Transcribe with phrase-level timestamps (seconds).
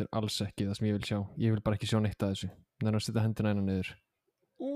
[0.00, 1.18] þetta er alls ekki það sem ég vil sjá.
[1.40, 2.50] Ég vil bara ekki sjá neitt að þessu.
[2.80, 3.90] Þannig að setja hendina einu niður.
[4.60, 4.70] Ú,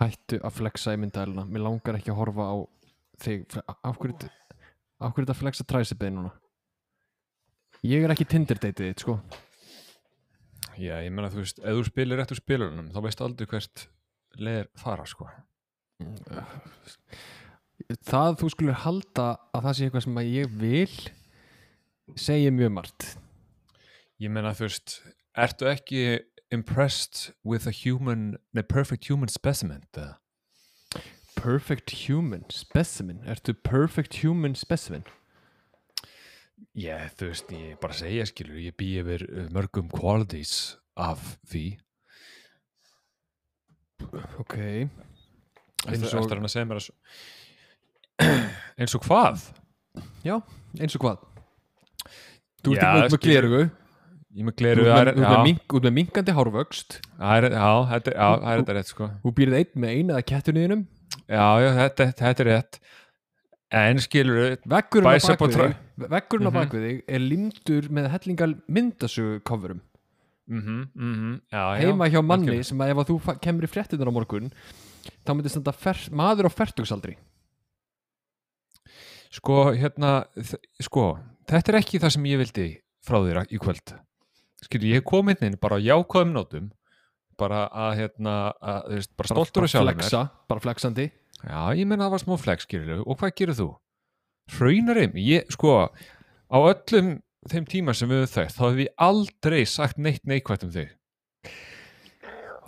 [0.00, 2.56] hættu að flexa í myndæluna mér langar ekki að horfa á
[3.24, 3.56] þig.
[3.64, 6.32] Af hverju þetta- þetta flexa træsipið núna?
[7.86, 9.18] Ég er ekki Tinder dateið þitt sko.
[10.78, 13.88] Já, ég meina þú veist, ef þú spilir rétt úr spilunum þá veist aldrei hvert
[14.38, 15.28] leðir fara sko.
[18.06, 20.94] Það þú skulur halda að það sé eitthvað sem að ég vil
[22.18, 23.06] segja mjög margt
[24.18, 24.96] Ég meina þú veist,
[25.38, 26.00] ertu ekki
[26.54, 30.16] impressed with a human, a perfect human specimen eða?
[31.38, 33.20] perfect human specimen?
[33.30, 35.04] Ertu perfect human specimen?
[36.74, 41.78] Já, þú veist, ég bara segja skilur, ég bý yfir uh, mörgum qualities af því.
[44.42, 44.56] Ok.
[45.86, 46.90] Eins og- eftir hann að segja mér að
[48.82, 49.46] eins og hvað?
[50.26, 50.34] já,
[50.82, 51.22] eins og hvað?
[52.66, 53.62] Þú ert ekki með glerugu
[54.38, 56.98] Með út gleru, með, er, út með, mink, út með minkandi hárvöxt.
[57.18, 59.08] Já, þetta er, já, það er þetta rétt sko.
[59.24, 60.84] Þú býrð einn með eina eða kettunniðinum
[61.28, 62.78] Já, já, þetta, þetta er rétt.
[63.78, 66.58] En skilur, veggurinn á Bæsa upp á bakvið trö- þig veggurinn á Mhm.
[66.58, 69.80] bakvið þig er lindur með hellingal myndasögu coverum.
[70.48, 71.80] Mhm, mhm, já, já.
[71.84, 74.52] Heima hjá manni sem að ef að þú kemur í fréttunar á morgun
[75.26, 77.16] þá myndi standa fer, maður á fertugsaldri.
[79.30, 80.24] Sko, hérna,
[80.80, 81.18] sko,
[81.50, 82.68] þetta er ekki það sem ég vildi
[83.04, 83.92] frá þér í kvöld.
[84.64, 86.68] Skilur, ég kom inn inn bara á jákvæðum nótum,
[87.38, 91.06] bara að, hérna, að, veist, bara stoltur bara að sjálf flexa, bara flexandi
[91.38, 93.68] Já, ég menna það var smá flex, skilur, og hvað gerir þú?
[94.56, 95.74] Hraunarim, ég, sko,
[96.50, 97.12] á öllum
[97.48, 100.90] þeim tíma sem við höfum þekkt, þá hefur við aldrei sagt neitt neikvægt um þig.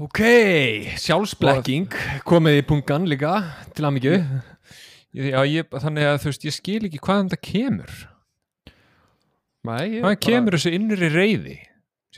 [0.01, 0.21] ok,
[1.03, 3.35] sjálfsblekking komið í punkan líka
[3.75, 3.91] til
[5.11, 7.95] Já, ég, þannig að, þú veist, ég skil ekki hvaðan það kemur.
[9.67, 11.57] Nei, ég Hvaðan kemur þessu innri reyði,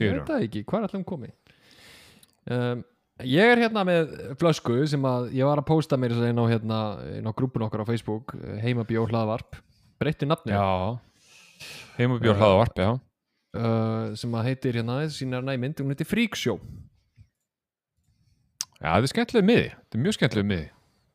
[0.01, 1.33] Ég veit það ekki, hvað er allir um komið?
[2.53, 2.85] Um,
[3.29, 6.79] ég er hérna með flösku sem að ég var að posta mér inn á, hérna,
[7.19, 8.33] inn á grúpun okkar á Facebook
[8.65, 9.61] heimabjó hlaðvarp
[10.03, 10.97] breytti nafni Já,
[12.01, 12.41] heimabjór Já.
[12.41, 12.91] hlaðavarp, já.
[13.61, 16.59] uh, sem að heitir hérna sínar næmynd, hún heitir Freakshow
[18.83, 20.71] Já, þetta er skemmtilega miði, þetta er mjög skemmtilega miði.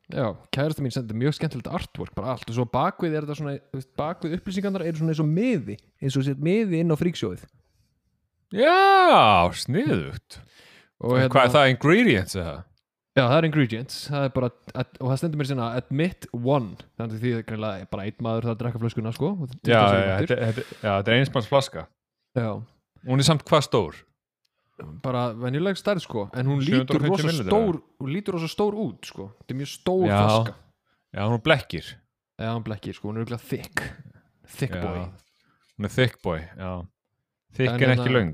[0.08, 0.24] Já,
[0.56, 4.38] kærasta mín sendi mjög skemmtilegt artwork bara allt og svo bakvið er þetta svona bakvið
[4.38, 7.42] upplýsingarnar eru svona eins og miði eins og sér miði inn á Freakshowið
[8.54, 10.40] Já, sniðugt.
[10.98, 12.56] Hvað er það, ingredients eða?
[13.18, 14.48] Já, það er ingredients það er bara,
[14.78, 18.46] at, og það stendur mér sinna admit one, þannig því það er bara einn maður
[18.46, 20.68] það að drekka flöskuna sko Já, 20 já, sekúndur.
[20.84, 21.86] þetta, er einsmanns flaska.
[22.38, 22.50] já,
[23.08, 23.98] Hún er samt hvað stór?
[25.02, 29.08] bara venjuleg stærð sko en hún 750 lítur rosa stór hún lítur rosa stór út
[29.10, 30.18] sko þetta er mjög stór Já.
[30.22, 30.54] flaska
[31.08, 31.86] Já, hún er blekkir.
[32.38, 33.46] Já, hann blekkir sko, hún er auðvitað
[34.76, 34.82] Já.
[34.84, 35.00] boy
[35.78, 36.70] Hún er thick boy, já.
[37.56, 38.32] En, En ekki hérna- löng.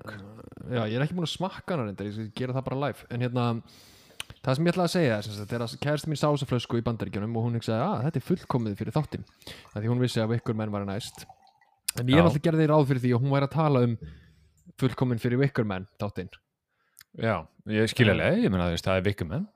[0.65, 3.07] Já, ég er ekki búin að smakka hana reyndar, ég gera það bara live.
[3.11, 3.45] En hérna,
[4.43, 6.79] það sem ég ætlaði að segja er sagt, er að kærasti mín sá þessa flösku
[6.81, 9.25] í bandaríkjunum og hún hugsaði að þetta er fullkomið fyrir þáttinn.
[9.75, 11.27] Að því hún vissi að ykkur menn var næst.
[12.01, 13.97] En ég er alltaf gerði ráð fyrir því að hún væri að tala um
[14.81, 16.33] fullkomin fyrir ykkur menn þáttinn.
[17.21, 19.47] Já, ég skilja leið, ég menna það er vikum enn.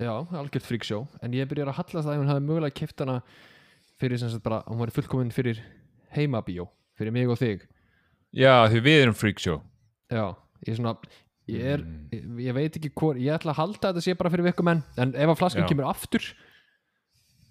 [0.00, 3.18] Já, algjört fríksjó En ég byrjar að hallast að hún hafi mögulega keft hana
[4.00, 5.60] fyrir sem sagt bara, hún væri fullkomin fyrir
[6.16, 7.66] heimabíó, fyrir mig og þig
[8.36, 9.58] Já, því við erum freak show.
[10.10, 10.36] Já,
[10.66, 10.94] ég er svona
[11.50, 12.08] ég, er, Mm.
[12.14, 14.82] ég, ég veit ekki hvor ég ætla að halda þetta sé bara fyrir vikkum menn
[14.96, 15.68] en ef að flaskan Já.
[15.68, 16.22] kemur aftur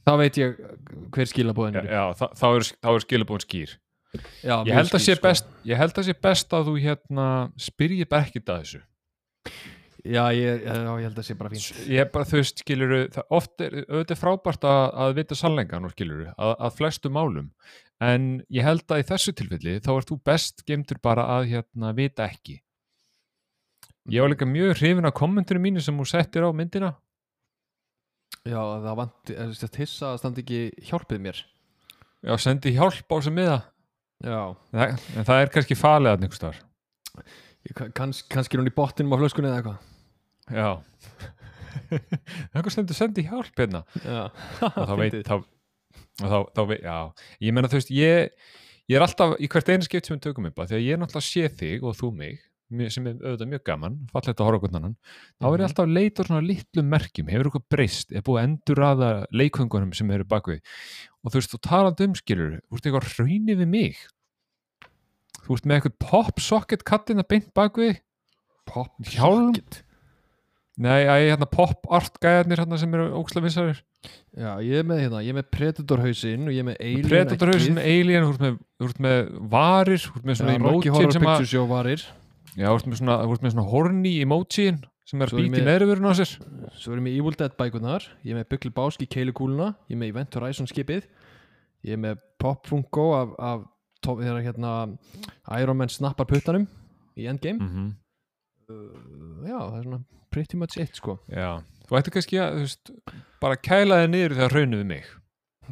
[0.07, 0.55] þá veit ég
[1.11, 3.73] hver skilabóðin Já, eru já þá, þá er, þá er skilabóðin skýr.
[4.41, 5.21] Já, Ég mjög held að skýr, sé sko.
[5.27, 7.25] best, ég held að sé best að þú hérna
[7.59, 8.81] spyrjið bara ekkert að þessu.
[10.07, 11.79] Já, ég, já, ég held að sé bara fínt.
[11.91, 12.93] Ég er bara, þú veist, skilur
[13.35, 17.49] oft er, auðvitað frábært að, að vita sannleikan og skilur, að, að flestu málum.
[17.99, 21.91] En ég held að í þessu tilfelli þá ert þú best gemtur bara að hérna
[21.97, 22.61] vita ekki.
[24.09, 26.93] Ég var líka mjög hrifin af kommentunum mínu sem þú settir á myndina.
[28.47, 31.43] Já, það vant, er þetta hissa að standa ekki hjálpið mér.
[32.23, 33.59] Já, sendi hjálp á sem miða.
[34.23, 34.39] Já,
[34.71, 36.63] Það- en það er kannski falið að einhvers þar
[37.77, 39.79] kann- kanns, er hún í bottinum á flöskunni eða eitthvað.
[40.49, 40.69] Já.
[42.53, 43.83] Það stendur sendi hjálp hérna.
[44.65, 46.97] Og þá veit þá, og þá, þá veit, já,
[47.45, 48.29] ég meina þú veist ég,
[48.89, 50.95] ég er alltaf í hvert einu skipt sem við tökum upp að því að ég
[50.97, 52.45] er náttúrulega sé þig og þú mig
[52.93, 54.91] sem er auðvitað mjög gaman, fallegt að horfa hvernig annan
[55.41, 55.65] þá er ég Mhm.
[55.69, 57.29] alltaf að leita á svona litlum merkjum.
[57.33, 60.59] Hefur eitthvað breyst, er búið að endur aða leikvöngunum sem eru bakvið
[61.25, 64.03] og þú veist, þú talandi um skilur, þú ert eitthvað raunni við mig
[65.45, 67.99] þú ert með eitthvað pop socket kattina beint bakvið
[68.69, 69.53] Pop Hjálm?
[69.55, 69.83] socket.
[70.79, 73.79] nei, æ, hérna pop art gæðarnir hérna sem eru óksla vinsarir
[74.39, 77.07] Já, ég er með hérna, ég er með Predator hausinn og ég er með Alien
[77.09, 77.59] Predator eggið.
[77.59, 79.17] hausin, Alien, þú þú ert með
[79.51, 82.05] varir, þú ert með svona Já, Rocky emoji Horror að Picture Show varir
[82.55, 83.17] Já, þú ert með svona,
[83.51, 86.31] svona horny emojiin sem er Svo er bít í með- neðruvörun á sér
[86.79, 90.13] Svo erum við Evil Dead bækunar Ég er með Bugli Báski keilukúluna Ég er með
[90.13, 91.09] Event Horizon skipið
[91.83, 93.65] Ég er með Pop Funko af, af
[94.05, 94.73] þegar hérna
[95.59, 96.67] Iron Man snappar puttanum
[97.19, 97.59] í Endgame.
[97.59, 97.89] Mm
[98.69, 101.17] uh, Já, það er svona pretty much it sko.
[101.31, 102.91] Já, þú ætti kannski að, veist,
[103.41, 105.07] bara kæla þig niður þegar raunuðu mig.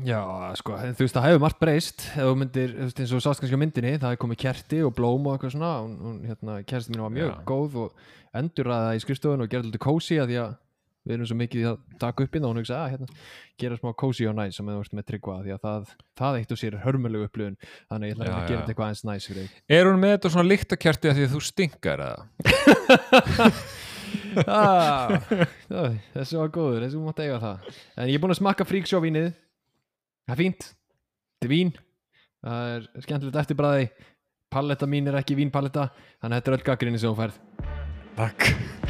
[0.06, 0.22] Já,
[0.60, 2.06] sko, þú veist, það hefur margt breyst.
[2.14, 4.82] Ef þú myndir, þú veist, eins og sást kannski á myndinni það er komið kerti
[4.86, 5.72] og blóm og eitthvað svona.
[5.82, 7.38] Hún, hún, hérna, kersti mín var mjög Já.
[7.50, 8.06] góð og
[8.38, 10.56] endur að það í skrifstofun og gerði alltaf kósi að því að
[11.08, 13.08] við erum svo mikið í að taka upp inn og hún hugsa að hérna,
[13.62, 15.82] gera smá kósi og næs sem þú ert með tryggva því að það,
[16.20, 18.50] það eitt og sér er hörmulegu upplifun þannig að ég ætla að Já, reyna að
[18.52, 19.52] gera þetta eitthvað eins næs fyrir þig.
[19.78, 22.22] Er hún með þetta svona lyktakerti að því að þú stinkar eða?
[24.58, 25.08] ah,
[25.72, 25.82] já,
[26.18, 27.58] þessi var góður, þessi mátt eiga það.
[27.96, 29.30] En ég er búinn að smakka fríksjó vínið
[30.28, 30.64] það er fínt.
[31.38, 31.72] Þetta er vín,
[32.44, 33.86] það er skemmtilegt eftirbræði
[34.54, 35.90] palletta mín er ekki vínpalletta
[36.22, 37.36] þannig að þetta er öll gaggrinni sem þú færð.
[38.18, 38.87] Takk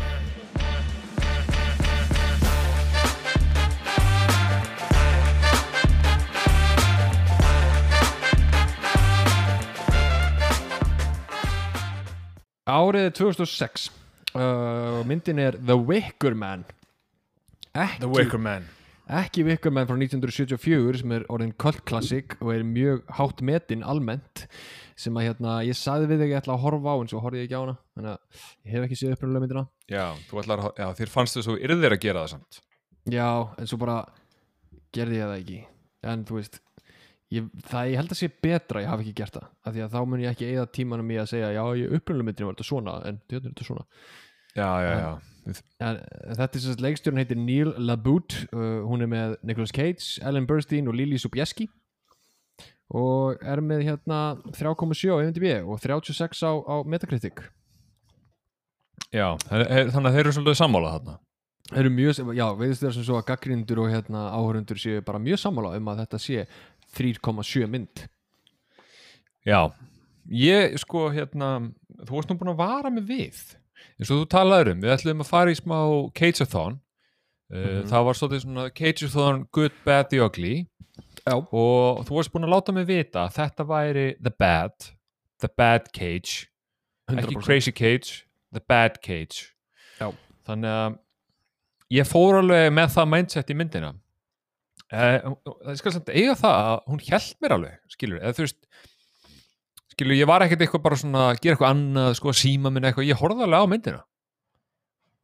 [12.68, 13.88] árið er 2006
[14.36, 16.66] uh, myndin er The Wicker Man.
[17.72, 18.68] Ekki, The Wicker Man.
[19.08, 23.86] ekki Wicker Man frá 1974 sem er orðin cult classic og er mjög hátt metin
[23.88, 24.48] almennt
[24.98, 27.22] sem að hérna, ég sagði við þig að ég ætla að horfa á en svo
[27.22, 29.66] horfði ég ekki á hana þannig að ég hef ekki séð upprunalega myndina.
[29.88, 32.62] Já, að, já, þér fannst að þú yrðir að gera það samt.
[33.14, 33.30] Já,
[33.62, 33.98] en svo bara
[34.98, 35.60] gerði ég það ekki.
[36.08, 36.60] En þú veist
[37.35, 39.81] ég, það ég held að sé betra að ég hafi ekki gert það af því
[39.85, 42.56] að þá mun ég ekki eigða tímanum í að segja já, ég upprunalega myndina var
[42.57, 43.85] þetta svona en þetta er þetta svona.
[44.57, 45.09] Já, já, já.
[45.47, 46.00] En
[46.35, 50.89] þetta er sem leikstjórn heitir Neil LaBute uh, hún er með Nicolas Cage, Ellen Burstyn
[50.91, 51.68] og Lili Sobieski
[52.97, 54.18] og er með hérna
[54.56, 57.44] 3,7 á IMDb og 36 á, á Metacritic.
[59.12, 61.18] Já, er- þannig að þeir eru svolítið sammála þarna.
[61.91, 65.73] Mjög, já, veiðist þér sem svo að gaggrindur og hérna áhörundur séu bara mjög sammála
[65.75, 66.45] um að þetta sé
[66.97, 68.03] 3,7 mynd
[69.47, 69.61] Já,
[70.27, 71.53] ég sko hérna,
[72.03, 73.38] þú varst nú búin að vara mig við
[73.97, 75.77] eins og þú talaður um, við ætlum að fara í smá
[76.17, 77.88] Cage-a-thon uh, Mhm.
[77.88, 80.55] það var svolítið svona Cage-a-thon Good, Bad, the Ugly
[81.27, 81.35] Já.
[81.38, 84.89] og þú varst búin að láta mig vita að þetta væri The Bad
[85.39, 86.47] The Bad Cage
[87.07, 87.21] 100%.
[87.23, 89.53] ekki Crazy Cage, The Bad Cage
[90.01, 90.11] Já.
[90.47, 90.97] þannig að
[91.91, 93.94] ég fór alveg með það mindset í myndina
[94.92, 95.18] eh,
[95.66, 98.60] það skal samt eiga það að hún hjælt mér alveg skilur, eða þú veist
[99.94, 103.10] skilur, ég var ekkert eitthvað bara svona að gera eitthvað annað, sko, síma minn eitthvað,
[103.10, 104.04] ég horfði alveg á myndina.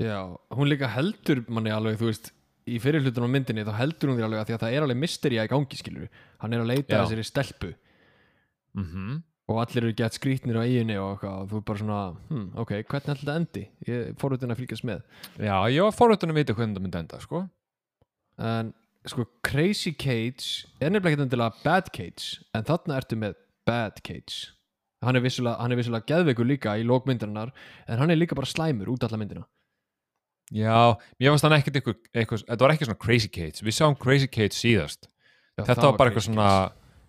[0.02, 0.18] Já,
[0.58, 2.32] hún líka heldur manni alveg, þú veist
[2.70, 4.86] í fyrir hlutunum á myndinni þá heldur hún því alveg að því að það er
[4.86, 7.72] alveg mystería í gangi skilur hann er að leita að þessari stelpu.
[8.74, 9.18] Mm -hmm.
[9.52, 12.00] og allir eru gett skrýtnir á eiginni og eitthvað og þú er bara svona,
[12.30, 13.64] hm, ok, hvernig ætla þetta endi?
[13.86, 15.04] Ég fór út inn að fylgjast með.
[15.38, 17.50] Já, ég var forröndin að vita hvernig það myndi enda, sko.
[18.40, 18.74] En
[19.10, 23.36] sko Crazy Cage er nefnilega ekki endilega Bad Cage en þarna ertu með
[23.68, 24.54] Bad Cage.
[25.04, 27.52] Hann er vissulega, geðveikur líka í lókmyndarinnar
[27.88, 29.44] en hann er líka bara slæmur út alla myndina.
[30.54, 33.98] Já, mér varst hann ekkert eitthvað, eitthvað þetta var ekki svona Crazy Cage, við sáum
[34.00, 35.08] Crazy Cage síðast.
[35.58, 36.50] Já, þetta var bara eitthvað svona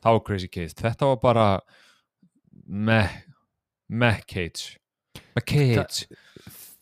[0.05, 1.49] það var Crazy Cage, þetta var bara
[2.65, 3.19] meh
[3.89, 4.79] meh Cage.
[5.35, 6.21] Meh Cage Cage.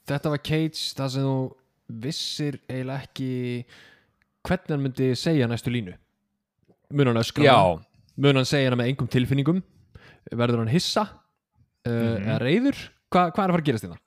[0.08, 1.37] þetta var Cage það sem þú
[2.02, 3.32] vissir eiginlega ekki
[4.49, 5.94] hvernig hann myndi segja næstu línu?
[6.92, 7.44] Mun hann öskra
[8.16, 9.62] mun hann segja hana með engum tilfinningum?
[10.32, 11.06] Verður hann hissa?
[11.87, 12.26] Uh, Mhm.
[12.28, 12.76] eða reyður
[13.12, 13.99] Hva, hvað er að fara að gerast hérna?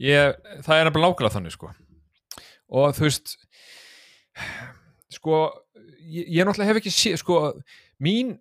[0.00, 1.70] ég, það er nefnilega láglega þannig sko.
[2.74, 3.34] Og þú veist
[5.14, 5.40] sko
[6.04, 7.40] ég, ég náttúrulega hef ekki sé sko
[8.02, 8.34] mín,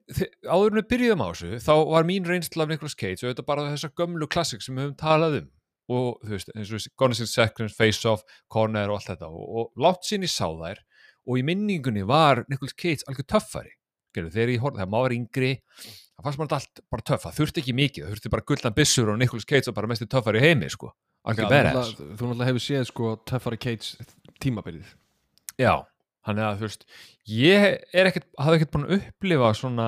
[0.45, 3.45] áður en við byrjuðum á þessu þá var mín reynsla af Nicolas Cage og þetta
[3.45, 5.49] bara þessar gömlu klassik sem við höfum talað um
[5.89, 9.27] og þú veist, eins og Gone in Six Seconds, Face Off, Corner og allt þetta.
[9.29, 10.79] Og, og látt sín ég sá þær
[11.27, 13.71] og í minningunni var Nicolas Cage algjör töffari.
[14.13, 15.51] Gerðu, þegar ég horfði, þegar maður yngri.
[16.13, 19.09] Það fannst maður allt bara töff, það þurfti ekki mikið það þurfti bara gullna byssur
[19.13, 20.91] og Nicolas Cage var bara mestu töffari í heimi sko,
[21.23, 21.73] þú badass.
[21.93, 24.05] náttúrulega- þú náttúrulega hefur séð sko Töffari Cage
[24.43, 24.91] tímabilið.
[25.57, 25.73] Já,
[26.27, 26.85] hann er að þú veist
[27.27, 29.87] ég er ekkert, hafði ekkert búin að upplifa svona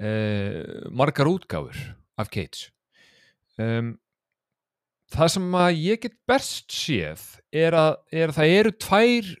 [0.00, 1.76] uh, margar útgáfur
[2.18, 2.70] af Cage.
[3.58, 3.96] Um,
[5.12, 9.32] það sem að ég get best séð er að, er að það eru tvær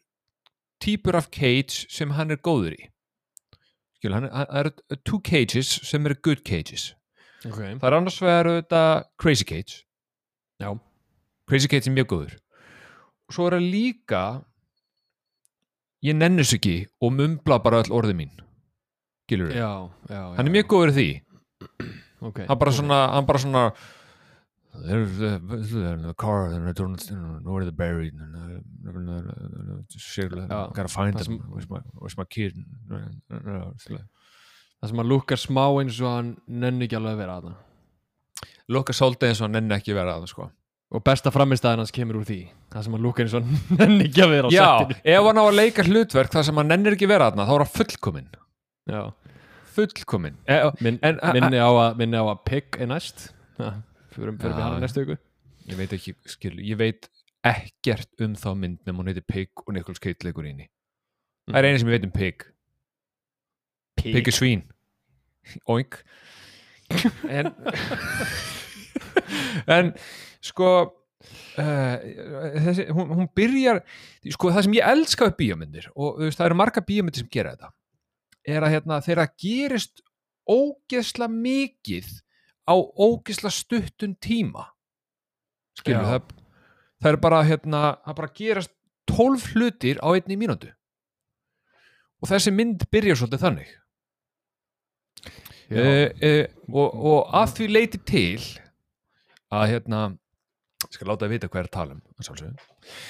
[0.82, 2.82] típur af Cage sem hann er góður í.
[3.98, 6.92] Skil, hann er, eru two cages sem eru good cages.
[7.42, 7.74] Okay.
[7.74, 8.82] það er annars vegar þetta
[9.18, 9.82] Crazy Cage.
[10.62, 10.74] Já,
[11.50, 12.36] Crazy Cage er mjög góður.
[13.26, 14.22] Og svo er það líka
[16.02, 18.34] ég nennis ekki og mumbla bara öll orðið mín.
[19.30, 19.70] Gilur já
[20.10, 21.08] hann er mjög góður því.
[22.22, 22.46] Okay.
[22.46, 22.78] hann bara ok.
[22.78, 23.64] svona, hann bara svona
[24.86, 26.98] there's a, a car and I don't
[27.44, 28.36] know where they're buried and
[28.88, 31.38] uh, shit, Já, gotta find það them.
[31.52, 32.56] where's my, where's my kid?
[34.82, 37.60] Það sem hann lukkar smá eins og hann nenni ekki alveg að vera að það
[38.72, 40.48] Luka svolítið eins og hann nenni ekki vera að það sko.
[40.92, 42.38] Og besta framistæðan hans kemur úr því.
[42.72, 45.26] Það sem hann lukkar eins og hann nenni ekki að vera á Já, settinu ef
[45.28, 47.72] hann á að leika hlutverk þar sem hann nennir ekki vera að þá er hann
[47.76, 48.28] fullkomin
[48.92, 49.00] Já.
[49.76, 50.36] fullkomin
[50.80, 53.28] Min, En- a- a- minni, á að, að pigg er næst.
[53.60, 53.70] Ja,
[54.16, 55.20] fyrir, við hann næstu ykkur
[55.70, 57.08] ég veit ekki, skil, ég veit
[57.46, 60.68] ekkert um þá mynd nema hún heitir Pig og Nicholas Cage leikur í henni
[61.50, 62.48] það er eini sem ég veit um Pig.
[63.98, 64.18] Pig.
[64.18, 64.64] Er svín
[65.70, 66.00] oink.
[67.28, 67.50] En
[69.66, 69.92] en
[70.42, 71.96] sko uh,
[72.66, 73.82] þessi, hún, hún byrjar
[74.34, 77.54] sko það sem ég elska upp bíómyndir og veist, það eru marga bíómyndir sem gera
[77.54, 77.72] þetta
[78.42, 80.02] er að hérna, þeirra gerist
[80.50, 82.10] ógeðsla mikið
[82.68, 84.68] á ógeðsla stuttun tíma.
[85.78, 86.32] Skilur það
[87.02, 88.72] það er bara hérna, það bara gerast
[89.10, 90.70] 12 hlutir á einni mínútu.
[92.22, 93.70] Og þessi mynd byrjar svolítið þannig.
[95.72, 98.42] Uh, uh, og, og að því leiti til
[99.52, 100.02] að hérna
[100.82, 102.02] ég skal láta að vita hvað er að tala um.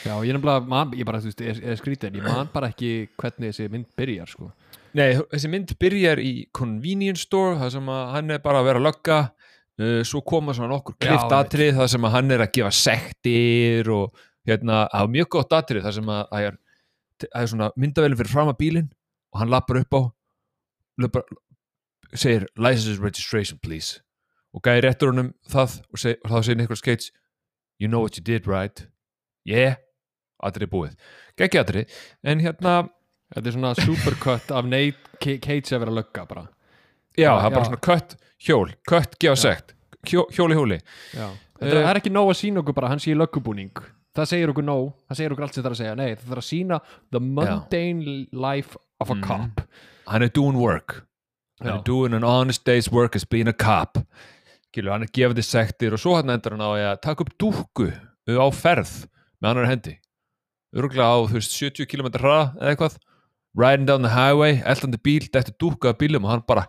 [0.05, 2.71] Já, ég nefnilega, man, ég bara, þú veist, er, er skrítið en ég man bara
[2.71, 4.53] ekki hvernig þessi mynd byrjar, sko.
[4.99, 8.83] Nei, þessi mynd byrjar í convenience store það sem að hann er bara að vera
[8.83, 9.19] að lögga
[9.81, 13.91] uh, svo koma svona nokkur klift atrið það sem að hann er að gefa sektir
[13.95, 16.59] og hérna, það er mjög gott atrið það sem að það er,
[17.33, 18.91] er svona myndavælum fyrir fram að bílinn
[19.33, 20.01] og hann lappar upp á
[21.03, 21.27] lappar,
[22.13, 24.01] segir license registration please.
[24.53, 27.13] Og gæði réttur honum það og, seg, og þá segir Nicholas Cage
[27.81, 28.85] you know what you did right?
[29.49, 29.79] Yeah,
[30.45, 30.99] atrið búið.
[31.41, 32.75] Geggi atrið, en hérna
[33.33, 36.43] Þetta er svona supercut af Nate Ca- Cage að vera að lögga bara.
[37.17, 37.69] Já, Já, það er bara já.
[37.69, 38.17] svona kött,
[38.47, 39.75] hjól, kött, gefa Já.
[40.07, 40.79] hjó, hjóli, hjóli.
[41.15, 41.29] Já.
[41.63, 43.71] Þetta Eh, er ekki nóg að sína okkur bara, hann sé löggubúning.
[44.17, 45.97] Það segir okkur nóg, það segir okkur allt sem það er að segja.
[45.97, 46.81] Nei, það þarf að sína
[47.13, 49.23] the mundane life of a Mhm.
[49.23, 49.61] cop.
[50.09, 51.07] Hann er doing work.
[51.61, 51.79] Hann Já.
[51.79, 53.99] er doing an honest day's work as being a cop.
[54.75, 57.93] Gilur, hann er gefandi sektir og svo hann endur hann á að taka upp dúkku
[58.29, 59.07] á ferð
[59.43, 59.99] með annar hendi.
[60.75, 62.97] Örgulega á, þú veist, 70 km hraða eða eitthvað.
[63.55, 66.65] Riding down the highway, eldandi bíl, þetta dúkka af bílum og hann bara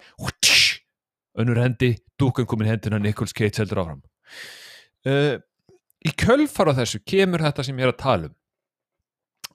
[1.40, 4.02] önnur hendi, dúkkan komin hendina Nicholas Cage heldur áfram.
[5.08, 5.40] Uh,
[6.04, 8.36] í kjölfara þessu kemur þetta sem ég er að tala um.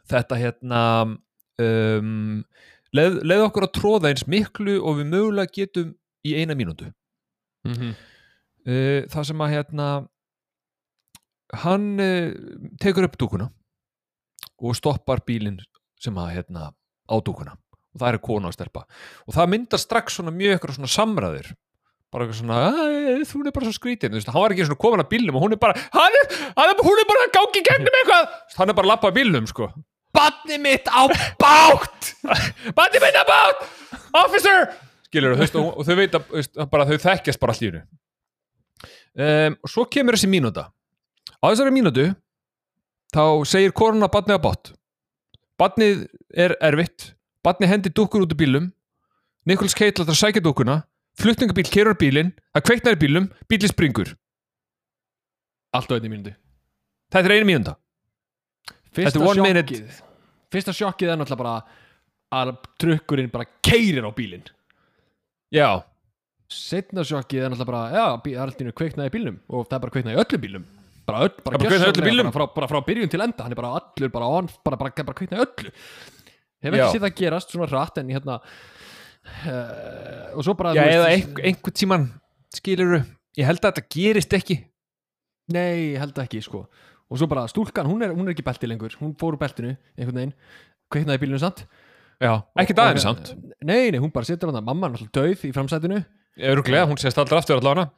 [0.08, 0.82] Þetta hérna
[1.61, 2.40] um,
[2.97, 5.92] leið, leið okkur að tróða eins miklu og við mögulega getum
[6.25, 6.88] í eina mínútu.
[7.68, 7.97] Mm -hmm.
[8.68, 9.87] Uh, það sem að hérna
[11.62, 12.32] hann uh,
[12.80, 13.50] tekur upp dúkuna
[14.58, 15.61] og stoppar bílinn
[16.00, 16.73] sem að hérna
[17.08, 17.56] á dúkuna.
[17.96, 18.84] Og það er kona að stelpa.
[19.26, 21.50] Og það myndar strax svona mjög eitthvað svona samræður.
[22.12, 24.12] Bara eitthvað svona, "Æ, þú er bara svo skrítin.
[24.12, 26.24] Þú veist, hann var ekki svona komin að bílnum og hún er bara hann er,
[26.56, 28.28] hann er, hún er bara að gangi gegnum eitthvað.
[28.56, 29.72] Hann er bara að lappa að bílnum sko.
[30.14, 31.04] Batni mitt á
[31.38, 32.14] bát!
[32.76, 33.64] Bandi mitt að bát!
[34.24, 34.72] Officer!
[35.08, 37.82] Skilur þú veist og, og þau veit að veist, bara, þau þekkjast bara hennu
[39.18, 40.68] um, og svo kemur þessi mínúta.
[41.40, 42.08] Á þessari mínútu
[43.14, 44.72] þá segir koruna badni að bát
[45.58, 47.12] badnið er erfitt.
[47.46, 48.70] Badnið hendi dúkkur út úr bílum
[49.48, 50.82] Nicholas Cage lætur að sækja dúkkuna.
[51.18, 54.12] Flutningabíl kerur bílinn, það kveiknar í bílum bílinn springur,
[55.74, 56.34] Allt á einni mínúti.
[57.10, 57.74] þetta er einu mínúta.
[58.94, 59.98] Fyrsta sjokkið.
[60.52, 61.56] Fyrsta sjokkið er náttúrulega bara
[62.38, 64.46] að trukkurinn bara keirir á bílinn.
[65.52, 65.82] já,
[66.48, 69.66] Setna sjokkið er náttúrulega bara, já, það er allt í einu kveiknaði í bílnum og
[69.68, 70.64] það er bara kveiknaði í öllum bílum.
[71.08, 71.70] Bara, öll, bara, Já, bara.
[72.28, 74.92] Bara frá, bara frá byrjun til enda, hann er bara allur, bara, on, bara, bara,
[75.08, 75.72] bara kveiknaði í öllu.
[76.58, 78.38] Hef ekki séð það gerast svona rætt en hérna,
[79.46, 82.06] uh, og svo bara, já eða einhver, einhver tíman
[82.54, 82.98] skilur
[83.38, 84.58] ég held að þetta gerist ekki
[85.48, 86.66] Nei, ég held ekki, sko.
[87.08, 89.70] Og svo bara stúlkan, hún er, hún er ekki belti lengur, hún fór úr beltinu,
[89.96, 90.34] einhvern veginn,
[90.92, 91.62] kveiknaði í bílnum samt.
[92.20, 93.30] já, ekki og- samt
[93.62, 96.04] Nei, nei, hún bara situr hann að mamma er náttúrulega döið í framsætinu
[96.38, 97.88] Öruglega, hún sést aldrei aftur allavega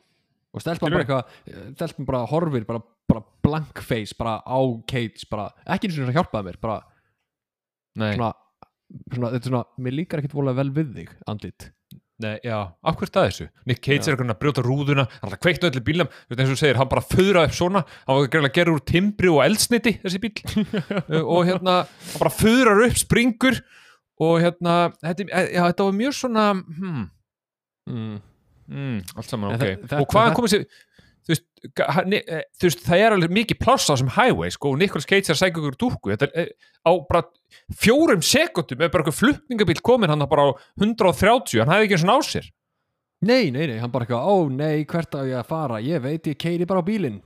[0.51, 4.59] og stelpan bara eitthvað stelpan bara horfir, bara, bara blank face bara á
[4.91, 6.79] Cage, bara ekki eins og svona hjálpaði mér, bara
[8.01, 8.31] Nei, svona,
[9.15, 11.71] svona, þetta er svona mér líkar ekkit vola vel við þig, andlit
[12.21, 13.47] nei, já, af hverju það þessu?
[13.71, 14.13] Nick Cage Já.
[14.13, 16.61] er að brjóta rúðuna hann er að kveikna öllu bílam, þú veist eins og þú
[16.61, 20.21] segir hann bara föðra upp svona, hann var að gera úr timbri og eldsniti, þessi
[20.23, 20.33] bíl
[21.11, 23.63] Uh, og hérna, hann bara föðrar upp springur
[24.21, 27.07] og hérna þetta, er- já, þetta var mjög svona hmm,
[27.89, 28.19] mm.
[28.71, 29.67] Mm, allt saman, En ok.
[29.85, 30.65] þetta- og hvaðan komið sér
[31.21, 31.47] þú veist,
[32.31, 35.29] eh, þú veist, það er alveg mikið pláss á þessum highway, sko, og Nicholas Cage
[35.31, 36.53] er að sækja ykkur dúkku, þetta er eh,
[36.87, 37.23] á bara
[37.77, 40.51] fjórum sekundum, er bara eitthvað flutningabíl komin hann bara á
[40.81, 42.51] 130, hann hefði ekki eins og á sér.
[43.21, 45.81] Nei, nei, nei, hann bara eitthvað, ó nei, hvert á ég að fara?
[45.85, 47.21] Ég veit, ég keiri bara á bílinn.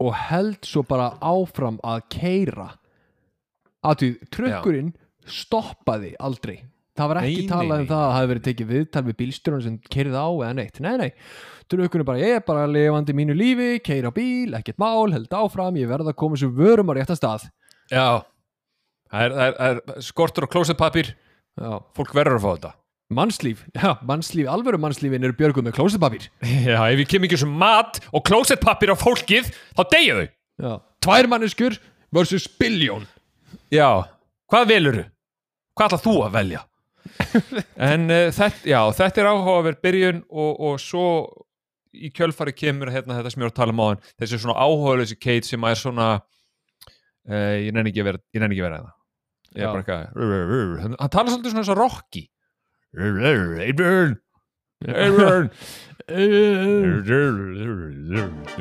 [0.00, 2.70] Og held svo bara áfram að keira
[3.84, 4.94] aðtúð, trukkurinn
[5.28, 6.62] stoppaði aldrei
[6.98, 9.16] það var ekki Nei, talað nei, um það að það hafi verið tekið viðtal við
[9.22, 11.10] bílstjórun sem keirið á eða neitt, nei nei.
[11.72, 15.78] Trukkurinn bara, ég er bara lifandi mínu lífi keira á bíl, ekkert mál, held áfram
[15.80, 17.46] ég verð að koma svo vörum á réttan stað.
[17.90, 18.20] Já,
[19.10, 21.10] það er, það er, er skortur og klósetpapír,
[21.60, 22.72] já, fólk verður að fá þetta.
[23.14, 26.28] mannslíf, já, mannslíf alvöru mannslífin eru björguð með klósitpapír
[26.66, 30.78] Já, ef ég kem ekki sem mat og klósetpapír á fólkið, þá deyja þau.
[31.04, 31.76] tvær manneskur
[32.14, 33.04] versus biljón
[33.72, 33.88] Já,
[34.50, 35.04] hvað veluru?
[35.74, 36.62] Hvað ætlað þú að velja?
[37.90, 41.06] en uh, þetta, já, þetta er áhugaverð byrjun og, og svo
[41.94, 44.58] í kjölfari kemur hérna, þetta sem ég var að tala um á hann þessi svona
[44.58, 48.44] áhugaverðlösi Kate sem er svona uh, ég nenni ekki að vera ég
[48.84, 48.92] það
[49.54, 49.68] ég Já.
[49.68, 52.24] er bara eitthvað hann, tala svolítið svona eins og Rocky.
[52.94, 54.16] Adrian
[54.88, 55.50] Adrian.
[56.06, 57.00] You're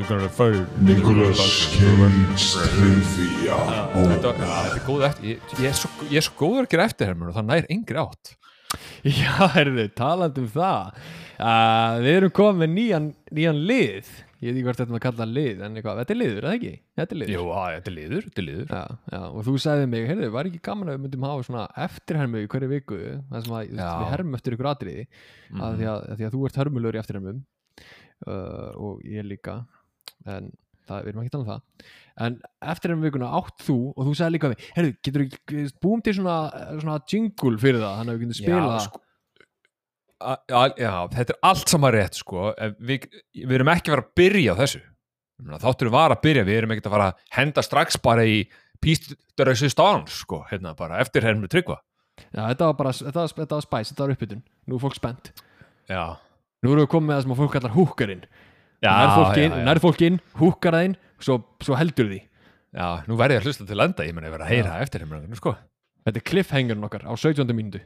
[0.07, 3.57] gonna fight Nicolas Cage trivia
[3.91, 5.75] Þetta, já, þetta er góð eftir ég, er
[6.23, 8.31] svo, góður að gera eftirhermur og það nær engri átt.
[9.03, 14.57] Já, heyrðu, talandi um það uh, Við erum komið með nýjan, nýjan lið Ég veit
[14.59, 16.71] ekki hvort þetta maður kalla lið En eitthvað, þetta er liður, eða ekki?
[16.99, 18.81] Þetta er liður Jú, að, þetta er liður, þetta er liður Já,
[19.13, 22.41] já, og þú sagði mig, heyrðu, var ekki gaman að við myndum hafa svona eftirhermu
[22.43, 22.99] í hverju viku
[23.31, 23.89] Það sem að Já.
[24.03, 25.05] við hermum eftir ykkur atriði
[25.53, 25.61] Mhm.
[25.67, 27.39] að, því að, að því að þú ert hörmulegur í eftirhermum
[28.27, 29.55] uh, Og ég líka
[30.25, 30.51] En
[30.87, 31.87] það, við erum ekki að tala um það
[32.27, 32.35] En
[32.73, 36.35] eftirhermu vikuna átt þú Og þú sagði líka við, heyrðu, getur við búum til svona,
[36.81, 38.81] svona jingle fyrir það Þannig að við getum spila
[40.23, 42.49] Já, já, þetta er allt saman rétt sko.
[42.79, 43.07] Við,
[43.43, 44.81] við erum ekki að fara að byrja á þessu.
[44.83, 48.25] Ég meina, þáttur var að byrja, við erum ekki að fara að henda strax bara
[48.29, 48.43] í
[48.83, 51.79] písturössu stán sko, hérna bara, eftir hérna tryggva.
[52.29, 54.43] Já, þetta var bara, þetta var, þetta var spæs, þetta var uppbytun.
[54.69, 55.33] Nú er fólk spennt.
[55.89, 56.03] Já,
[56.63, 58.21] Nú erum við komið með það sem fólk kallar húkarinn
[58.83, 59.65] já, Nær fólk inn, já, já.
[59.67, 62.19] nær fólk inn, húkar það inn Svo, svo heldur því.
[62.75, 65.03] Já, nú verð ég að hlusta til enda ég menn að vera að heyra eftir
[65.05, 65.53] hérna sko.
[66.03, 67.53] Þetta er cliffhangerinn okkar á 17.
[67.55, 67.79] mínútu.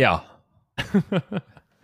[0.00, 0.12] Já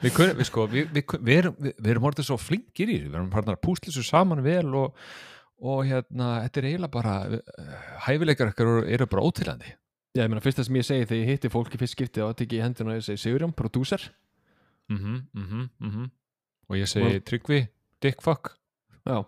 [0.02, 3.30] Við, kun, við, sko, við, við, erum, erum orðið svo flinkir í þessu, við erum
[3.32, 4.88] farin að púsla þessu saman vel og,
[5.64, 7.38] og hérna, þetta er eiginlega bara uh,
[8.04, 9.70] hæfileikar ekkert eru, bara ótilandi
[10.16, 12.36] Já, ég meina, fyrsta sem ég segi þegar ég hitti fólk í fyrst skipti og
[12.36, 14.02] tekið í hendina og ég segi Sigurjón, prodúser
[14.92, 16.04] mhm, mhm, mhm.
[16.68, 17.60] Og ég segi Tryggvi,
[18.02, 18.42] dick fuck.
[19.06, 19.18] Já.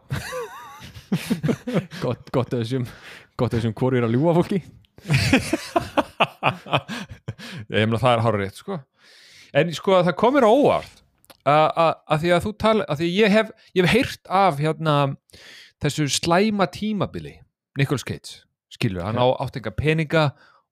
[2.02, 2.84] Gott, gott að þessum
[3.38, 4.58] gott að þessum hvoru er að ljúga fólki.
[7.72, 8.74] Ég meina það er hára rétt sko
[9.54, 11.02] en sko það komir á óvart
[11.48, 14.94] að- því að þú tala að því ég hef, ég hef heyrt af hérna
[15.80, 17.38] þessu slæma tímabili
[17.78, 18.42] Nicolas Cage,
[18.74, 20.24] skilur, hann á átt enga peninga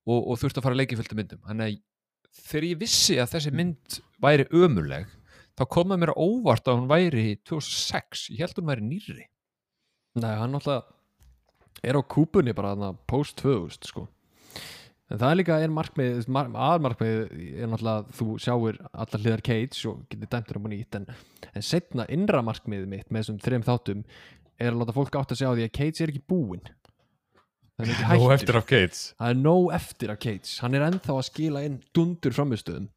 [0.07, 1.77] og, og þurfti að fara að leiki fylgta myndum, hann er
[2.47, 5.07] þegar ég vissi að þessi mynd væri ömuleg
[5.57, 9.25] þá kom það mér á óvart að hún væri 2006, ég held hún væri nýrri.
[10.21, 10.85] Nei, hann náttúrulega
[11.87, 14.07] er á kúpunni bara post 2000 sko
[15.11, 17.21] en það er líka er markmið, mar, aðmarkmið
[17.63, 21.07] er náttúrulega að þú sjáir allar hliðar Cage og getur dæmtur um að nýtt en,
[21.53, 24.03] en setna innra markmið mitt með þessum þreim þáttum
[24.57, 26.67] er að láta fólk átt að sjá því að Cage er ekki búinn.
[27.77, 28.59] Það er ekki hættur.
[28.59, 29.01] af Cage.
[29.21, 30.53] Það er nóg eftir af Cage.
[30.65, 32.91] Hann er ennþá að skila inn dundur framistöðum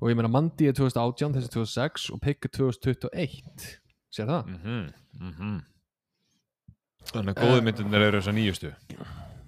[0.00, 3.66] og ég meina Mandy er 2018 þessi 2006 og Pigg er 2021
[4.10, 4.54] sér það?
[4.54, 4.86] mhm,
[5.20, 5.58] mhm.
[7.10, 8.70] Þannig að góðu myndinir eru þessar nýjustu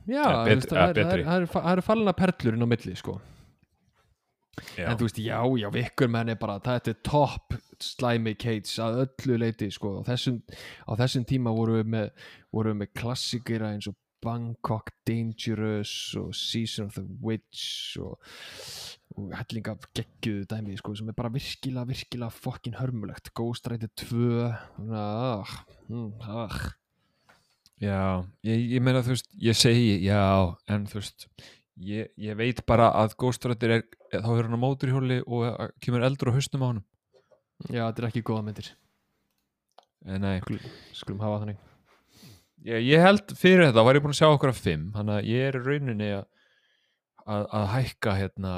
[0.08, 3.20] Já, það er- er- eru fallina perlur inn á milli sko.
[4.76, 4.90] Já.
[4.90, 8.98] en þú veist, já, já, vikkur menn er bara þetta er topp slæmi Cage að
[9.06, 10.42] öllu leiti, sko á þessum,
[10.84, 12.10] á þessum tíma voru við með
[12.52, 18.20] voru við með klassikera eins og Bangkok Dangerous og Season of the Witch og,
[19.16, 23.88] og helling af geggjuðu dæmi, sko, sem er bara virkilega, virkilega fokkin hörmulegt Ghost Rider
[23.96, 24.52] 2
[24.92, 25.56] ah,
[25.88, 26.60] mm, ah.
[27.82, 30.22] Já, ég, ég meina þú veist, ég segi já,
[30.70, 31.26] en þú veist
[31.82, 33.16] ég, ég veit bara að
[33.50, 36.86] Rider er, þá er hann á móturhjóli og að kemur eldur á hausnum á honum.
[37.66, 38.70] Já, þetta er ekki góða myndir.
[40.06, 40.38] En nei,
[40.94, 41.58] skulum hafa þannig.
[42.62, 45.30] Ég, ég held fyrir þetta var ég búin að sjá okkur af fimm þannig að
[45.32, 46.26] ég er rauninni að,
[47.26, 48.52] að, að hækka hérna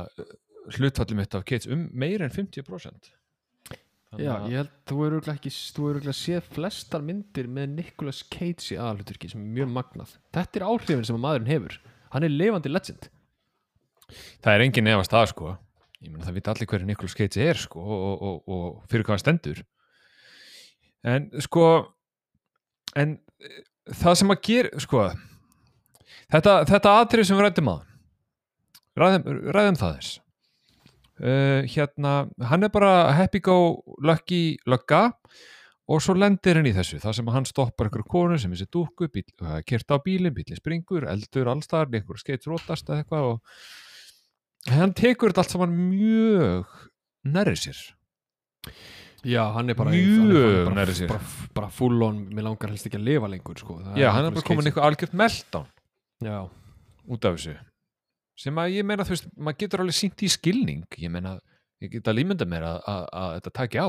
[0.76, 3.23] hlutfalli mitt af Kates um meira en 50% Þannig
[4.22, 8.22] Já, að- ég held, þú eru ekki, þú eru örugglega séð flestar myndir með Nicolas
[8.30, 10.14] Cage í aðalhuturki sem er mjög magnað.
[10.36, 11.78] Þetta er áhrifin sem að maðurinn hefur.
[12.14, 13.08] Hann er lifandi legend.
[14.44, 15.46] það er engin nefast það sko
[16.04, 19.02] ég meina það vita allir hverju Nicolas Cage er sko og, og, og, og fyrir
[19.06, 19.62] hvað hann stendur
[21.08, 21.64] en sko
[23.00, 23.62] en eh,
[23.96, 25.06] það sem að gera sko
[26.34, 27.76] þetta, þetta atrið sem við rættum á
[29.00, 29.24] ræðum,
[29.56, 30.20] ræðum það þess
[31.20, 32.14] uh, hérna
[32.50, 35.10] hann er bara happy go lucky lugga
[35.84, 39.10] og svo lendir hann í þessu það sem hann stoppar ykkur konu sem þessi dúkku
[39.12, 39.26] bíl,
[39.68, 45.32] kyrta á bílinn, bílinn springur eldur allstar, einhver skeitt rótast eða eitthvað og hann tekur
[45.32, 46.78] þetta allt saman mjög
[47.28, 47.82] nærri sér
[49.24, 51.08] Já, hann er bara Mjög er bara, nærri sér.
[51.08, 51.20] bara,
[51.56, 53.78] bara, full on, mér langar helst ekki að lifa lengur sko.
[53.96, 55.68] Já, hann er bara komin algjört meltdown
[56.24, 56.42] Já,
[57.08, 57.54] út af þessu
[58.38, 60.84] sem að ég meina, þú veist, maður getur alveg sínt í skilning.
[61.00, 61.36] Ég meina,
[61.82, 63.88] ég get að límynda mér að, að, að þetta taki á.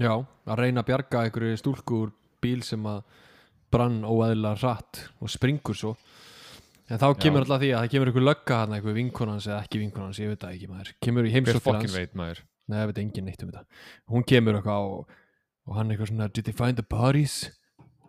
[0.00, 0.12] Já,
[0.46, 3.00] að reyna að bjarga einhverju stúlku úr bíl sem að
[3.70, 5.94] brann óæðilega hratt og springur svo.
[6.90, 9.80] En þá kemur alltaf því að það kemur einhver lögga hann eitthvað vinkonans eða ekki
[9.84, 10.92] vinkonans, ég veit það ekki maður.
[11.06, 12.40] Kemur í hver heimsótt til fokkin hans veit maður?
[12.70, 13.84] Nei, það veit enginn neitt um þetta.
[14.10, 15.12] Hún kemur eitthvað og,
[15.66, 17.36] og hann eitthvað svona Did they find the bodies?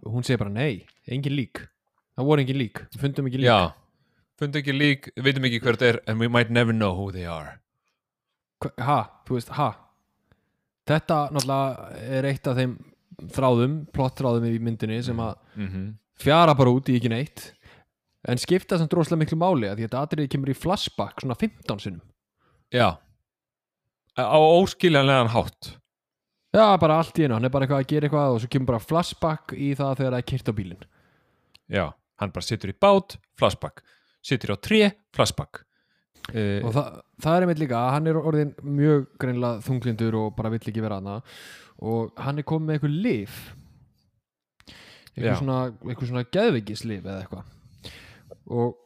[0.02, 1.62] Og hún segir bara nei, engin lík.
[2.18, 3.52] Það voru engin lík, við fundum ekki lík.
[3.52, 3.70] Já,
[4.42, 7.28] fundu ekki lík, veitum ekki hver þetta er and we might never know who they
[7.30, 7.60] are.
[8.82, 9.72] Ha, þú veist, ha.
[10.90, 12.76] Þetta náttúrulega er eitt af þeim
[13.32, 15.90] þráðum, plottráðum í myndinni sem að mm
[16.22, 17.48] fjara bara út í ekki neitt
[18.30, 21.38] en skipta sem droslega miklu máli að því að þetta atriði kemur í flashback svona
[21.40, 22.04] 15 sinnum.
[22.70, 23.00] Já.
[24.22, 25.72] Á óskiljanlegan hátt.
[26.54, 28.70] Já, bara allt í einu, hann er bara eitthvað að gera eitthvað og svo kemur
[28.74, 30.86] bara flashback í það þegar það er kyrt á bílinn.
[31.72, 31.86] Já,
[32.22, 33.82] hann bara situr í bát, flashback
[34.26, 34.82] situr á tré,
[35.16, 35.64] flashback.
[36.32, 40.52] Uh, og það, það er einmitt líka hann er orðin mjög greinlega þunglindur og bara
[40.54, 41.16] vill ekki vera hana
[41.82, 43.40] og hann er komið með eitthvað lif
[44.70, 44.76] Já.
[45.16, 45.56] eitthvað svona,
[45.88, 47.50] eitthvað svona geðvikislif eða eitthvað.
[48.54, 48.78] Og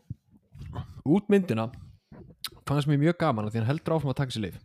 [1.18, 1.68] út myndina
[2.66, 4.64] fannst mér mjög gaman að því hann heldur áfram að taka sér lif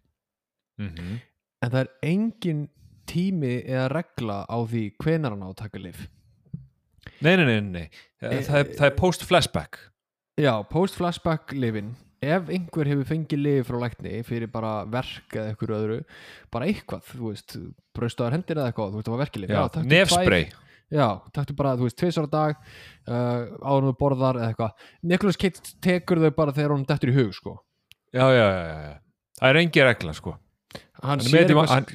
[0.80, 1.18] mm
[1.60, 2.60] en það er engin
[3.10, 5.98] tími eða regla á því hvenar hann á að taka lif
[7.20, 7.86] nei, nei, nei, nei.
[8.22, 9.80] Eh, það, er, það er post-flashback
[10.38, 15.70] Já, post-flashback lifin ef einhver hefur fengið lif frá lækni fyrir bara verk eða eitthvað
[15.78, 15.98] öðru
[16.52, 17.54] bara eitthvað, þú veist
[17.96, 19.62] braustaðar hendir eða eitthvað, þú veist það var verkilif já,
[19.94, 20.44] nefspray.
[20.50, 22.56] tvær- Já, taktu bara, þú veist, tvisar á dag
[23.06, 24.72] uh, þú borðar eða eitthvað.
[25.06, 27.52] Nicholas Cage tekur þau bara þegar hún dettur í hug, sko.
[28.10, 28.96] Já, já, já, já, já.
[29.38, 30.32] það er engi regla sko.
[31.00, 31.92] Hann Hann sér eitthvað,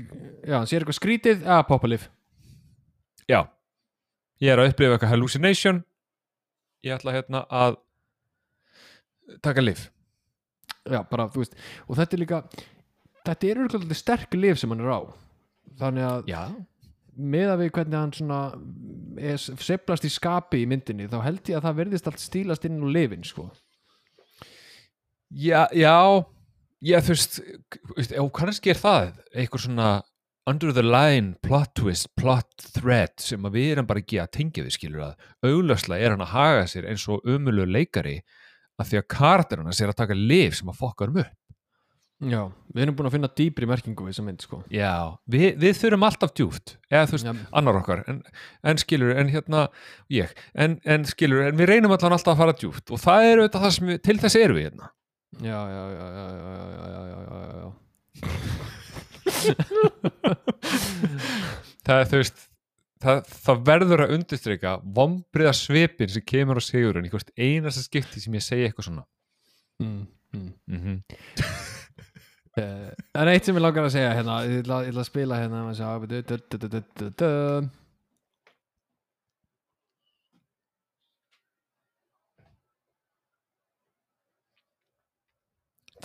[0.47, 2.07] já, hann sér eitthvað skrítið eða poppa lif
[3.27, 3.41] já,
[4.39, 5.83] ég er að upplifa eitthvað hallucination.
[6.87, 7.75] Ég ætla hérna að
[9.43, 9.89] taka lif
[10.85, 11.55] Já, bara, þú veist,
[11.89, 12.39] og þetta er líka
[13.25, 15.01] þetta er örgulega sterk lif sem hann er á.
[15.79, 16.41] Þannig að já,
[17.15, 18.39] með að við hvernig hann svona
[19.39, 22.87] seiflast í skapi í myndinni þá held ég að það verðist allt stílast inn á
[22.91, 23.49] lifin sko.
[25.31, 25.95] já, já
[26.83, 27.39] já, þú veist,
[27.95, 29.89] veist og kannski er það eitthvað svona
[30.45, 34.65] under the line plot twist, plot thread sem að við erum bara ekki að tengja
[34.67, 38.19] við skilur að auglöslega er hann að haga sér eins og umölu leikari
[38.79, 41.33] að því að kartir hann er að taka lif sem að fokka um upp
[42.23, 44.57] Já, við erum búin að finna dýpri merkingu við þessa mynd sko.
[44.71, 47.33] Já, við, við þurfum alltaf djúft eða þú veist, Já.
[47.59, 48.21] annar okkar en,
[48.63, 49.65] en skilur, en hérna
[50.13, 53.41] ég, en, en skilur, en við reynum allan alltaf að fara djúft og það er
[53.41, 54.87] auðvitað það sem við, til þess erum við hérna
[55.43, 57.67] já, já, já, já, já, já, já, já, já, já.
[61.83, 62.39] það er þú veist
[63.05, 68.37] það, það verður að undirstryka vombriða svipin sem kemur á sigurinn hvort einasta skipti sem
[68.37, 69.05] ég segi eitthvað svona
[69.79, 70.53] Mm, mm.
[70.67, 71.01] mm -hmm.
[72.55, 75.39] Uh, en eitt sem ég langar að segja hérna, ég ætla, ég ætla að spila
[75.41, 77.69] hérna að du.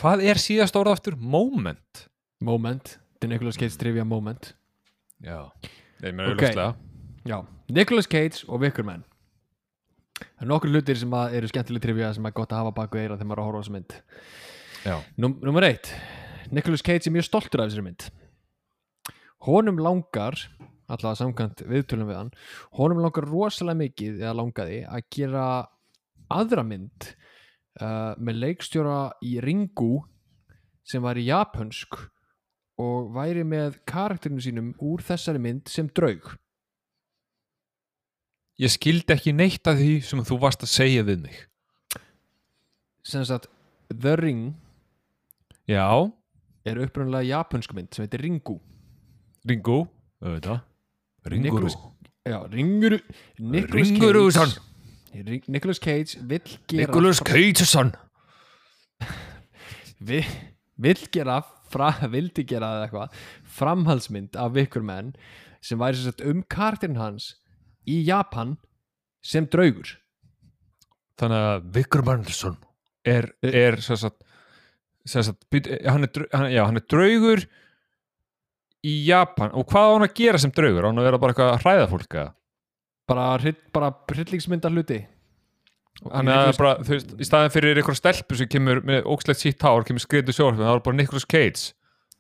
[0.01, 1.17] Hvað er síðast orða aftur?
[1.17, 2.09] Moment
[2.41, 4.55] Moment, þetta er Nicolas Cage trivia moment
[5.23, 5.53] Já,
[6.01, 6.43] Nei, menn Ok.
[6.43, 6.90] auðvitað
[7.29, 9.05] Já, Nicolas Cage og Wickerman
[10.21, 13.01] Það er nokkur hlutir sem að eru skemmtileg trivia sem er gott að hafa baku
[13.01, 13.95] eira þegar maður er að horfa á þessu mynd.
[14.85, 15.93] Já, Nú, Númer eitt.
[16.51, 18.07] Nicolas Cage er mjög stoltur af þessari mynd.
[19.47, 20.37] Honum langar
[20.91, 22.31] allavega samkvæmt viðtölum við hann
[22.79, 25.45] honum langar rosalega mikið eða langaði að gera
[26.31, 27.11] aðra mynd
[27.81, 30.01] uh, með leikstjóra í Ringu
[30.87, 31.99] sem var í japansk
[32.81, 36.33] og væri með karakterinu sínum úr þessari mynd sem draug
[38.61, 41.37] ég skildi ekki neitt af því sem þú varst að segja við mig.
[43.07, 43.49] Sem sagt
[43.91, 44.51] The Ring
[45.71, 45.87] Já,
[46.67, 48.59] er upprunalega japansk mynd sem heitir Ringu.
[49.49, 49.79] Ringo
[50.21, 50.61] auðvitað.
[51.41, 51.77] Nicolas-
[52.27, 52.99] Já, Ringuru
[53.39, 54.51] Nicolas Ringurússon.
[55.13, 55.43] Cage.
[55.49, 57.93] Nicolas Cage vill gera Nicholas Cageson
[60.07, 60.21] vi,
[60.77, 63.17] vill gera fra, vildi gera eða eitthvað
[63.59, 64.55] framhaldsmynd af
[65.61, 67.35] sem væri sem sagt um kartirinn hans
[67.89, 68.57] í Japan
[69.25, 69.97] sem draugur
[71.21, 72.55] Þannig að Viktor Barnelsson
[73.05, 74.23] er, er sem sagt,
[75.05, 75.45] sem sagt,
[75.85, 77.43] hann, er, hann, já, hann er draugur
[78.81, 80.87] í Japan og hvað á hann að gera sem draugur?
[80.87, 82.17] Á hann að vera bara eitthvað að hræða fólk
[83.11, 85.01] bara, hryll- bara hryllingsmynda hluti
[86.01, 89.61] Þannig að bara, þú veist, í staðin fyrir eitthvað stelpu sem kemur með ógslegt sítt
[89.67, 91.75] hár, kemur skriðu sjórfinn, það var bara Nicolas Cage.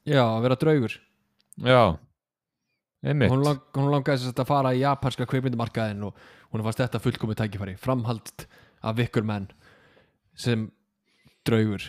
[0.05, 0.96] já, að vera draugur
[1.64, 1.81] Já.
[3.33, 6.15] Hún, lang, hún langaði þess að fara í japanska kveipmyndumarkaðin og
[6.53, 8.45] hún fannst þetta fullkomið tækifæri framhald
[8.85, 9.49] af ykkur menn
[10.37, 10.67] sem
[11.49, 11.87] draugur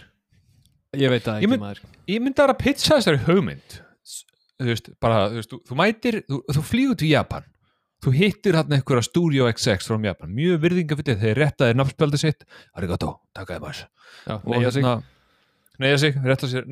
[0.96, 3.78] ég veit Ég ekki mynd- maður Ég myndi að pitcha þessari hugmynd.
[4.62, 7.46] Þú veist, bara, þú veist, þú, þú mætir, þú, þú flýgur til Japan.
[8.02, 10.34] Þú hittir hann einhverja Studio XX frá Japan.
[10.36, 12.44] Mjög virðingafitið þegar réttaði nafnspjaldi sitt.
[12.78, 13.82] Arigato, takaði maður.
[14.36, 14.84] og neyja sig.
[14.84, 15.04] hérna
[15.82, 16.68] neyja sig, rétta, sér,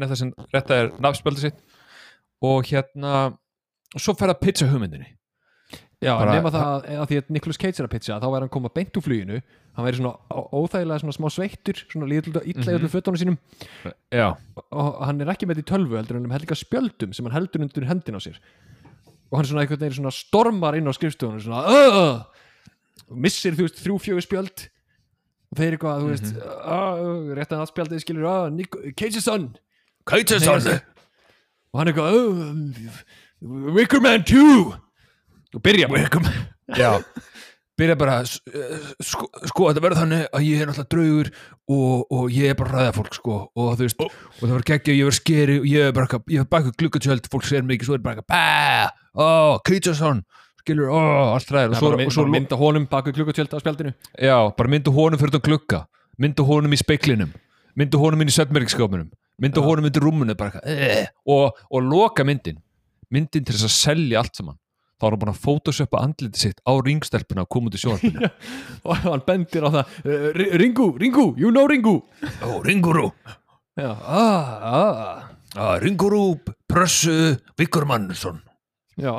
[0.54, 1.64] rétta, nafnspjaldi sitt
[2.46, 3.14] og hérna
[3.96, 5.08] og svo fer að pitcha hugmyndinni.
[6.00, 8.50] Já, bara- nema það að, því að Nicolas Cage er að pitcha þá væri hann
[8.56, 9.42] koma beint úr fluginu.
[9.76, 12.70] Hann væri svona ó- óþægilega svona smá sveittur svona illa í Mhm.
[12.80, 13.38] öllu fötunum sínum.
[14.12, 14.38] Já,
[14.72, 17.26] og hann er ekki með þetta í tölvu heldur en hann heldur ekki spjöldum sem
[17.26, 18.38] hann heldur undir hendin á sér.
[19.32, 22.24] Og hann svona einhvern veginn svona stormar inn á skrifstofunum svona uh,
[23.12, 24.70] og missir þú veist þrjú fjögur spjöld.
[25.52, 29.56] Og þeir eitthvað þú veist uh, rétt að spjaldið skilur Cage's son
[30.08, 30.80] Kætisson
[31.74, 33.04] og hann eitthvað uh,
[33.42, 34.46] Wicker Man 2
[35.56, 36.10] og byrja bara
[37.80, 41.30] byrja bara sko, sko þetta verður þannig að ég er náttúrulega draugur
[41.72, 44.98] og, og ég er bara ræða fólk sko og þú veist, og það var geggja
[44.98, 47.80] ég verður skeri og ég er bara ég er bara eitthvað glukkatjöld fólk sér mig
[47.80, 49.28] ekki, svo er bara bæ, ó,
[49.64, 50.24] Kætisson
[50.60, 51.00] skilur, ó,
[51.38, 53.96] allt ræðir og og svo, mynda honum baku klukkutjöld á spjaldinu.
[54.20, 55.86] Já, bara myndu honum fyrir þann glugga
[56.20, 57.32] myndu honum í speiklinum
[57.80, 59.08] myndu honum inn í svefnmerkskópunum
[59.40, 59.68] myndu Já.
[59.70, 62.60] honum undir rúmunu bara eh, og, og loka myndin
[63.14, 64.58] myndin til þess að selja allt saman.
[65.00, 68.28] Þá er hann búin að photoshoppa andliti sitt á ringstelpuna og koma út í sjónarpinu
[68.90, 69.94] og hann bendir á það
[70.36, 71.94] Ri- Ringu, Ringu, you know Ringu.
[72.44, 73.08] Ó, Ringuru,
[73.80, 75.30] já, ah, ah.
[75.56, 76.36] Ah, Ringuru
[76.70, 78.42] Prössu Viggur Mannsson.
[79.00, 79.16] Já.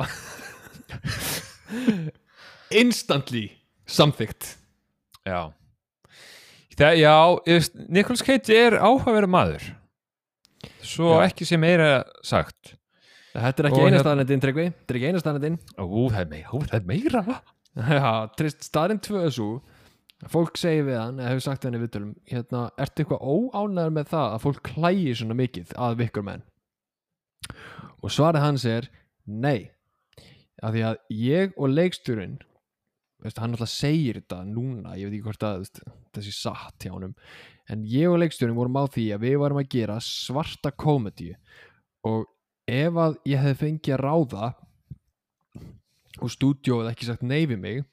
[2.71, 3.49] Instantly
[3.89, 4.55] samþygt
[5.25, 5.51] Já.
[6.77, 7.15] Það, já,
[7.93, 9.65] Nicolas Cage er áhugaverið maður.
[10.81, 11.27] Svo Já.
[11.27, 12.71] ekki sem meira sagt
[13.31, 14.65] Þetta er ekki eina hérna- staðnendin, Tryggvi.
[14.75, 17.21] Þetta er ekki eina staðnendin Ó, það er meira, ó, það er meira.
[17.71, 19.49] Já, trist staðrind tvö svo
[20.29, 23.93] Fólk segir við hann, eða hefur sagt við hann í viðtölum hérna, Ertu eitthvað óánæður
[23.95, 26.43] með það að fólk klægi svona mikið að vikkur menn?
[28.03, 28.89] Og svarið hans er
[29.25, 29.71] Nei.
[30.61, 32.35] Af því að ég og leikstjórinn
[33.23, 35.65] veist, Hann alltaf segir þetta núna Ég veit ekki hvort að
[36.13, 37.15] þessi satt hjá honum
[37.71, 41.31] En ég og leikstjórinn vorum á því að við varum að gera svarta komedi
[42.05, 42.27] Og
[42.71, 44.49] ef að ég hefði fengið að ráða
[46.21, 47.83] og stúdíóið ekki sagt nei við mig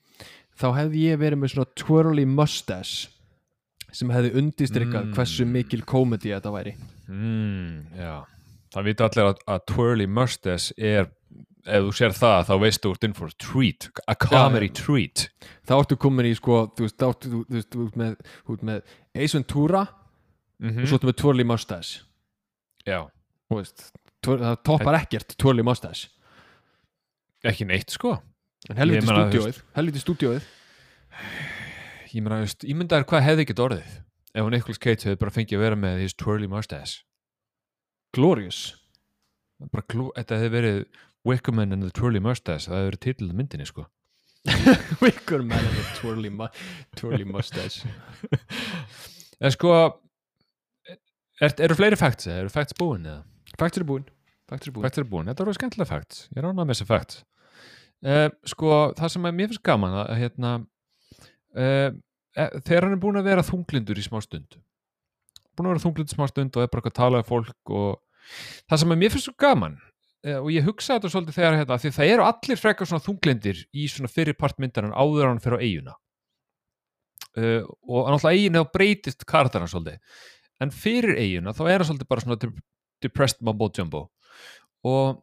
[0.59, 3.09] þá hefði ég verið með svona twirly mustache
[3.95, 5.13] sem hefði undistrikkað Mm.
[5.17, 6.75] hversu mikil komedi þetta væri.
[7.09, 8.25] Mm, Já,
[8.75, 11.07] það vita allir að, að twirly mustache er
[11.69, 15.29] ef þú sér það þá veistu úr for a treat a comedy Já, treat.
[15.67, 18.15] Þá ertu komin í sko þú veist, þá ertu, þú, veist, ert með,
[18.53, 18.83] ert með
[19.17, 19.87] Ace Ventura
[20.61, 22.03] mm og svo ertu með twirly mustache.
[22.87, 23.09] Já,
[23.49, 23.93] Þú veist,
[24.27, 26.09] það toppar ekkert twirly mustache.
[27.47, 28.17] Ekki neitt sko.
[28.69, 30.47] En helviti stúdíóið helviti stúdíóið.
[32.13, 33.93] Ég meina, ég myndi að hvað hefði ekki orðið
[34.39, 37.03] ef hún Nicolas Cage hefði bara fengið að vera með his twirly mustache?
[38.17, 38.63] Glorious.
[39.91, 40.81] Klú, þetta hefði verið
[41.27, 43.87] Wickerman and the twirly mustache það hefði verið titluð myndinni sko.
[45.03, 46.49] Wicker man and a twirly, mu
[46.97, 47.89] twirly mustache.
[49.39, 49.71] En sko
[51.39, 52.41] er, eru fleiri facts eða?
[52.43, 53.21] Eru facts búin eða?
[53.59, 54.07] Facts eru búin
[54.49, 56.27] Facts eru búin Facts eru búin, þetta voru skemmtilega facts.
[56.33, 57.25] Ég er ánað með þessi facts.
[57.99, 60.53] Uh, Sko, það sem er mér finnst gaman að hérna
[61.59, 61.91] uh,
[62.39, 64.57] þegar hann er búin að vera þunglindur í smá stund.
[65.59, 67.99] Búin að vera þunglindur í smá stund og er bara að tala um fólk og
[68.71, 71.81] það sem er mér finnst svo gaman uh, og ég hugsa þetta svolítið þegar hérna,
[71.83, 75.59] því það eru allir frekar svona þunglindir í svona fyrir partmyndaran áður en hann fyrir
[75.59, 75.99] á eiguna
[77.39, 79.99] og náttúrulega eiginu þá breytist karakterna svolítið.
[80.63, 82.39] En fyrir eiguna þá er hann svolítið bara svona
[83.05, 84.05] depressed mumbo jumbo.
[84.87, 85.23] Og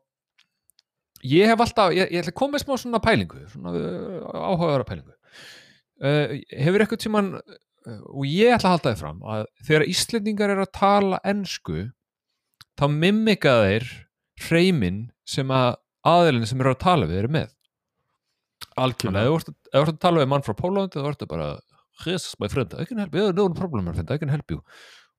[1.25, 4.87] ég hef alltaf, ég, ég ætla að koma með smá svona pælingu, svona uh, áhugaðara
[4.87, 5.15] pælingu.
[5.95, 10.53] Uh, hefur eitthvað tíman uh, og ég ætla að halda þið fram að þegar Íslendingar
[10.55, 11.85] eru að tala ensku
[12.75, 13.85] þá mimika þeir
[14.49, 17.53] hreimin sem að aðeilin sem eru að tala við eru með.
[18.75, 21.47] Algjörlega ef þú ert að- ert tala við mann frá Pólandi þá ertu bara
[22.03, 24.59] Jesus my friend, I can help you, no problem my friend, I can help you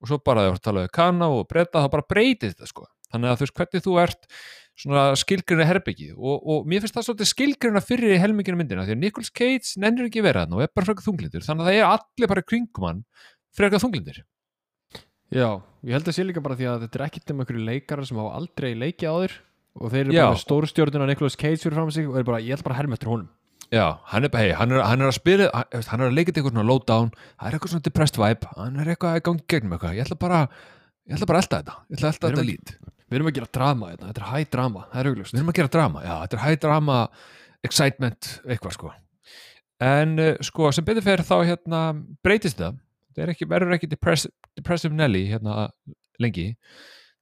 [0.02, 2.54] og svo bara ef þú ert að tala við Kana og Breta þá bara breytið
[2.54, 2.86] þetta sko.
[3.12, 4.30] Þannig að þú veist hvernig þú ert
[4.76, 8.96] svona skilgrina herbyggið og, og mér finnst það svolítið skilgrina fyrir í helminginu myndina því
[8.96, 11.78] að Nicolas Cage nennir ekki vera þarna og er bara frekar þunglindur þannig að það
[11.78, 13.00] er allir bara kringum hann
[13.56, 14.20] frekar þunglindir.
[15.32, 15.48] Já,
[15.86, 18.20] ég held að sé líka bara því að þetta er ekkert um einhverju leikara sem
[18.20, 19.38] hafa aldrei leikið áður
[19.76, 20.26] og þeir eru Já.
[20.26, 22.98] bara stórstjórnuna Nicolas Cage fyrir fram sig og er bara, ég ætla bara að herma
[22.98, 23.32] eftir honum
[23.74, 26.30] Já, hann er, hey, hann er, hann er að spila hann hann er að leika
[26.30, 29.46] eitthvað svona low down það er eitthvað svona depressed vibe hann er eitthvað að gangi
[29.50, 29.96] gegnum eitthvað.
[29.96, 30.42] Ég ætla bara,
[31.06, 31.74] ég ætla bara að elda þetta.
[31.90, 32.76] Ég ætla að elda þetta lít.
[33.06, 35.50] Við erum að gera drama þetta, þetta er high drama, það er auglust við erum
[35.50, 36.96] að gera drama, já, þetta er high drama
[37.66, 38.90] excitement, eitthvað sko.
[39.86, 41.82] En uh, sko, sem betur fyrir þá hérna,
[42.26, 42.80] breytist það.
[43.14, 44.26] Það er ekki, verður ekki depress,
[44.58, 45.68] depressive Nelly hérna
[46.22, 46.48] lengi.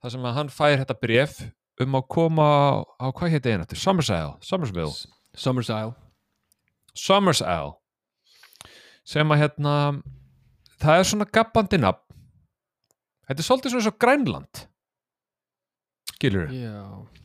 [0.01, 1.37] Þar sem að hann fær þetta bref
[1.85, 2.65] um að koma á,
[3.05, 5.93] á hvað hétt einu þetta, Summersile, Summersville
[6.95, 7.81] Summer's Isle Summersile
[9.05, 9.73] sem að hérna
[10.81, 12.01] það er svona gabbandi nafn.
[13.29, 14.63] Þetta er svolítið svona svo Grænland.
[16.15, 16.85] Skilur Já,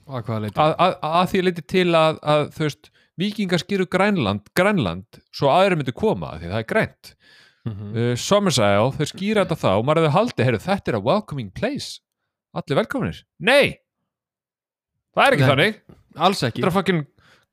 [0.10, 4.48] að leiti að, að, að því leiti til að, að þú veist, vikingar skýru Grænland
[4.58, 7.14] Grænland, svo aðri myndi koma af því það er grænt.
[7.68, 7.92] Mhm.
[7.94, 11.52] uh, Summersile, þau skýra þetta þá og maður hefði haldið, heyrðu, þetta er a welcoming
[11.56, 12.00] place.
[12.58, 13.78] Allir velkominir nei,
[15.14, 15.52] það er ekki Nei.
[15.52, 15.80] þannig.
[16.18, 16.64] Alls ekki.
[16.64, 17.04] Þetta er fucking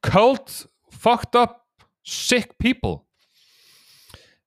[0.07, 0.55] cold,
[0.95, 1.66] fucked up
[2.07, 3.01] sick people.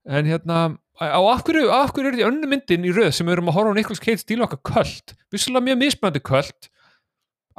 [0.09, 3.51] En hérna á af hverju, af er því önnu myndin í röð sem við erum
[3.51, 5.13] að horfa á Nicolas Cage stíla okkar köld?
[5.31, 6.69] Vissulega mjög mismöndi köld.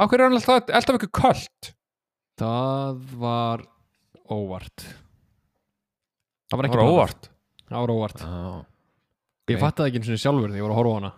[0.00, 1.70] Af hverju er hann alltaf, alltaf ekki köld?
[2.40, 3.64] Það var
[4.32, 4.86] óvart.
[6.50, 6.96] Það var það ekki var planað.
[6.98, 7.30] óvart.
[7.70, 8.22] Það var óvart.
[8.26, 8.60] Ah,
[9.50, 11.12] Ég fattaði ekki eins og sjálfur þegar ég var að horfa á hana.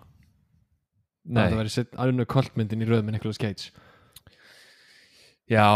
[1.23, 3.71] Nei, Það verið sett aðunnu kvöldmyndin í röð með Nicolas Cage
[5.53, 5.69] já,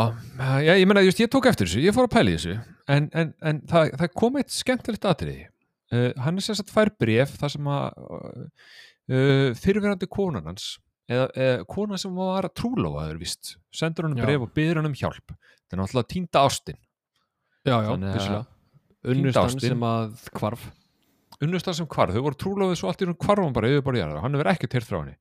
[0.64, 2.56] já, ég just, ég tók eftir þessu, ég fór að pæla í þessu
[2.92, 5.46] en, en, en það, það kom eitt skemmtilegt atriði.
[5.94, 10.72] Uh, hann er sagt fær bref þar sem að uh, fyrirverandi konan hans
[11.06, 14.24] eða, eða kona sem var að trúlófaður víst, sendur hann Já.
[14.26, 15.36] bref og byður hann um hjálp.
[15.66, 16.80] Það er náttúrulega týnda ástin.
[17.66, 18.42] Já, já, Týnda
[19.06, 20.64] Unnustan sem að hvarf.
[21.42, 24.22] Unnustar sem hvarf, þau voru trúlófið svo allt í hún hann bara yfir bara jarðar,
[24.24, 25.14] hann hefur ekkert heyrt frá henni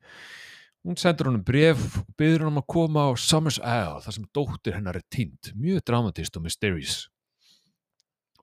[0.85, 4.15] hún sendur hann um bref og byður hann um að koma á Summers Isle þar
[4.19, 5.51] sem dóttir hennar er týnd.
[5.57, 6.97] Mjög dramatist og mysterious.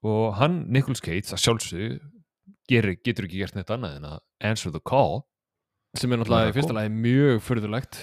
[0.03, 1.91] Og hann, Nicolas Cage að sjálfsögðu
[2.71, 4.19] gerir, getur ekki gert neitt annað en að
[4.51, 5.21] answer the call
[5.99, 7.99] sem er náttúrulega í fyrsta lagi mjög furðulegt.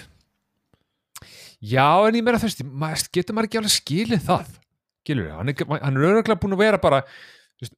[1.60, 4.52] Já, en ég meira þess, maður, getur maður ekki alveg skilið það?
[5.04, 7.02] Skilur hann, er- er öruglega búin að vera bara
[7.60, 7.74] veist,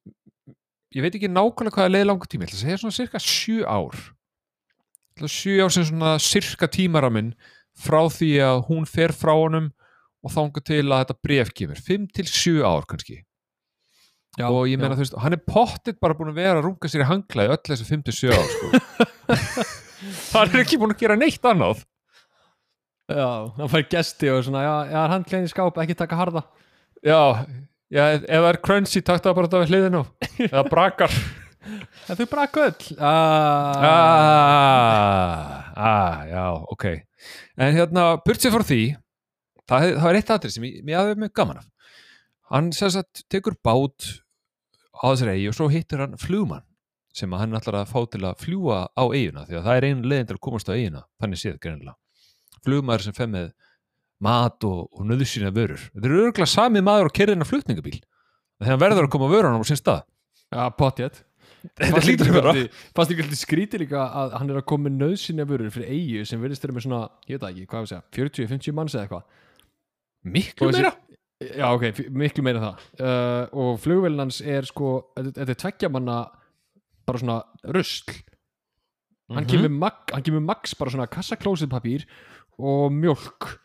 [0.95, 3.19] ég veit ekki nákvæmlega hvað er leið langur tími, ég ætla að segja svona cirka
[3.23, 3.97] sjö ár
[5.13, 7.35] Ég ætla að sjö ár sem svona cirka tímaraminn
[7.77, 9.67] frá því að hún fer frá honum
[10.25, 13.19] og þanga til að þetta bref kemur, 5 til 7 ár kannski.
[14.39, 14.97] Já, og ég meina já.
[14.97, 17.61] þú veist, hann er pottitt bara búin að vera að runga sér í hanglaði öll
[17.67, 18.71] þessi 5 til 7 ár sko.
[20.33, 21.85] hann er ekki búin að gera neitt annað.
[23.13, 26.45] Já, hann fær gesti og svona Já, já hann klæðin í skáp, ekki taka harða?
[27.05, 27.45] Já,
[27.93, 30.05] já ef það er crunchy takk það bara þetta við hliðinu.
[30.49, 31.21] Eða brakar
[31.63, 33.85] En þau bara gull ah.
[33.89, 35.37] ah,
[35.75, 36.45] ah, já,
[36.75, 36.85] ok.
[37.57, 38.81] En hérna, burt sér frá því
[39.69, 41.69] það, það er eitt atrið sem ég, ég hafði mjög gaman af.
[42.53, 44.09] Hann sagt tekur bát
[44.99, 46.65] á þessari eigi og svo hittir hann flugmann
[47.13, 50.09] sem hann ætlar að fá til að fljúa á eiguna því að það er einu
[50.09, 51.97] leiðin til að komast á eigina þannig séð greinilega.
[52.63, 53.51] Flugmaður sem fer með
[54.23, 55.81] mat og, og nöðsýna vörur.
[55.93, 59.67] Þetta er örgulega samið maður og kerðina flutningabíl þegar hann verður að koma vörunum á
[59.67, 60.03] sinn stað.
[60.53, 61.23] Já, potjett
[61.79, 62.53] þetta hlýtur að vera
[62.97, 66.25] Fannst ekki alltaf skríti líka að hann er að koma með nöðsynja vörur fyrir eigu
[66.27, 68.95] sem verðist þeirra með svona, ég veit það ekki, hvað ég að segja 40-50 manns
[68.97, 69.23] eða eitthvað?
[70.35, 70.91] Miklu meira?
[71.43, 71.83] Já, ok,
[72.15, 72.83] miklu meira það.
[73.03, 76.19] Uh, og flugvélin hans er sko þetta er tveggja manna
[77.07, 77.41] bara svona
[77.75, 78.13] rusl.
[79.33, 79.49] Hann, Mhm.
[79.49, 82.05] kemur hann kemur max bara svona kassaklósitpapír
[82.59, 83.57] og mjólk.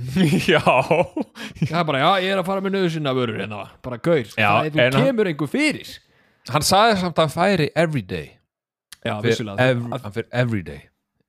[0.50, 0.62] Já.
[0.62, 4.70] Það er bara, já, ég er að fara með nöðsynja vörur hérna, bara gaur, það
[4.70, 5.90] er, þú kemur einhver fyrir
[6.54, 8.26] hann sagði samt að hann færi everyday
[9.00, 10.80] Já, Fyr, vissulega ev, að, hann fyrir everyday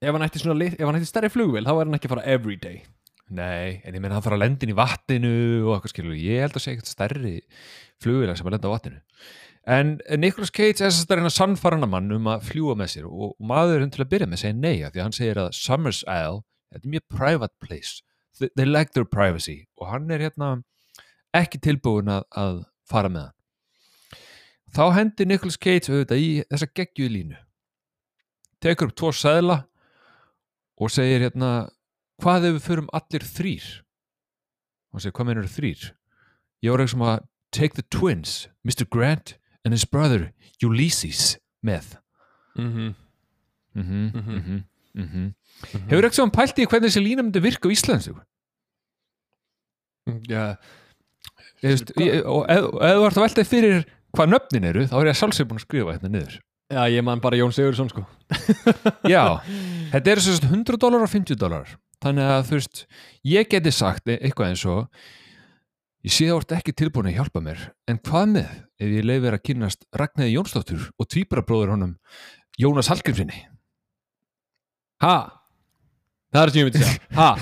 [0.02, 2.16] ef hann ætti svona, lit- ef hann ætti stærri flugvél þá er hann ekki að
[2.16, 2.82] fara everyday
[3.32, 6.42] nei, en ég meina hann þarf að lenda inn í vatninu og eitthvað skilur, ég
[6.44, 7.36] held að segja eitthvað stærri
[8.04, 9.00] flugvilar sem að lenda á vatninu.
[9.72, 12.90] En Nicolas Cage er þess að reyna að sannfara hann mann um að fljúa með
[12.96, 15.40] sér og, og maðurinn til að byrja með segja nei af því að hann segir
[15.46, 16.42] að Summers Isle
[16.74, 17.94] þetta er mjög private place.
[18.42, 19.58] They, they like their privacy.
[19.80, 20.50] Og hann er hérna
[21.38, 23.38] ekki tilbúin að, að fara með hann
[24.72, 27.40] þá hendir Nicolas Cage auðvitað í þessa geggjuð línu.
[28.62, 29.58] Tekur upp tvo seðla
[30.82, 31.70] og segir hérna
[32.22, 33.68] hvað ef við förum allir þrýr
[34.94, 35.88] og segir hvað mennur þrýr
[36.62, 38.86] ég var eitthvað sem að take the twins Mr.
[38.86, 40.32] Grant and his brother
[40.64, 41.98] Ulysses með.
[42.56, 42.96] Mm mm -hmm,
[43.74, 44.12] Mhm.
[44.14, 44.64] mm -hmm,
[44.94, 45.34] mm -hmm.
[45.90, 48.18] hefur eitthvað sem pælt í hvernig þessi lína myndi virka á Íslandsug
[50.30, 50.56] Já,
[51.62, 55.12] Veist, ég, ef, og þú ert að velta þér fyrir hvað nöfnin eru þá er
[55.12, 56.40] ég sjálfsög búin að skrifa hérna niður.
[56.72, 58.06] Já, ég man bara Jón Sigurðsson sko.
[59.12, 59.24] Já,
[59.92, 62.86] þetta eru sagt 100 dólar og 50 dólar þannig að þú veist
[63.28, 64.88] ég geti sagt e- eitthvað eins og
[66.08, 67.60] ég sé að ert ekki tilbúin að hjálpa mér
[67.92, 68.50] en hvað með
[68.82, 71.94] ef ég leifir að kynast Ragnæði Jónsdóttur og tvíbrabróður honum
[72.62, 73.44] Jónas Hallgrímsinni
[75.02, 75.16] Ha?
[76.32, 77.00] Það er sem ég myndi segja.
[77.18, 77.30] Ha?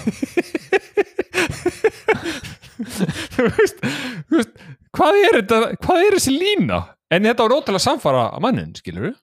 [2.80, 3.29] þú veist, þú veist
[4.98, 6.80] hvað er þetta, hvað er þessi lína?
[7.10, 9.18] En þetta var ótrúlega samfara að mannin, skilur við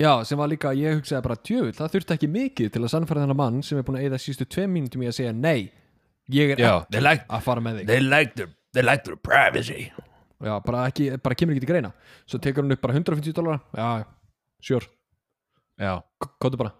[0.00, 3.22] Já, sem var líka, ég hugsaði bara tjöfull Það þurfti ekki mikið til að sannfæra
[3.26, 5.68] þennan mann sem er búin að eyða sístu tvei mínútum í að segja nei
[6.32, 7.86] Ég er ekki like- að fara með þig.
[7.90, 9.90] they like their, they like their privacy.
[10.42, 11.90] Já, bara, ekki, bara kemur ekki til greina.
[12.30, 13.88] Svo tekur hann upp bara 150 dólar Já,
[14.62, 14.86] sure,
[15.82, 15.92] já,
[16.40, 16.72] kóttu bara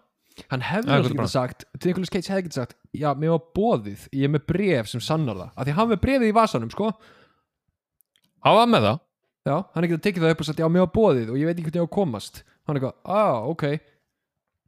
[0.49, 1.09] Hann hefði bara.
[1.13, 4.89] getað sagt Nicolas Cage hefði getað sagt Já, mér var bóðið, ég er með bref
[4.89, 5.51] sem sannar það.
[5.57, 6.89] Af því hann með brefið í vasanum, sko.
[8.43, 8.99] Hann var með það.
[9.43, 11.49] Já, hann er getað tekið það upp og sagt Já, mér var bóðið og ég
[11.49, 12.41] veit ekki hvernig ég á að komast.
[12.63, 13.65] Hann er eitthvað, ah, ok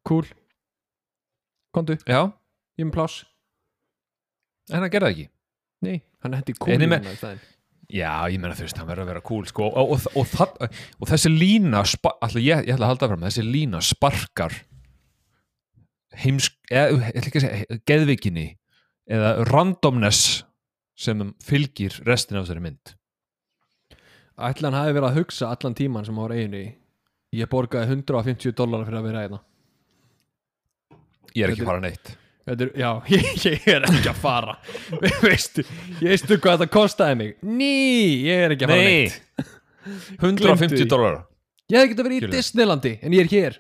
[0.06, 0.28] Cool.
[1.74, 2.20] Komdu, já,
[2.78, 3.24] ég er með pláss.
[4.72, 5.26] En hann gerði það ekki.
[5.86, 7.44] Nei, hann hendi En cool ég í me- hana í staðinn.
[7.96, 10.70] Já, ég meina þú veist, hann verður að vera cool sko, og, og, og,
[11.02, 14.56] og þessi lína spa, alltaf, ég, ég ætla að halda fram þessi lína sparkar
[16.24, 18.46] heims, eða, ég ætla ekki að segja geðvikinni
[19.16, 20.44] eða randomness
[21.00, 22.94] sem fylgir restin af þessari mynd.
[24.36, 26.68] Ætli hann hafi verið að hugsa allan tíman sem var einu í.
[27.36, 29.42] Ég borgaði 150 dólar fyrir að vera hérna.
[31.36, 32.14] Ég er ekki Þetta- að fara neitt.
[32.46, 34.56] Þetta er, já, ég, ég er ekki að fara.
[35.26, 35.64] Veistu,
[36.04, 37.32] ég veistu hvað þetta kostaði mig?
[37.42, 37.72] Ný,
[38.28, 39.00] ég er ekki að fara Nei.
[39.06, 39.54] neitt.
[40.22, 40.86] 150 því.
[40.90, 41.20] dólar
[41.70, 42.30] Ég hef ekki að vera í.
[42.34, 43.56] Disneylandi En ég er hér,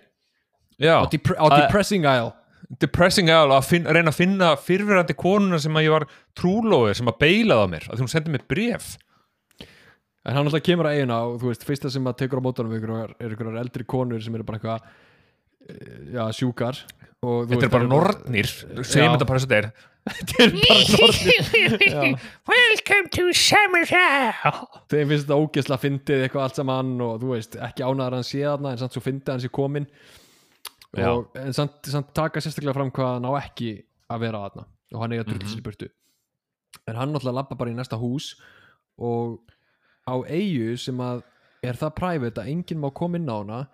[0.82, 2.32] Já, á, depre á Depressing Isle
[2.82, 6.05] depressing að, að finna, reyna að finna fyrfirandi konuna sem að ég var
[6.38, 8.93] trúlóið sem að beilaði á mér, að því hún sendi mér bref
[10.26, 12.72] En hann alltaf kemur að eiguna og þú veist, fyrsta sem að tekur á mótunum
[12.74, 14.88] er er ykkur eldri konur sem eru bara eitthvað
[15.70, 16.80] eh, já, sjúkar
[17.22, 18.88] og, þú Þetta veist, er bara Já.
[18.89, 22.01] segjum þetta bara þess að þetta er Þetta er bara nornir Já.
[22.49, 27.86] Welcome to Summertown þeim finnst þetta ógeðslega fyndið eitthvað allt saman og þú veist, ekki
[27.86, 29.88] ánæður hann sé þarna en samt svo fyndið hann sé komin.
[31.12, 33.72] Og, en samt, samt taka sérstaklega fram hvað hann á ekki
[34.10, 34.66] að vera þarna.
[34.93, 35.30] Og hann að Mhm.
[35.34, 35.89] drullu sér í burtu.
[36.88, 38.36] En hann náttúrulega lappa bara í næsta hús
[38.98, 39.39] og
[40.08, 41.24] á eigu sem að
[41.64, 43.68] er það private að enginn má koma inn á hana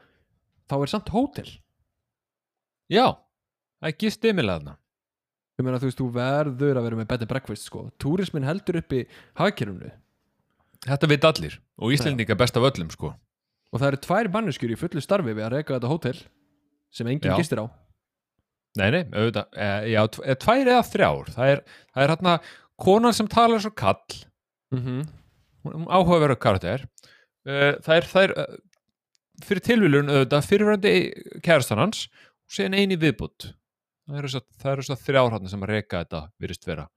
[0.70, 1.60] þá er samt hótel.
[2.90, 3.18] Já,
[3.84, 4.78] emilega þarna.
[5.60, 8.80] Ég meina þú veist, þú verður að vera með bed and breakfast sko, túrismin heldur
[8.82, 9.06] uppi
[9.38, 9.92] hagkerfunu
[10.82, 11.60] Þetta veit allir.
[11.78, 13.12] Og Íslendinga best af öllum sko.
[13.72, 16.18] Og það eru tvær manneskjur í fullu starfi við að reka þetta hótel
[16.92, 17.66] sem enginn gistir á.
[18.80, 21.32] Nei, nei, auðvitað, e, já, e, tvær eða þrjár.
[21.36, 22.36] Það er, það er hérna
[22.80, 24.20] konan sem talar svo kall.
[24.72, 25.08] Mm -hmm.
[25.68, 26.86] hún áhugaverður karakter.
[27.44, 28.46] E, það er, það er e,
[29.44, 30.94] fyrir tilvílun auðvitað fyrirvændi
[31.44, 32.06] kærastan hans
[32.48, 33.52] og síðan eini viðbútt
[34.12, 36.88] það eru eru svo þrjár hann sem að reka þetta virðist vera.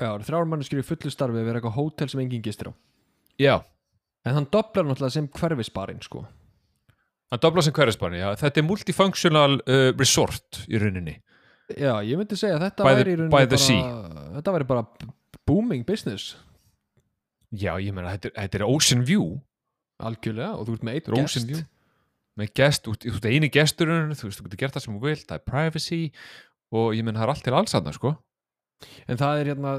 [0.00, 2.72] Já, þrjár manneskjur í fullu starfi að reka hótel sem enginn gistir á.
[3.40, 3.56] Já,
[4.24, 6.24] en hann doblar náttúrulega sem hverfisbarinn sko
[7.32, 11.16] hann dobla sem hverjasbarni, já, þetta er multifunctional uh, resort í rauninni.
[11.72, 14.86] Já, ég myndi segja að þetta væri í rauninni bara, þetta væri bara
[15.48, 16.34] booming business.
[17.52, 19.36] Já, ég meina, þetta, þetta er Ocean View.
[20.02, 21.64] Algjörlega og þú ert með eitt Ocean View.
[22.40, 25.02] Með gest, þú þú ert eini gesturinn þú veist, þú getur gert það sem þú
[25.04, 26.02] vilt, það er privacy.
[26.72, 28.14] Og ég menn það er allt til alls aðna sko.
[29.10, 29.72] En það er hérna,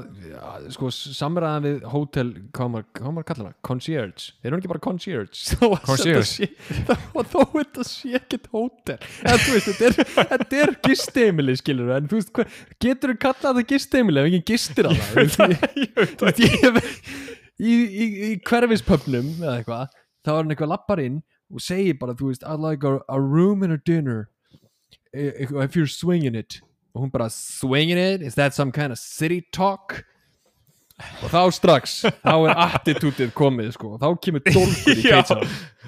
[0.74, 3.56] sko samræðan við hótel, hvað maður, hvað kallar það?
[3.68, 5.58] Concierge, er hún ekki bara concierge.
[5.88, 6.24] Concierge.
[6.28, 6.50] sé-
[6.88, 8.98] þó þó þetta sé ekkert hótel.
[9.24, 12.52] En þú veist, þetta er, er gisteimili skilur en þú veist, hver,
[12.84, 14.96] getur þú kallað það gisteimili ef enginn gistir að
[16.18, 16.80] það
[17.60, 21.20] í, í, í hverfispöfnum eða eitthvað, þá er hann eitthvað lappar inn
[21.54, 24.28] og segir bara, þú veist, I'd like a, a room and a dinner
[25.12, 26.60] if if you're swinging it.
[26.60, 30.04] og hún bara, swinging it, is that some kind of city talk?
[31.24, 35.42] Og þá strax, þá er attitútið komið, sko, þá kemur dólkur í Já, keitsan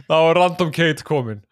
[0.08, 1.42] það var random Kate komin.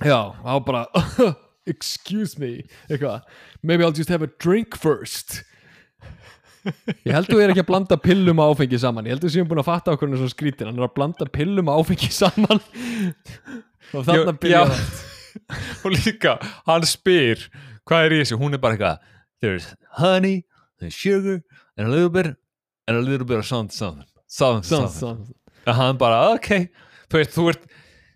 [0.00, 0.84] Já, þá bara
[1.72, 3.26] excuse me, eitthvað.
[3.62, 5.42] Maybe I'll just have a drink first.
[7.06, 9.06] Ég held þú er ekki að blanda pillum og áfengi saman.
[9.08, 10.96] Ég held þú séum búin að fatta okkur hann er svo skrítin hann er að
[10.98, 12.60] blanda pillum og áfengi saman.
[13.90, 14.58] Og þarna Já, byrja
[15.82, 16.36] og líka,
[16.68, 17.40] hann spyr
[17.90, 19.10] hvað er í þessu, hún er bara eitthvað
[19.42, 19.66] there's
[19.98, 20.44] honey,
[20.78, 21.42] there's sugar
[21.76, 22.36] and a little bit,
[22.86, 25.26] and a little bit of something, something, something, something.
[25.26, 25.34] sann.
[25.66, 26.68] og hann bara, ok.
[27.10, 27.66] Þú veist, þú ert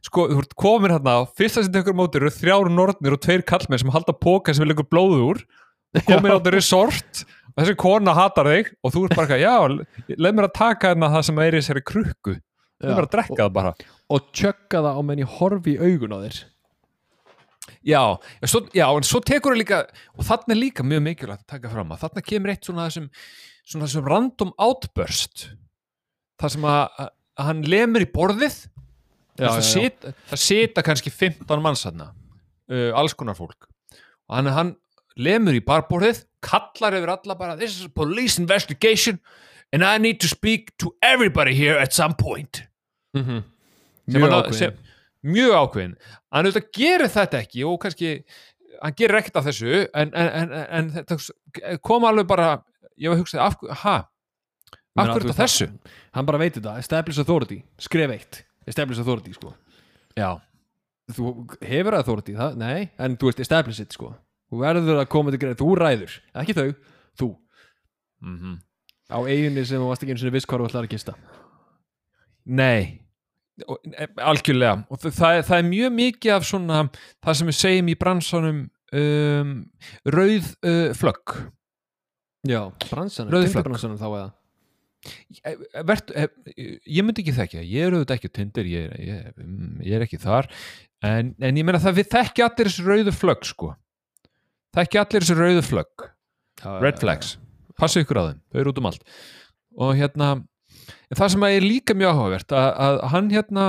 [0.04, 3.22] sko, þú ert komin hérna á fyrsta sem tekur á móti eru þrjár nornir og
[3.24, 5.42] tveir kallmenn sem halda póka sem vil ykkur blóðu úr.
[6.06, 9.54] Komin á þetta resort og þessi kona hatar þig og þú ert bara já,
[10.14, 12.38] leið mér að taka hérna það sem er í þessari krukku.
[12.82, 13.76] Leið mér að drekka það bara.
[14.14, 16.42] Og tjögga það á menn ég horfi í augun á þér
[17.84, 18.00] Já,
[18.44, 19.78] svo, já, en svo tekur það líka
[20.18, 23.06] og þarna er líka mjög mikilvægt að taka fram að þarna kemur eitt svona þessum
[23.64, 25.46] svona þessum random outburst.
[26.40, 28.58] Það sem að, að hann lemur í borðið.
[29.34, 32.10] Já, það, já, sit, það sita kannski 15 manns þarna.
[32.70, 33.66] Uh, alls konar fólk.
[34.28, 34.74] Og hann, hann
[35.20, 39.18] lemur í barborðið kallar yfir alla bara this is a police investigation
[39.72, 42.62] and I need to speak to everybody here at some point.
[43.16, 43.42] Mhm.
[44.10, 44.78] sem Mjög hann- sem-
[45.24, 45.94] mjög ákveðin.
[46.34, 48.10] Hann auðvitað gerir þetta ekki og kannski
[48.82, 52.48] hann gerir ekkert af þessu en, en, en, en kom alveg bara
[53.00, 53.94] ég var að hugsa, af, ha?
[54.94, 55.68] Af hverju þetta þessu?
[56.14, 57.62] Hann bara veit þetta, establish authority.
[57.82, 59.54] Skref eitt, establish authority sko.
[60.18, 60.36] Já,
[61.14, 64.14] Þú hefur authority, það, nei En þú veist, establish it sko.
[64.48, 66.70] Þú verður að koma til greið, þú ræður Ekki þau,
[67.20, 67.28] þú.
[68.24, 68.54] Mm
[69.12, 71.12] Á eiginni sem þú varst ekki einu sinni viss hvað þú ætlar að kista
[72.44, 72.80] nei.
[72.84, 73.03] Og-
[73.62, 74.84] algjörlega.
[74.90, 76.80] Og það, það, er, mjög mikið af svona
[77.22, 78.62] það sem við segjum í bransanum
[79.00, 79.52] um,
[80.16, 81.36] rauð uh, flögg.
[82.44, 84.32] Já, bransanum, tindabransanum þá eða?
[85.44, 86.28] Eh, Vert, eh,
[86.88, 90.04] ég myndi ekki þekka ég er auðvitað ekki á Tinder ég, ég, mm, ég er
[90.06, 90.48] ekki þar.
[91.04, 93.70] En, en ég meina það við þekki allir þessu rauðu flögg sko.
[94.74, 96.06] Þekki allir þessu rauðu flögg.
[96.80, 97.34] Red flags,
[97.76, 99.04] passa ykkur á þeim þau eru út um allt.
[99.84, 100.28] Og hérna
[100.88, 103.64] en það sem er líka mjög áhugavert að, að hann hérna,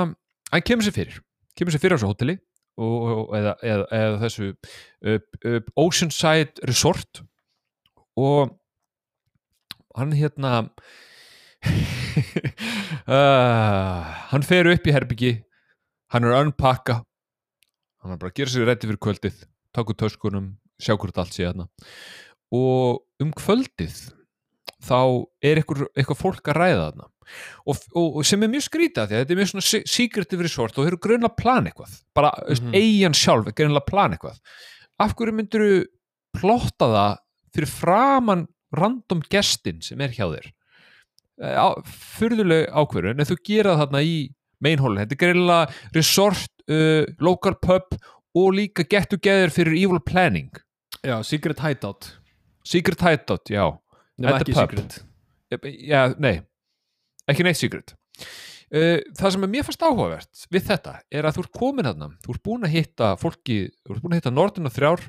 [0.51, 1.21] hann kemur sér fyrir
[1.57, 2.35] kemur sér fyrir á þessu hóteli
[2.75, 7.23] eða, eða, eða þessu uh, Oceanside Resort
[8.19, 8.53] og
[9.95, 10.53] hann hérna
[13.07, 15.33] uh, hann fer upp í herbyggi
[16.13, 17.01] hann er að unpakka
[18.03, 19.43] hann er bara að gera sér reddi fyrir kvöldið
[19.75, 21.67] taka úr töskunum, sjá hvort allt sé hérna.
[22.55, 23.97] Og um kvöldið
[24.85, 24.99] þá
[25.45, 27.09] er eitthvað, fólk að ræða þarna.
[27.65, 30.45] Og, og, og sem er mjög skrítið því að þetta er mjög svona se- secretive
[30.45, 31.95] resort og þeir eru grunlega að plana eitthvað.
[32.17, 32.59] Bara mm.
[32.59, 32.75] -hmm.
[32.77, 34.41] eigin sjálf er grunlega að plana eitthvað.
[35.01, 35.79] Af hverju myndir þú
[36.35, 37.17] plotta það
[37.55, 40.51] fyrir framan random gestin sem er hjá þér?
[41.35, 41.67] Á,
[42.15, 44.17] furðuleg ákvörðun en þú gera þarna í
[44.63, 47.97] mainhólinn þetta er greinlega resort, uh, local pub
[48.35, 50.51] og líka get together fyrir evil planning.
[51.03, 52.19] Já, secret hideout.
[52.65, 53.77] Secret hideout, já
[54.21, 54.97] Nefn At the ekki secret.
[55.85, 56.39] Já, nei,
[57.29, 57.95] ekki neitt secret.
[58.73, 62.09] Uh, það sem er mér fast áhugavert við þetta er að þú ert komin þarna.
[62.23, 65.05] Þú ert búin að hitta fólki þú ert búin að hitta Nordin og þrjár.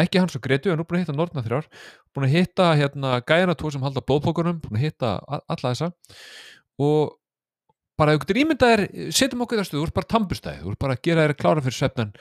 [0.00, 1.70] Ekki hans og Gretu, en þú ert búin að hitta Nordin og þrjár.
[2.14, 5.90] Búin að hitta hérna gæjana tvo sem halda blóðpókunum, búin að hitta alla þessa.
[6.80, 7.16] Og
[8.00, 10.70] bara ef þú getur ímyndað þér, setjum okkur í þessu þú ert bara tambustæði, þú
[10.72, 12.14] ert bara að gera þér klára fyrir svefnan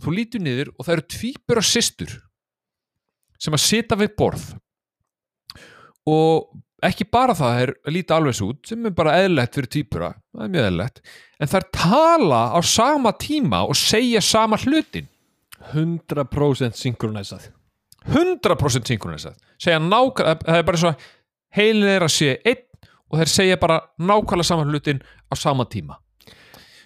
[0.00, 2.16] þú lítur niður og það eru tvíbur og systur
[3.40, 4.46] sem að sita við borð
[6.08, 6.50] og
[6.86, 10.10] ekki bara það er að líta alveg svo út sem er bara eðlegt fyrir týpura
[10.32, 11.00] það er mjög eðlegt
[11.40, 15.08] en er tala á sama tíma og segja sama hlutin.
[15.74, 17.50] 100% synkronæsað
[18.08, 20.92] 100% synkronisað segja nákvæmlega, það er bara svo
[21.56, 22.66] heilin er að sé einn
[23.10, 25.98] og þeir segja bara nákvæmlega sama hlutin á sama tíma.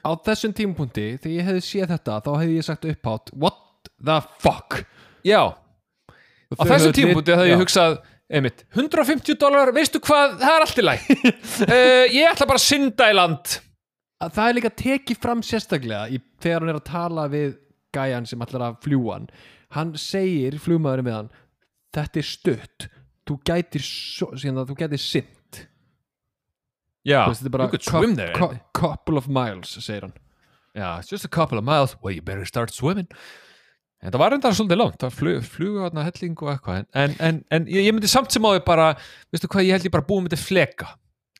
[0.05, 4.19] Á þessum tímapunkti, þegar ég hefði séð þetta þá hefði ég sagt upphátt What the
[4.43, 4.83] fuck?
[5.25, 7.97] Já, á Og þau þessu höfðu tímpunkti hefði ég hugsað
[8.35, 10.35] einmitt, 150 dólar, veistu hvað?
[10.41, 13.55] Það er allt í læg uh, ég ætla bara að synda í land.
[14.25, 17.55] Að það er líka tekið fram sérstaklega í, þegar hann er að tala við
[17.95, 19.31] gæjan sem ætlar að fljúa hann.
[19.75, 21.33] Hann segir, flugmaðurinn við hann
[21.95, 22.87] þetta er stutt.
[23.25, 23.87] Þú gætir,
[24.21, 25.63] þú gætir sint
[27.05, 28.35] já, Þú could swim there.
[28.37, 30.15] cou- couple of miles, segir hann.
[30.75, 31.95] Já, it's just a couple of miles.
[32.03, 33.07] Well, you better start swimming
[34.05, 37.41] En það var enda svolítið langt Það flug, flugu þarna helling og eitthvað En, en,
[37.57, 38.91] en, ég, myndi samt sem á því bara
[39.33, 40.91] Veistu hvað, ég held ég bara búið myndi fleka.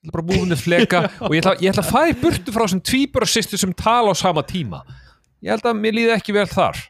[0.01, 2.67] Ég ætla bara búið myndi fleka Og ég ætla, ég ætla að fæði burtu frá
[2.73, 4.81] sem tvíbur og sýstu sem tala á sama tíma.
[5.45, 6.81] Ég held að mér líði ekki vel þar.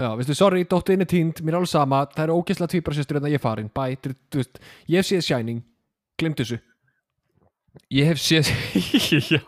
[0.00, 3.18] Já, veistu, sorry, dóttin er tínd, mér er alveg sama það er ógeðslega tvíbara sýstur
[3.18, 5.60] en það ég farin bæ, þú veist, ég séð Shining
[6.18, 6.56] glimt þessu.
[7.92, 8.48] Ég hef séð
[9.34, 9.44] Já.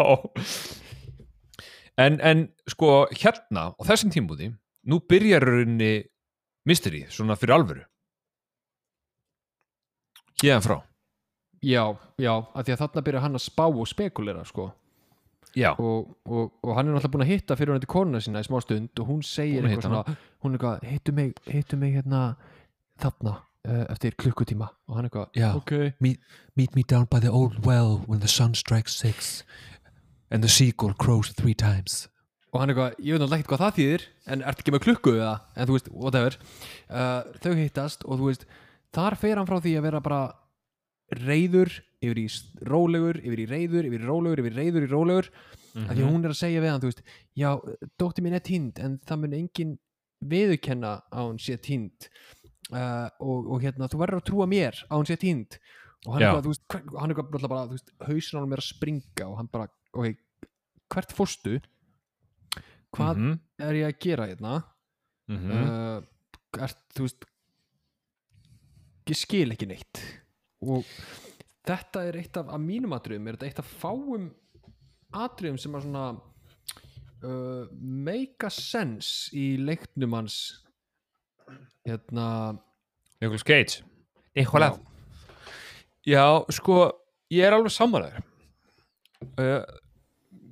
[2.00, 4.52] En, en sko hérna á þessum tímbúði
[4.90, 6.02] Nú byrjar rauninni
[6.66, 7.84] mystery, svona fyrir alvöru.
[10.42, 10.78] Hérðan frá.
[11.62, 11.84] Já,
[12.18, 14.72] já, af því að þarna byrja hann að spá og spekulera, sko.
[15.78, 18.46] Og, og, og hann er náttúrulega búin að hitta fyrir hann til konuna sína í
[18.46, 22.22] smá stund og hún segir eitthvað svona, hún er eitthvað, hittu mig, hittu mig hérna
[23.02, 24.70] þarna uh, eftir klukkutíma.
[24.88, 25.50] Og hann eitthvað, Já.
[25.60, 25.92] ok.
[26.02, 26.24] Meet,
[26.56, 29.44] meet me down by the old well when the sun strikes six
[30.30, 32.08] and the seagull crows three times
[32.52, 34.02] og hann eitthvað, ég veit náttúrulega ekkert hvað það þýðir
[34.34, 36.36] en ertu ekki með klukku það en þú veist, whatever.
[36.92, 38.46] Uh, þau hittast og þú veist
[38.92, 40.20] þar fer hann frá því að vera bara
[41.22, 41.72] reyður
[42.02, 42.26] yfir í
[42.68, 45.32] rólegur yfir í reyður, yfir í rólegur, yfir í reyður í rólegur.
[45.32, 45.88] Mm Mhm.
[45.88, 47.02] því að hún er að segja við hann, þú veist
[47.34, 47.48] já,
[47.96, 49.70] dóttir mín er tínd en það mun engin
[50.20, 52.08] viðurkenna að hún sé týnd.
[52.72, 55.56] Uh, og, og hérna, þú verður að trúa mér að hún sé týnd.
[56.04, 58.68] Og hann bara, þú veist, hann náttúrulega bara, þú veist, hausin á hann er að
[58.68, 60.50] springa og hann bara, ok,
[60.92, 61.56] hvert fórstu
[62.92, 64.54] hvað Mhm, er ég að gera hérna?
[65.28, 65.50] Mhm.
[65.50, 66.02] uh,
[66.62, 67.24] er, þú veist
[69.10, 70.00] ég skil ekki neitt.
[70.62, 70.84] Og
[71.66, 74.28] þetta er eitt af, af mínum atriðum, er þetta eitt af fáum
[75.12, 76.04] atriðum sem að svona
[77.24, 80.36] uh, make a sense í leiknum hans
[81.86, 82.58] hérna
[83.20, 83.82] Nicolas Cage.
[84.36, 84.78] Nicolas.
[86.06, 86.76] Já, sko,
[87.30, 88.22] ég er alveg sammálaður
[89.38, 89.62] uh,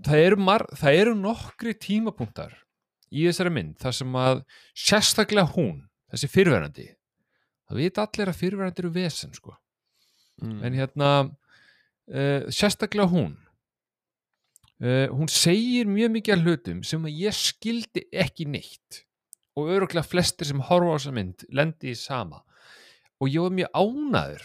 [0.06, 0.38] það, eru
[0.80, 2.54] það eru nokkri tímapunktar
[3.10, 4.42] í þessari mynd þar sem að
[4.86, 6.88] sérstaklega hún, þessi fyrverandi
[7.68, 9.54] það vita allir að fyrverandi eru vesen sko,
[10.42, 13.36] mm, en hérna uh, sérstaklega hún
[14.80, 19.04] uh, hún segir mjög mikið af hlutum sem að ég skildi ekki neitt
[19.58, 22.42] og öruglega flestir sem horfa á þessa mynd lendi í sama.
[23.20, 24.44] Og ég var mjög ánaður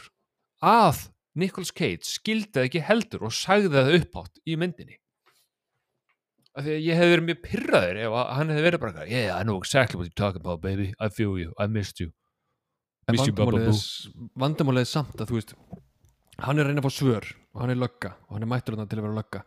[0.65, 1.01] að
[1.35, 4.97] Nicolas Cage skildi það ekki heldur og sagði það uppátt í myndinni
[6.55, 9.43] af því að ég hefði verið mjög pyrraður ef hann hefði verið bara yeah, I
[9.43, 12.11] know exactly what you're talking about baby, I feel you, I missed you.
[13.07, 13.73] En Miss you, Baba vandamálið Boo.
[13.73, 15.55] er, s- vandamálið er samt að þú veist
[16.45, 18.75] hann er að reyna að fá svör og hann er lögga og hann er mættur
[18.75, 19.41] þarna til að vera lögga.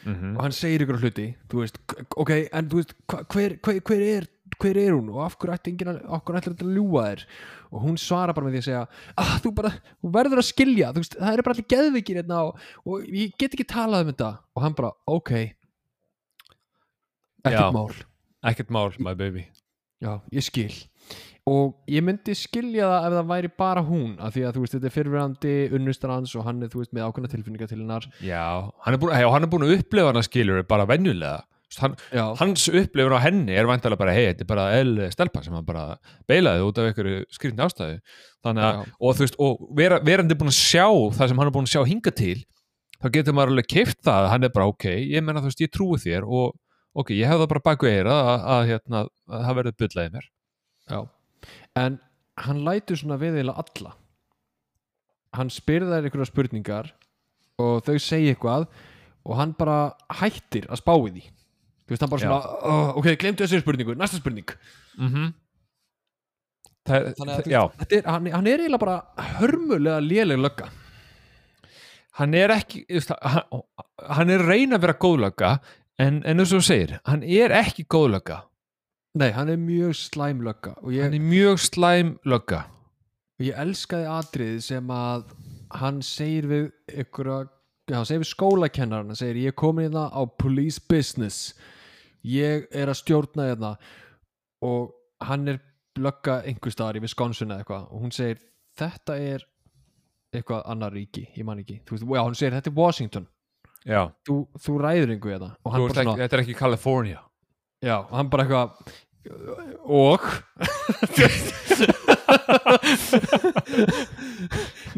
[0.00, 1.76] Mm og hann segir ykkur hluti veist,
[2.16, 2.94] ok, en þú veist
[3.34, 7.24] hver, hver, hver, er, hver er hún og af hverju ætti að, ljúga þér?
[7.70, 8.86] Og hún svara bara með því að segja
[9.20, 12.64] ah, þú bara, þú verður að skilja veist, það eru bara allir geðvikir hérna og,
[12.86, 14.30] og ég get ekki talað um þetta.
[14.56, 15.34] Og hann bara, ok.
[17.44, 17.90] Ekkert mál.
[18.50, 19.46] Ekkert mál, my baby.
[20.00, 20.72] Já, ég skil.
[21.50, 24.74] Og ég myndi skilja það ef það væri bara hún af því að þú veist,
[24.76, 28.06] þetta er fyrirverandi unnustar hans og hann er, þú veist, með ákveðna tilfinninga til hennar.
[28.24, 28.44] Já,
[28.84, 31.42] hann er búin, hei, hann er búin að upplefa hana skilur bara venjulega.
[31.70, 31.96] Þú veist, hann,
[32.40, 35.66] hans upplifun á henni er vantalega bara hei, þetta er bara eðl stelpa sem hann
[35.68, 35.84] bara
[36.30, 37.98] beilaði út af einhverju skrýtni ástæðu.
[38.46, 38.94] Þannig að, Já.
[39.00, 40.86] og þú veist, og vera, verandi búin að sjá
[41.18, 42.38] það sem hann er búin að sjá hinga til
[43.00, 45.62] þá getur maður alveg keift það að hann er bara ok, ég menna þú veist,
[45.64, 46.52] ég trúi þér og
[46.94, 50.30] ok, ég hef það bara baku eira að, að, hérna, að það verður bullaði mér.
[50.90, 51.00] Já,
[51.80, 51.98] en
[52.44, 53.96] hann lætur svona við eiginlega alla.
[55.36, 56.94] Hann spyrir þær einhverja spurningar
[57.60, 58.66] og þau segja eitthvað
[59.26, 61.24] og hann bara hættir að spá í því.
[61.84, 64.50] Þú veist hann bara svona oh, ok, glemdu þessi spurningu, næsta spurning.
[64.96, 65.32] Mm -hmm.
[66.86, 69.02] það, Þannig að já, Þetta er, hann, hann er eiginlega bara
[69.40, 70.70] hörmulega léleg lögga.
[72.18, 72.84] Hann er ekki
[73.22, 73.62] hann,
[74.08, 75.58] hann er reyna að vera góðlögga
[76.00, 78.40] en, en eins og þú segir, hann er ekki góðlögga
[79.18, 82.60] Nei, hann er mjög slæm lögga ég, hann er mjög slæm lögga.
[83.40, 85.32] Og ég elskaði atrið sem að
[85.80, 87.38] hann segir við einhverja,
[87.90, 91.56] já, hann segir við skólakennaran hann segir, ég er komin hérna á police business.
[92.22, 93.72] Ég er að stjórna hérna.
[94.62, 94.92] Og
[95.26, 95.58] hann er
[95.98, 97.90] lögga einhver staðar í Wisconsin eða eitthvað.
[97.90, 98.38] Og hún segir,
[98.78, 99.46] þetta er
[100.30, 101.80] eitthvað annar ríki, ég man ekki.
[101.82, 103.26] Þú veist, já, hún segir, þetta er Washington
[104.26, 105.14] þú, þú ræður
[105.56, 107.22] Þú bara ekki, svona, þetta er ekki California.
[107.80, 108.68] Já, og hann bara eitthvað
[109.88, 110.20] og?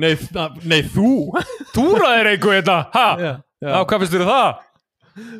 [0.02, 0.12] Nei,
[0.66, 1.12] nei, þú.
[1.74, 2.78] Þú ræðir einhver þetta,
[3.62, 4.68] Já, hvað finnst um það?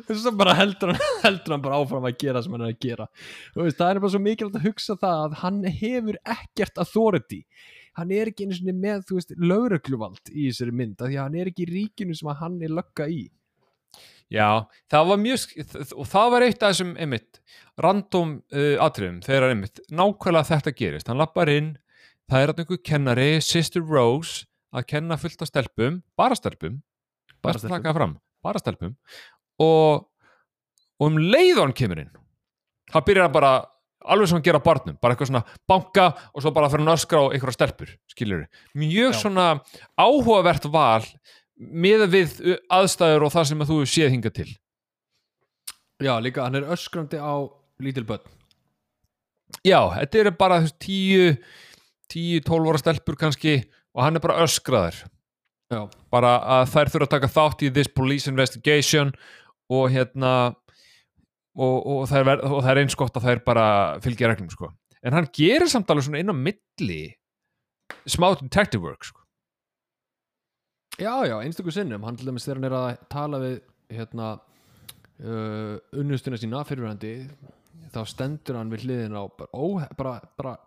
[0.07, 2.81] þess að bara heldur hann, heldur hann bara áfram að gera sem hann er að
[2.85, 3.07] gera.
[3.55, 7.39] Þú veist, það er bara svo mikilvægt að hugsa það að hann hefur ekkert authority
[7.99, 11.23] hann er ekki einu sinni með þú veist, lögregluvald í þessari mynd af því að
[11.27, 13.23] hann er ekki í ríkinu sem að hann er lögga í.
[14.33, 15.43] Já, það var mjög
[15.99, 17.41] og það var eitt af þessum einmitt
[17.83, 21.73] random uh, atriðum þegar einmitt nákvæmlega þetta gerist, hann lappar inn
[22.31, 26.79] það er að einhver kennari, Sister Rose að kenna fullt af stelpum bara stelpum,
[27.43, 28.15] Bara stelpum.
[28.41, 28.95] bara stelpum.
[29.61, 30.07] Og,
[30.97, 32.13] og um leið og hann kemur inn
[32.93, 33.51] það byrjar bara
[34.05, 37.31] alveg hann gera barnum, bara eitthvað svona banka og svo bara fyrir hann öskra á
[37.31, 38.45] einhverja stelpur skilur
[38.75, 39.19] mjög Já.
[39.21, 39.47] svona
[39.99, 41.05] áhugavert val
[41.57, 42.37] með við
[42.71, 44.49] aðstæður og það sem að þú séð hinga til.
[46.03, 47.45] Já, líka hann er öskrandi á
[47.79, 48.25] lítil börn.
[49.63, 51.37] Já, þetta eru bara veist, 10
[52.13, 53.55] 10-12 ára stelpur kannski
[53.93, 54.97] og hann er bara öskraður.
[55.73, 59.13] Já, bara að þær þurfa að taka þátt í this police investigation
[59.71, 60.53] og hérna
[61.53, 63.65] og, og, það, er, og það er eins gott að þær bara
[64.03, 64.71] fylgja reglum sko.
[65.03, 67.01] en hann gerir samt alveg svona inn á milli
[68.09, 69.21] smá detective work sko.
[70.97, 73.57] já, já, einstaklega sinnum hann til dæmis þegar hann er að tala við
[73.93, 74.33] hérna
[75.21, 77.15] uh, unnustuna sína fyrirvændi
[77.93, 79.65] þá stendur hann við hliðin á bara, ó,
[79.97, 80.57] bara, bara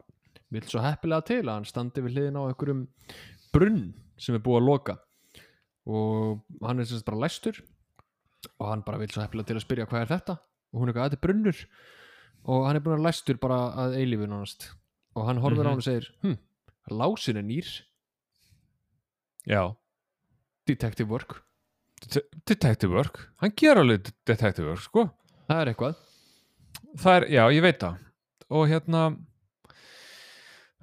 [0.55, 2.85] vill svo heppilega til að hann standi við hliðin á einhverjum
[3.55, 3.87] brunn
[4.21, 5.01] sem er búið að loka
[5.87, 7.59] og hann er sem sagt bara læstur
[8.61, 10.37] og hann bara vill svo heppilega til að spyrja hvað er þetta
[10.77, 11.61] og hún er eitthvað, þetta er brunnur.
[12.47, 13.57] Og hann er búin að læstur bara
[13.87, 14.69] að eilífu nánast.
[15.17, 15.73] Og hann horfir á Mhm.
[15.73, 16.37] hann og segir hm,
[16.93, 17.71] lásin er nýr,
[19.49, 19.75] já.
[20.67, 21.43] Detective work.
[22.13, 25.11] Det- detective work, hann ger alveg det- detective work, sko.
[25.49, 25.97] Það er eitthvað.
[26.97, 27.99] Það er, já, ég veit það.
[28.51, 29.17] Og hérna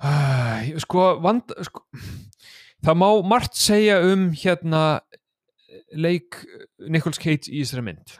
[0.03, 1.83] æ, sko, vand sko,
[2.83, 5.01] það má margt segja um hérna
[5.95, 6.41] leik
[6.89, 8.17] Nicholas Cage í þessari mynd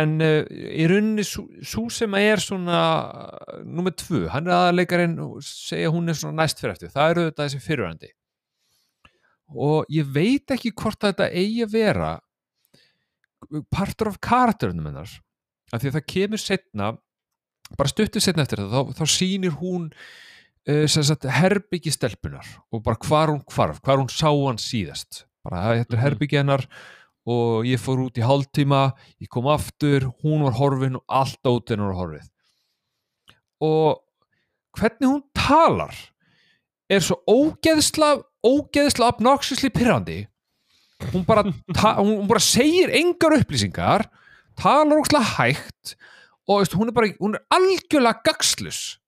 [0.00, 2.80] en uh, í rauninni svo sem er svona
[3.10, 6.92] uh, nummer tvö, hann er aðleikarinn og segja hún er svona næst fyrir eftir.
[6.94, 8.12] Það eru þetta þessi fyrirhandi
[9.52, 12.12] og ég veit ekki hvort þetta eigi að vera
[13.74, 15.10] partur af karakterinum hennar
[15.72, 16.86] af því að það kemur setna
[17.76, 23.32] bara stuttu setna eftir það þá, þá sýnir hún uh, herbyggi stelpunar og bara hvar
[23.34, 25.26] hún hvarf, hvar hún sá hann síðast.
[25.42, 26.04] Bara þetta er Mhm.
[26.06, 26.66] herbyggi hennar
[27.28, 28.84] og ég fór út í hálftíma
[29.22, 32.26] ég kom aftur, hún var horfin og allt ótinn var horfið.
[33.62, 34.00] Og
[34.78, 35.94] hvernig hún talar
[36.92, 40.22] er svo ógeðsla ógeðsla obnoxiously pyrrandi
[41.12, 41.44] hún bara,
[41.98, 44.06] hún bara segir engar upplýsingar
[44.58, 45.94] talar ógeðslega hægt
[46.48, 48.98] og veist, hún er bara hún er algjörlega gagslus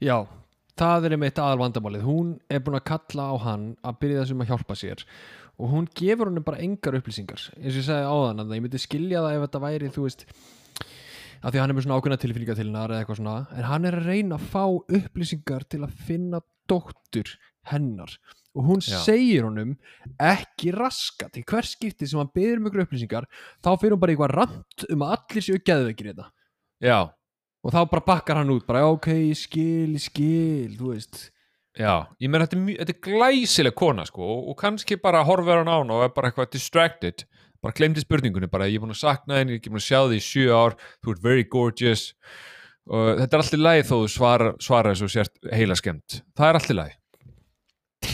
[0.00, 0.24] Já,
[0.78, 4.44] það er einmitt aðal vandamálið hún er búin að kalla á hann að byrja þessum
[4.44, 5.04] að hjálpa sér
[5.56, 7.40] og hún gefur honum bara engar upplýsingar.
[7.56, 10.24] Eins og ég sagði áðan að ég myndi skilja það ef þetta væri þú veist
[11.46, 13.68] að því að hann er með svona ákveðna tilfinninga til hennar eða eitthvað svona en
[13.70, 14.64] hann er að reyna að fá
[14.98, 16.40] upplýsingar til að finna
[16.70, 17.32] dóttur
[17.70, 18.16] hennar.
[18.56, 18.96] Og hún Já.
[19.04, 19.74] segir honum
[20.16, 21.28] ekki raska.
[21.32, 23.26] Til hver skipti sem hann byrður um ykkur upplýsingar
[23.60, 26.28] þá fyrir hún bara eitthvað rant um að allir séu geðveikir þetta.
[26.80, 26.98] Já,
[27.64, 31.30] og þá bara bakkar hann út bara "Já, ok, skil, skil þú veist
[31.78, 35.70] já, ég meina þetta þetta er glæsileg kona sko og, og kannski bara horfir hann
[35.70, 37.26] á hana og er bara eitthvað distracted.
[37.64, 40.00] Bara glemdi spurningunni bara ég er búin að sakna þenni, ég er búin að sjá
[40.04, 42.06] því í sjö ár þú ert very gorgeous.
[42.86, 46.20] Og þetta er allt í lagi þó þú svara, svara þessu sért heila skemmt.
[46.38, 46.98] Það er allt í lagi.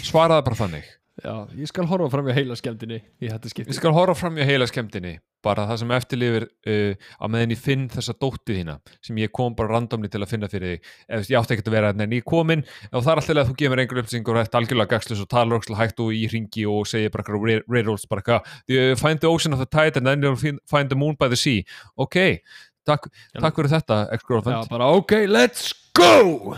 [0.03, 0.91] Svaraði bara þannig
[1.21, 4.39] Já, ég skal horfa fram í heila skemmtinni í þetta Ég skipti skal horfa fram
[4.41, 8.77] í heila skemmtinni bara það sem eftirlifir uh, á meðan ég finn þessa dóttið þína
[9.05, 10.91] sem ég kom bara randomli til að finna fyrir þig.
[11.13, 13.57] Veist, ég átti ekkert að vera en ég komin og það er alltaf að þú
[13.61, 16.89] gefur einhver upplýsingur og þetta algjörlega gagslust og talar ókslega hægt og í ringi og
[16.89, 17.39] segir bara
[17.69, 20.89] riddles bara eitthvað "You find the ocean of the tide and then you'll fin- find
[20.89, 21.67] the moon by the sea.
[21.99, 22.41] Ok,
[22.89, 26.57] takk, takk fyrir þetta Já, ex-girlfriend, bara ok, let's go!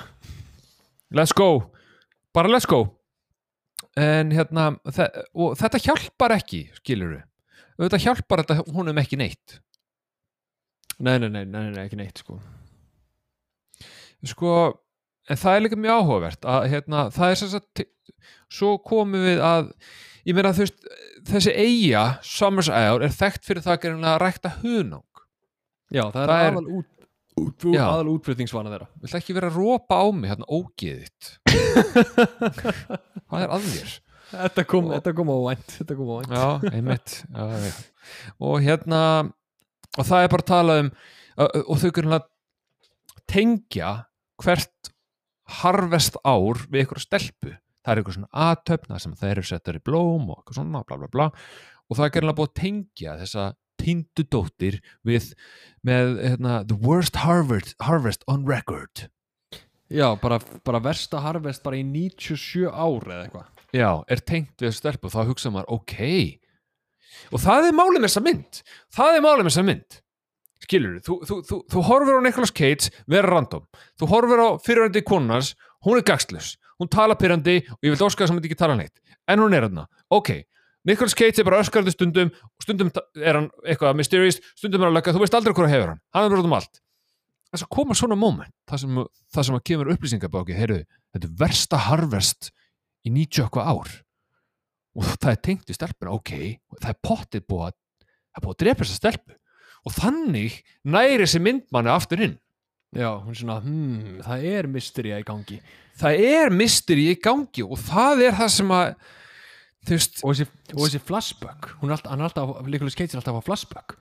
[1.11, 1.73] Let's go.
[2.35, 2.95] Bara let's go
[4.01, 4.69] en hérna
[5.35, 7.23] og þetta hjálpar ekki skilur við
[7.85, 9.59] þetta hjálpar þetta honum ekki neitt.
[11.03, 12.37] Nei, nei, nei, nei, nei, ekki neitt sko.
[14.25, 14.53] Sko,
[15.29, 17.83] en það er líka mjög áhugavert að hérna, það er sem sagt
[18.55, 19.73] svo komum við að
[20.25, 20.87] ég meina þú veist,
[21.29, 25.05] þessi eiga Summers Isle er þekkt fyrir það að rækta hunang.
[25.93, 26.85] Já, það er, Það er- aðal,
[27.41, 27.83] út, Já.
[27.89, 31.31] aðal útflutningsvana þeirra Vilt ekki vera að rópa á mig hérna ógeðitt
[33.29, 33.95] Hvað er að þér?
[34.35, 37.73] Þetta kom, Og- þetta kom á vænt Þetta kom á vænt Já, einmitt já, já.
[38.45, 39.01] og hérna
[39.95, 40.89] og það er bara að tala um
[41.45, 42.25] og þau kunnen að
[43.31, 43.91] tengja
[44.43, 44.91] hvert
[45.61, 47.53] harvest ár við ykkur stelpu
[47.85, 50.99] það er ykkur svona aðtöfna sem það eru settar í blóm og eitthvað svona bla
[51.03, 53.47] bla bla og það er gerðinlega búið að tengja þessa
[53.81, 55.33] tindu dóttir við
[55.87, 59.09] með hérna, the worst harvest, harvest on record.
[59.93, 63.51] Já, bara, bara versta harvest bara í 97 ár eða eitthvað.
[63.75, 65.99] Já, er tengt við stelpu og þá hugsa maður, ok.
[67.35, 68.65] Og það er málið með þessa mynd.
[68.95, 70.01] Það er málið með þessa mynd.
[70.65, 73.67] Skilur þú, þú, þú, þú horfir á Nicolas Cage vera random,
[74.01, 75.53] þú horfir á fyrirhandi konunars,
[75.85, 78.77] hún er gagslus hún tala pyrrandi og ég vil óska að það myndi ekki tala
[78.79, 78.97] neitt.
[79.31, 80.31] En hún er þarna, ok
[80.85, 84.97] Nicolas Cage er bara öskarandi stundum og stundum er hann eitthvað mysterious stundum er hann
[84.99, 86.03] lögga, þú veist aldrei hvað hefur hann.
[86.13, 86.81] Hann er bara um allt.
[87.55, 89.01] Þess að koma svona moment það sem,
[89.33, 90.83] það sem að kemur upplýsingabáki heyrðu,
[91.15, 92.51] þetta er versta harvest
[93.07, 93.95] í 90 eitthvað ár.
[94.95, 96.35] Og það er tengt í stelpuna, ok
[96.83, 97.77] það er pottið búið að
[98.35, 99.37] það er búið að drepa þessa stelpu.
[99.85, 102.39] Og þannig næri þessi myndmanni aftur inn.
[102.95, 105.59] Já, hún er svona, hmm, það er mystería í gangi.
[105.99, 108.93] Það er mystery í gangi og það er það sem að
[109.85, 113.13] þú veist, og þessi, og þessi flashback hún er alltaf, hann er alltaf, Nicolas Cage
[113.15, 113.97] er alltaf að flashback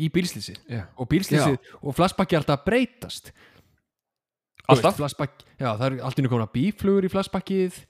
[0.00, 0.86] í bílslýsi Já.
[0.96, 3.32] og bílslýsi og flashback er alltaf að breytast.
[4.70, 4.96] Alltaf?
[5.00, 7.80] veist, já, það er alltaf komin að bíflugur í flashbackið.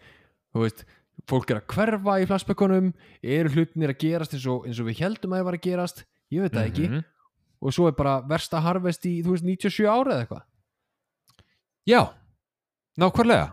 [0.52, 0.84] Þú veist,
[1.28, 2.88] fólk er að hverfa í flashbackunum.
[3.22, 6.04] Eru hlutinir að gerast eins og, eins og við heldum að það var að gerast?
[6.32, 6.88] Ég veit það ekki.
[6.88, 7.04] Mhm.
[7.62, 10.40] og svo er bara versta harvest í, þú veist, 97 ára eða eitthvað.
[11.86, 12.00] Já,
[12.98, 13.52] nákvæmlega.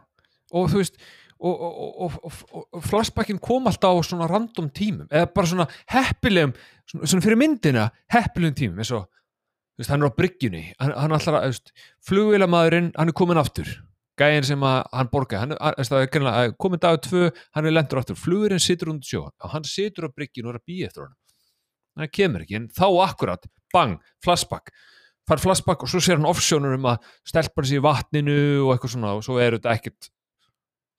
[0.49, 0.97] Og þú veist
[1.39, 1.75] og, og,
[2.05, 6.51] og, og, og, og flashbackin kom alltaf á svona random tímum eða bara svona heppilegum
[6.83, 9.05] svona, svona fyrir myndina heppilegum tímum eins og
[9.79, 11.71] veist, hann er á bryggjunni hann, hann að, veist,
[12.09, 13.71] flugvélamæðurinn hann er komin aftur.
[14.19, 18.17] Gæðin sem að hann borgaði, hann, greinlega komin dag tvö, hann er lendur aftur.
[18.19, 21.15] Flugurinn situr undir sjó, og hann situr á bryggjunni og er að býja eftir hann
[21.99, 24.71] hann kemur ekki, en þá akkurat, bang, flashback.
[25.29, 28.71] Fær flashback og svo sér hann offsjónur um að stelpa hann sér í vatninu og
[28.73, 30.09] eitthvað svona og svo er þetta ekkert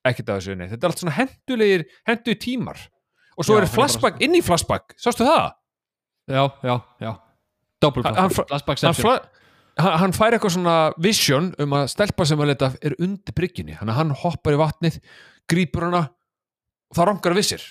[0.08, 2.84] ekkert af þessu neitt, þetta er allt svona hendulegir hendulegir tímar.
[3.36, 5.52] Og svo Já, er hann er flashback inn í flashback, sástu það?
[6.30, 7.12] já, já, já.
[7.80, 8.82] Double flashback.
[8.84, 9.14] hann, fla,
[9.80, 13.76] hann, hann fær eitthvað svona vision um að stelpa sem að leta er undir bryggjunni.
[13.80, 15.00] Hann, hann hoppar í vatnið,
[15.48, 16.06] grípur hana
[16.90, 17.68] og það rangar við sér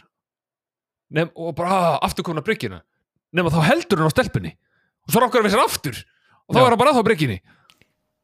[1.10, 2.84] Nefn, og bara ah, aftur komin að bryggjuna.
[3.34, 4.52] Nema þá heldur hann á stelpunni.
[5.08, 5.96] Og svo rangar við sér aftur.
[6.46, 6.62] Og þá Já.
[6.62, 7.38] er hann bara að þá bryggjunni.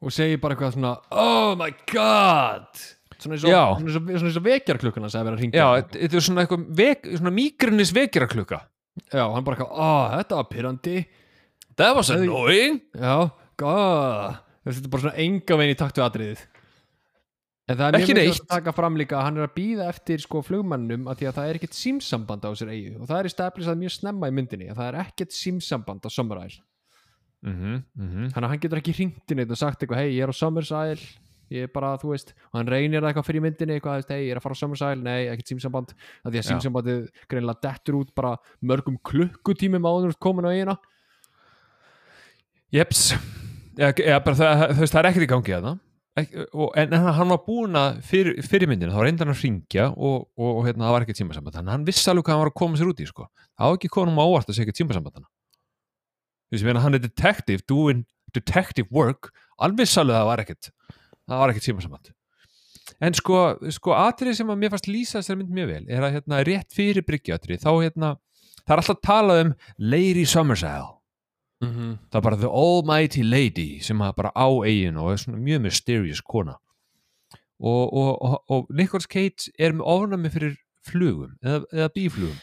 [0.05, 2.83] Og segir bara eitthvað svona oh my god
[3.23, 6.65] svona eins og, og vekjarklukkuna sem er verið að ringja Já, þetta er svona eitthvað
[6.79, 8.61] vek, svona mýgrinnis vekjaraklukka.
[9.11, 10.97] Já, hann bara eitthvað, oh, þetta var pyrrandi
[11.75, 12.81] Það var svo annoying.
[12.95, 13.15] Já,
[13.59, 16.45] god þetta er bara svona enga veginn í takt við atriðið.
[17.65, 18.39] En það er mjög neitt.
[18.43, 21.37] að taka fram líka að hann er að býða eftir sko flugmannum að því að
[21.37, 24.67] það er ekkert símsamband á þessir eigu og það er established mjög snemma í myndinni
[24.69, 26.61] að það er ekkert símsamband á Summer Isle
[27.41, 28.27] mm -hmm, mm -hmm.
[28.35, 30.61] þannig að hann getur ekki hringt inn og sagt eitthvað, hei, ég er á Summer
[30.61, 31.09] Isle
[31.53, 34.41] ég er bara, þú veist, og hann reynir eitthvað fyrir myndinni eitthvað, hei, ég er
[34.41, 35.93] að fara á Isle nei, ekkert símsamband,
[36.23, 38.35] að því að símsambandið greinilega dettur út bara
[38.65, 40.77] mörgum klukkutímum áður komin á eigina
[42.73, 43.13] Jeps.
[43.77, 43.91] Ja,
[44.23, 45.83] bara það, þú veist, það er ekkert í gangi að það
[46.79, 50.51] en, hann var búin að fyrir, fyrir myndinu, þá reyndi hann að ringja og, og,
[50.51, 52.59] og hérna, það var ekkert tímasamband þannig að hann vissi alveg hvað hann var að
[52.61, 53.25] koma sér út í sko.
[53.51, 57.67] það var ekki konum á óvart að segja ekki tímasambandana þú veist, hann er detective
[57.67, 59.31] doing detective work.
[59.61, 60.71] Alveg vissi alveg að það var ekkert
[61.29, 62.11] það var ekkert tímasamband
[63.01, 63.39] en sko,
[63.73, 66.75] sko atrið sem að mér fannst lýsa þessari mynd mjög vel er að hérna, rétt
[66.75, 68.11] fyrir bryggjatrið þá hérna,
[68.63, 70.93] það er alltaf talað um Lady Summersale
[71.63, 71.97] mm -hmm.
[72.11, 75.61] það er bara the almighty lady sem að bara á eigin og er svona mjög
[75.61, 76.55] mysterious kona.
[77.59, 82.39] Og, og, og, og Nicholas Cage er með ofnami fyrir flugum eða, eða bíflugum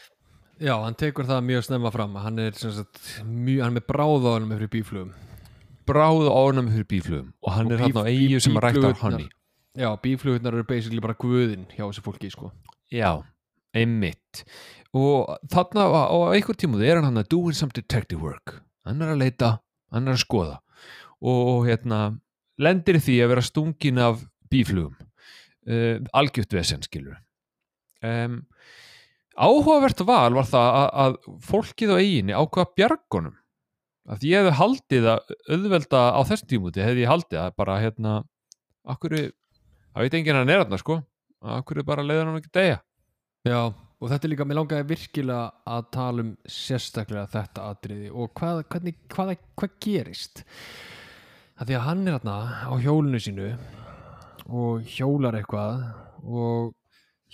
[0.61, 4.55] Já, hann tekur það mjög snemma fram hann er sagt, mjög, hann er með bráðaðanum
[4.55, 5.13] fyrir bíflugum
[5.87, 9.01] bráð ofnami fyrir bíflugum og hann Og er hann á eigu sem að rækta bíflugurnar-
[9.01, 9.29] honey.
[9.77, 12.51] Já, bíflugurnar eru basically bara guðin hjá þessu fólki, sko.
[12.93, 13.23] Já,
[13.73, 14.43] einmitt.
[14.93, 18.61] Og þarna á, einhver tímuði er hann hann að doing some detective work.
[18.85, 19.59] Hann er að leita,
[19.91, 20.59] hann er að skoða.
[21.23, 22.19] Og, hérna
[22.61, 24.21] lendir í því að vera stungin af
[24.51, 27.15] bíflugum uh, algjöft vesen skilur
[28.05, 28.41] um,
[29.33, 31.15] áhugavert val var það að, að
[31.47, 33.37] fólkið á eiginni ákvaða bjargunum
[34.07, 37.79] að því ég hefði haldið að auðvelda á þessum tímúti hefði ég haldið að bara
[37.83, 38.15] hérna
[38.83, 39.15] akkur,
[39.93, 40.99] það veit enginn að hann er þarna sko.
[41.43, 42.79] Akkur bara leiður hann ekki degja
[43.43, 48.29] Já, og þetta er líka, mér langaði virkilega að tala um sérstaklega þetta atriði og
[48.39, 50.43] hvað, hvernig, hvað, hvað gerist.
[51.59, 52.37] Að því að hann er þarna
[52.71, 53.49] á hjólinu sínu
[54.47, 55.83] og hjólar eitthvað
[56.23, 56.71] og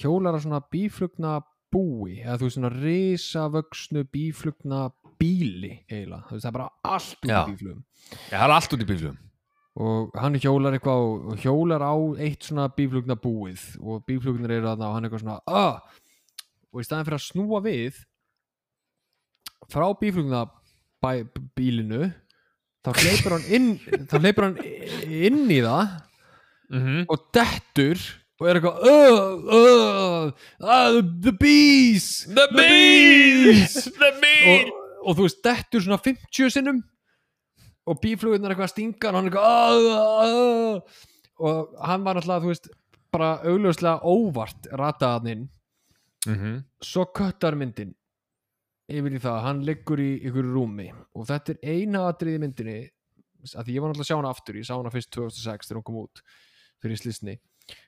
[0.02, 1.36] hjólar að svona bíflugna
[1.70, 4.82] búi eða þú veist svona risavöxnu bíflugna
[5.20, 7.82] bíli eiginlega, það er bara allt út í bíflugum
[8.30, 9.18] Já, það er allt út í bílflugum
[9.80, 14.90] og hann hjólar eitthvað og- hjólar á eitt svona bíflugna búið og bíflugnar eru þarna
[14.90, 15.82] og hann eitthvað svona ah!
[16.74, 18.02] og í staðin fyrir að snúa við
[19.70, 20.48] frá bíflugna
[21.56, 22.10] bílinu
[22.84, 23.70] þá hleypur hann inn
[24.10, 24.58] þá hleypur hann
[25.08, 25.86] inn í það
[26.70, 27.06] mm -hmm.
[27.08, 28.00] og dettur
[28.40, 29.20] og er eitthvað uh,
[29.58, 30.32] uh,
[30.64, 33.84] uh, the bees The bees!
[34.00, 36.82] The og, og þú veist, dettur svona 50 sinnum
[37.90, 41.08] og bíflugurnar eitthvað að stinga hann og hann eitthvað "Ah, ah, ah."
[41.40, 42.70] og hann var náttúrulega, þú veist
[43.12, 45.50] bara augljóslega óvart rataðaninn
[46.28, 46.64] mm -hmm.
[46.82, 47.96] svo köttar myndin
[48.90, 52.90] yfir í það, hann liggur í ykkur rúmi og þetta er eina atrið í myndinni
[53.56, 55.78] að því ég var náttúrulega að sjá hana aftur ég sá hana fyrst 2006 þegar
[55.80, 56.22] hún kom út
[56.82, 57.40] fyrir slisni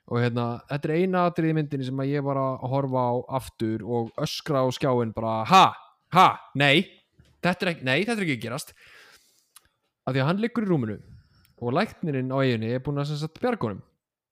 [0.06, 3.12] og hérna, þetta er eina atrið í myndinni sem að ég var að horfa á
[3.28, 5.74] aftur og öskra á skjáin bara ha,
[6.12, 7.01] ha, nei
[7.42, 8.74] þetta er ekki, nei, þetta er ekki að gerast.
[10.06, 10.98] Að því að hann liggur í rúminu
[11.62, 13.82] og læknirinn á eiginni er búin að sem sagt bjargunum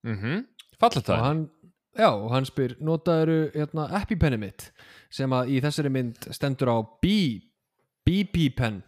[0.01, 0.45] Mm -hmm.
[0.81, 1.51] Og hann,
[1.99, 4.73] já, og hann spyr notaður hérna, epipenni mitt?
[5.11, 7.07] Sem að í þessari mynd stendur á B
[8.07, 8.83] BP pen.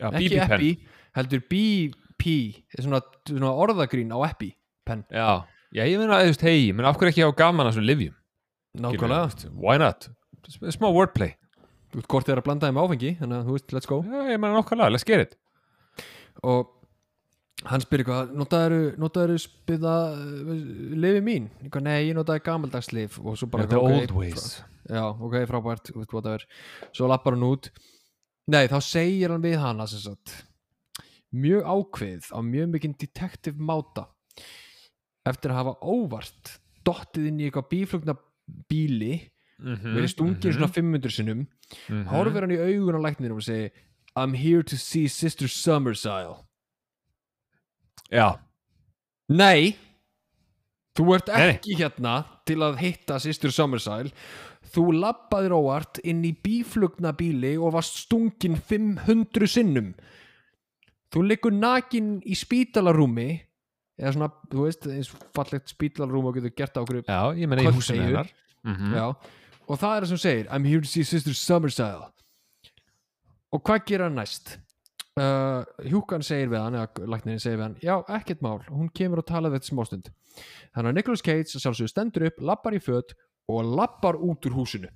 [0.00, 0.60] Já, ekki BB pen.
[0.60, 2.24] epi, heldur BP
[2.80, 6.96] svona, svona orðagrín á epi pen, Já, já ég meina, þú veist, hei, menn af
[6.98, 8.14] hverju ekki á gaman að svona livjum
[9.54, 10.08] Why not?
[10.48, 11.34] Smá wordplay
[11.94, 14.00] hvort þið er að blanda þeim áfengi þannig að þú veist, let's go.
[14.04, 15.36] Já, ég meina nákvæmlega, let's get it.
[16.44, 16.74] Og
[17.68, 19.94] hann spyr eitthvað notaður, spyða
[21.02, 24.44] lifi mín, eitthvað, nei, ég notaði gamaldags lif og svo bara The eitthvað, old ways.
[24.88, 26.44] já, ok, frábært, whatever.
[26.92, 27.70] Svo lappar hann út.
[28.48, 29.58] Nei, þá segir hann við
[30.04, 30.44] sagt
[31.34, 34.06] mjög ákveðið á mjög mikinn detective máta.
[35.28, 36.54] Eftir að hafa óvart
[36.88, 38.14] dottið inn í eitthvað bíflugna
[38.70, 41.10] bíli Mhm, verið stungið svona 500
[41.68, 42.10] sinnum mhm.
[42.12, 43.70] horfir hann í augun á lækninum og segi
[44.18, 46.44] I'm here to see Sister Summersile.
[48.10, 48.38] Já,
[49.28, 49.76] Nei
[50.98, 51.50] Þú ert Nei, nei.
[51.54, 52.12] ekki hérna
[52.48, 54.10] til að hitta Sister Summersile.
[54.74, 59.92] Þú labbaðir óvart inn í bíflugna bíli og varst stungin 500 sinnum.
[61.14, 63.28] Þú liggur nakin í spítalarúmi
[63.98, 67.64] eða svona, þú veist, eins fallegt spítalarúmi og getur gert á okkur já, ég menna
[67.64, 68.32] í húsinu hennar.
[68.66, 68.92] Mhm.
[68.98, 69.06] Já,
[69.68, 72.08] og það er það sem segir I'm here to see Sister Summersile.
[73.52, 74.56] Og hvað gera hann næst?
[75.18, 79.18] Uh, Hjúkan segir við hann eða læknirinn segir við hann, já, ekkert mál hún kemur
[79.22, 80.10] og tala við þetta smástund.
[80.76, 83.16] Þannig að Nicolas Cage að sjálfsögur stendur upp lappar í föt
[83.50, 84.90] og lappar út úr húsinu.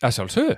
[0.00, 0.56] Að sjálfsögðu?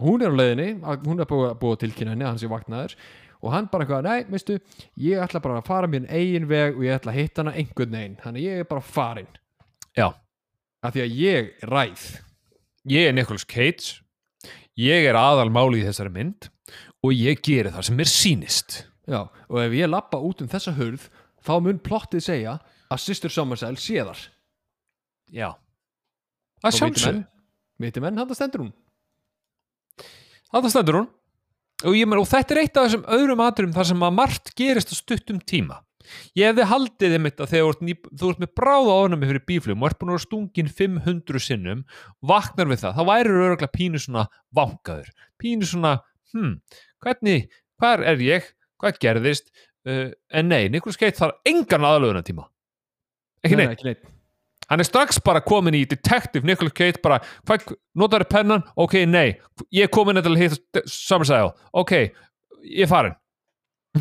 [0.00, 2.38] Hún er á leiðinni, að- hún er búið að búið að tilkynna henni að hann
[2.44, 2.94] sé vaknaður
[3.42, 4.60] og hann bara eitthvað, nei, veistu,
[5.02, 7.90] ég ætla bara að fara mér eigin veg og ég ætla að hitta hana einhvern
[7.98, 9.26] veginn, þannig að ég er bara farin
[9.98, 10.06] Já,
[10.82, 12.06] af því að ég ræð.
[12.90, 14.02] Ég er Nicolas Cage.
[14.78, 16.48] Ég er aðalmáli í þessari mynd
[17.02, 18.76] og ég geri það sem mér sýnist.
[19.10, 21.08] Já, og ef ég lappa út um þessa hurð
[21.42, 22.56] þá mun plottið segja
[22.92, 24.20] að Sister Summersile sé þar.
[25.32, 25.48] Já.
[26.62, 27.18] Að viti sjálfsögðu.
[27.18, 27.26] menn,
[27.82, 28.72] viti menn, hann stendur hún.
[30.52, 31.10] Þetta stendur hún.
[31.82, 34.92] Og, ég, og þetta er eitt af þessum öðrum aðurum þar sem að margt gerist
[34.92, 35.80] á stuttum tíma
[36.38, 39.82] ég hefði haldið þeim þetta þegar þú ert, þú ert með bráða ofnami fyrir bíflum
[39.84, 41.82] og ert búin að vera stungin 500 sinnum
[42.32, 44.24] vaknar við það, þá væri öruglega pínu svona
[44.58, 45.92] vankaður, pínu svona
[46.32, 46.56] hm,
[47.02, 47.46] hvernig,
[47.82, 48.48] hvað er ég?
[48.82, 49.52] Hvað gerðist?
[49.86, 52.44] Uh, en nei, Nicholas Cage þarf engan aðlöðuna tíma
[53.42, 53.72] ekki Nei, neitt.
[53.80, 54.02] ekki neitt.
[54.70, 57.16] Hann er strax bara komin í Detective Nicolas Cage bara,
[57.50, 58.62] hvað, notar þið pennan?
[58.78, 59.34] ok, nei,
[59.74, 61.92] ég er komin til að hitta Summersile, ok,
[62.70, 63.18] ég er farin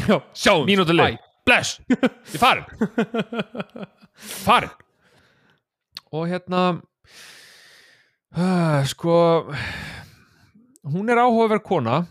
[0.07, 0.63] Já, sjáum.
[0.69, 1.17] Mínútu leið,
[1.47, 2.65] bless, ég farin.
[4.45, 4.73] Farin.
[6.11, 6.61] Og hérna
[8.35, 9.13] uh, sko
[10.91, 12.01] hún er áhugaverð kona.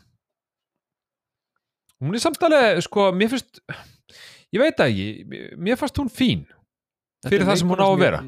[2.01, 3.61] Hún er samtalið sko, mér finnst
[4.55, 5.09] ég veit ekki,
[5.61, 6.47] mér fannst hún fín
[7.26, 8.22] fyrir það sem hún á að vera.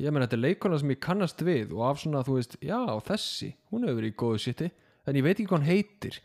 [0.00, 2.80] Ég meina, þetta er leikona sem ég kannast við og af svona, þú veist, já,
[3.04, 4.70] þessi hún hefur verið í góðu sýtti
[5.04, 6.20] en ég veit ekki hvað hún heitir.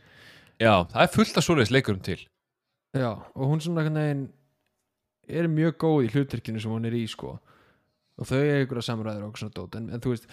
[0.60, 2.20] Já, það er fullt af svoleiðis leikurum til
[2.96, 4.26] Já, og hún svona veginn
[5.30, 7.36] er mjög góð í hlutverkinu sem hún er í, sko.
[8.20, 10.26] Og þau er ykkur að samræður og svona dót en, en þú veist,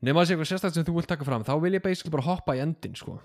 [0.00, 2.26] nema að sé eitthvað sérstætt sem þú vilt taka fram, þá vil ég basically bara
[2.30, 3.18] hoppa í endin, sko.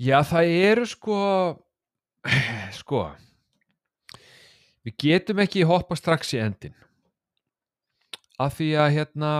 [0.00, 1.18] Já, það eru sko
[2.80, 3.04] sko
[4.84, 6.74] við getum ekki hoppa strax í endin
[8.42, 9.30] af því að hérna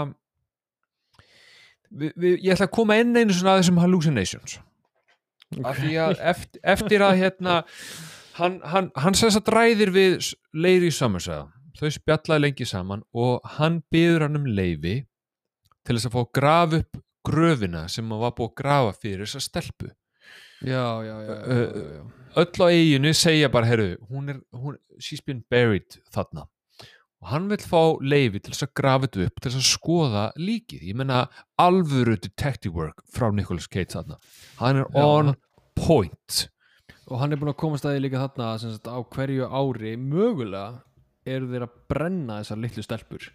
[1.91, 4.59] við, við, ég ætla að koma inn einu svona að þessum hallucinations
[5.65, 7.57] af því að eftir, eftir að hérna
[8.39, 13.45] hann, hann, hann sess að dræðir við S- Lady Summerside þau spjallaði lengi saman og
[13.59, 14.97] hann byður hann um leifi
[15.85, 19.25] til þess að fá að grafa upp gröfina sem hann var búið að grafa fyrir
[19.27, 19.89] þessa stelpu.
[20.65, 22.03] Já, já, já, já, já, já.
[22.41, 26.47] öll á eiginu segja bara, herru, hún er, hún, she's been buried þarna
[27.25, 30.25] og hann vil fá leifi til þess að grafa þetta upp til þess að skoða
[30.37, 30.83] líkið.
[30.91, 31.23] Ég menna
[31.61, 34.19] alvöru detective work frá Nicolas Cage þarna.
[34.59, 35.33] Hann er Já, on
[35.79, 36.43] point.
[37.09, 39.95] Og hann er búin að komast að því líka þarna sagt, á hverju ári.
[39.97, 40.85] Mögulega
[41.25, 43.27] eru þeir að brenna þessar litlu stelpur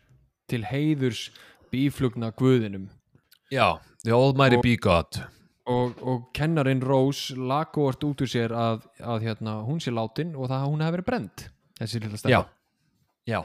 [0.50, 1.26] til heiðurs
[1.74, 2.92] bíflugna guðinum.
[3.50, 5.24] Já, the almighty be God.
[5.70, 10.50] Og, og kennarinn Rose lagóvart út úr sér að, að hérna, hún sé látin og
[10.50, 13.40] það að hún hefði verið brend þessi lilla já, stelpa já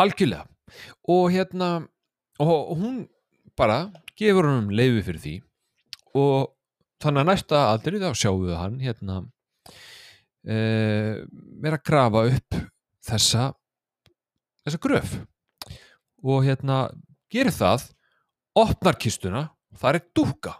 [0.00, 0.46] algjörlega.
[1.08, 1.88] Og hérna
[2.38, 3.06] og hún
[3.58, 3.88] bara
[4.18, 5.34] gefur hann leifi fyrir því.
[6.18, 6.54] Og
[7.02, 9.18] þannig að næsta aldrei þá sjáum við hann hérna
[10.48, 11.14] uh,
[11.62, 12.58] vera að grafa upp
[13.08, 13.50] þessa
[14.64, 15.18] þessa gröf.
[16.24, 16.88] Og hérna
[17.32, 17.90] gerir það
[18.58, 20.54] opnar kistuna það er dúka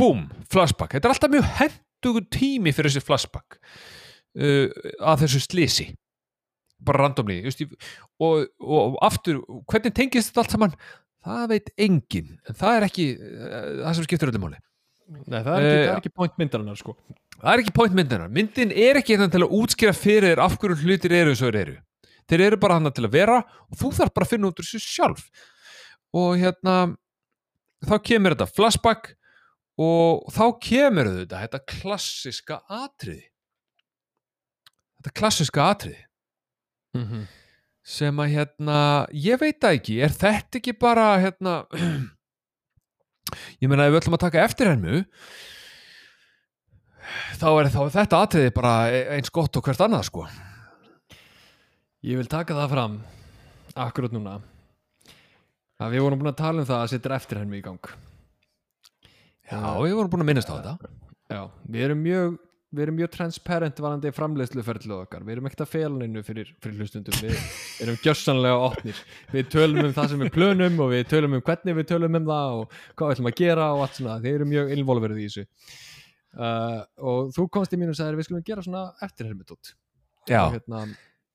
[0.00, 0.94] búm, flashback.
[0.96, 4.66] Þetta er alltaf mjög hendugur tími fyrir þessi flashback uh,
[4.98, 5.90] að þessu slisi
[6.86, 7.02] bara
[7.66, 7.68] í-
[8.20, 10.74] og, og aftur, hvernig tengist þetta allt saman?
[11.20, 14.60] Það veit enginn en það er ekki uh, það sem skiptir öllum máli.
[15.26, 16.94] Nei, það er ekki, Eh, það ekki point myndarinnar sko.
[17.40, 20.56] það er ekki point myndina myndin er ekki hérna til að útskýra fyrir þér af
[20.62, 21.76] hverju hlutir eru eins og þeir eru.
[22.30, 24.68] Þeir eru bara hann til að vera og þú þarf bara að finna út úr
[24.68, 25.24] þessu sjálf.
[26.14, 26.76] Og hérna
[27.88, 29.10] þá kemur þetta flashback
[29.80, 33.26] og þá kemur þetta þetta klassiska atriði.
[35.00, 36.00] Þetta klassiska atriði
[36.96, 37.26] mm -hmm.
[37.82, 41.54] sem að hérna, ég veit það ekki er þetta ekki bara hérna
[43.62, 45.04] ég meina ef við ætlum að taka eftir hennu
[47.40, 48.74] þá er þá þetta atriði bara
[49.16, 50.26] eins gott og hvert annað sko.
[52.06, 53.00] Ég vil taka það fram
[53.76, 54.38] akkurat núna
[55.80, 57.90] að við vorum búin að tala um það að setja eftirhermi í gang.
[59.50, 60.92] Já, við vorum búin að minnast á þetta.
[61.30, 62.38] Já, við erum mjög
[62.70, 66.78] við erum mjög transparent varandi framleiðsluferðlu okkar, við erum ekkert að fela neinu fyrir, fyrir
[66.78, 67.34] hlustundum, við
[67.82, 69.00] erum gjössanlega opnir,
[69.32, 72.28] við tölum um það sem við plönum og við tölum um hvernig við tölum um
[72.30, 74.18] það og hvað við ætlum að gera og allt svona.
[74.22, 75.46] Þeir eru mjög involverið í þessu.
[76.30, 79.72] Uh, og þú komst í mínu og sagðir við skulum gera svona eftirhermitótt
[80.30, 80.84] Já, og hérna,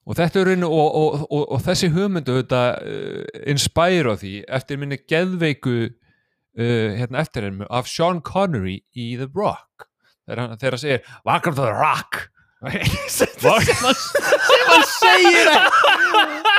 [0.08, 4.80] og þetta er raun og, og, og, þessi hugmyndu þetta uh, inspire á því eftir
[4.80, 9.90] minni geðveiku uh, hérna eftir hennu af Sean Connery í The Rock
[10.26, 12.30] þegar hann segir Welcome to the Rock.
[12.66, 15.50] Welcome sem hann segir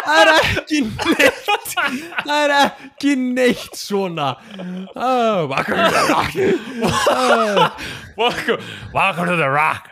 [0.07, 1.73] það er ekki neitt.
[2.27, 4.29] Það er ekki neitt svona.
[4.95, 5.49] Oh,
[8.17, 8.59] Welcome,
[8.95, 9.91] welcome to the Rock.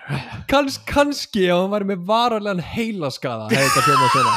[0.48, 4.34] Kans, kannski ef hann væri með vararlegan heilaskaða hefði þetta hljóma svona.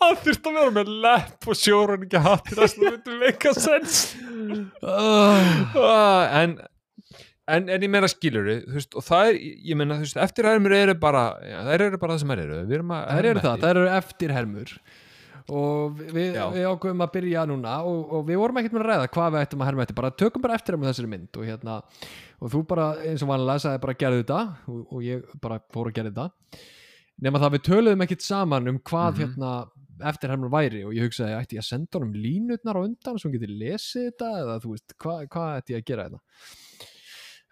[0.00, 3.96] Hann þurfti að vera með lepp og sjóran ekki hattir það myndi meika sens.
[4.84, 5.40] Uh,
[5.74, 6.58] uh, en
[7.46, 9.36] En, en ég meina skilur veist, og það er,
[9.70, 12.56] ég meina, þú veist, eftirhermur eru bara, já, þær eru bara það sem þær eru.
[12.66, 14.72] Við erum að það eru það, það eru eftirhermur.
[15.46, 19.10] Og við, við ákveðum að byrja núna og, og við vorum ekkert með að ræða
[19.14, 19.98] hvað við ættum að herma eftir.
[20.00, 21.76] Bara tökum bara eftirhermu þessari mynd og hérna
[22.42, 24.40] og þú bara eins og vanlega sagði bara gerðu þetta.
[24.74, 26.64] Og, og ég bara fór að gera þetta.
[27.22, 29.22] Nema það við töluðum ekkert saman um hvað Mhm.
[29.22, 29.54] hérna
[30.10, 30.82] eftirhermur væri.
[30.84, 34.10] Og ég hugsaði ætti ég að senda honum línutnar á undan svo hann geti lesið
[34.10, 34.34] þetta?
[34.42, 36.20] Eða þú veist hvað, hvað ætti ég að gera þetta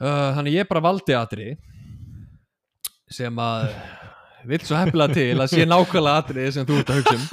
[0.03, 1.49] uh, þannig ég bara valdi aðri
[3.15, 3.63] sem að
[4.45, 7.25] vill svo hefnilega til að sé nákvæmlega atriði sem þú ert að hugsa um.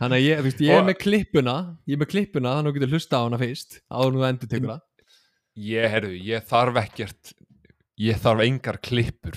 [0.00, 2.70] Þannig að ég, þú veist, ég er með klippuna ég er með klippuna þannig að
[2.70, 4.82] þú getur hlusta á hana fyrst áður en þú endur tekur það.
[5.64, 7.22] Ég, herru, ég þarf ekkert
[8.04, 9.36] ég þarf engar klippur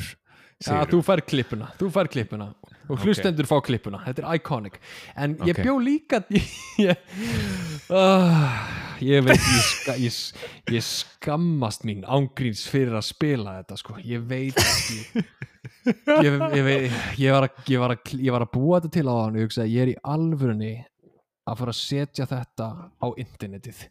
[0.58, 2.48] Já, þú fær klippuna, þú fær klippuna
[2.88, 4.80] og hlustendur fá klippuna, þetta er iconic.
[5.16, 5.64] En ég Ok.
[5.66, 6.22] bjó líka
[6.88, 6.98] ég,
[7.92, 8.58] uh,
[9.04, 10.20] ég veit ég, ska, ég,
[10.74, 15.26] ég skammast mín ángríns fyrir að spila þetta sko, ég veit ekki.
[15.88, 19.36] Ég, ég, veit, ég, var að, var að, var að búa þetta til á hann
[19.36, 20.74] og ég hugsaði, ég er í alvörunni
[21.48, 22.68] að fara að setja þetta
[23.00, 23.86] á internetið.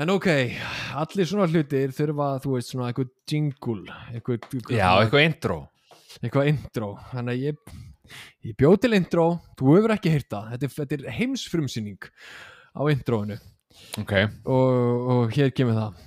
[0.00, 0.28] En ok,
[0.96, 3.82] allir svona hlutir þurfa, þú veist, svona eitthvað jingle
[4.14, 5.58] eitthvað, eitthvað, já, eitthvað intro
[6.22, 6.94] eitthvað intro.
[7.12, 7.76] Þannig að ég,
[8.50, 9.26] ég bjóð til intro.
[9.58, 12.10] Þú hefur ekki heyrt það, þetta er, þetta er heimsfrumsýning
[12.74, 13.38] á introinu.
[14.00, 16.02] Ok, og, og hér kemur það.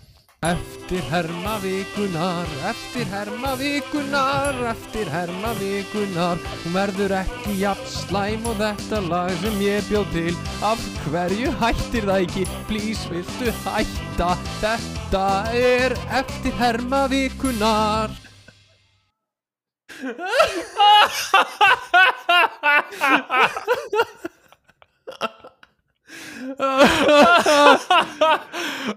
[0.46, 6.38] Eftir herma vikunar, eftir herma vikunar, eftir herma vikunar.
[6.62, 10.38] Hún verður ekki jafn slæm og þetta lag sem ég bjóð til.
[10.62, 14.30] Af hverju hættir það ekki, please viltu hætta?
[14.62, 15.26] Þetta
[15.58, 18.14] er eftir herma vikunar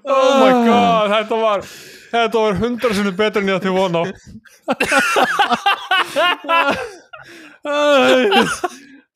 [0.05, 1.65] oh my god þetta var
[2.11, 4.03] þetta var hundra sinni betur en ég ætti von á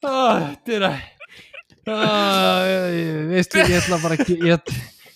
[0.05, 1.01] Þetta er að
[3.35, 4.39] Veistu, ég ætla bara að ge-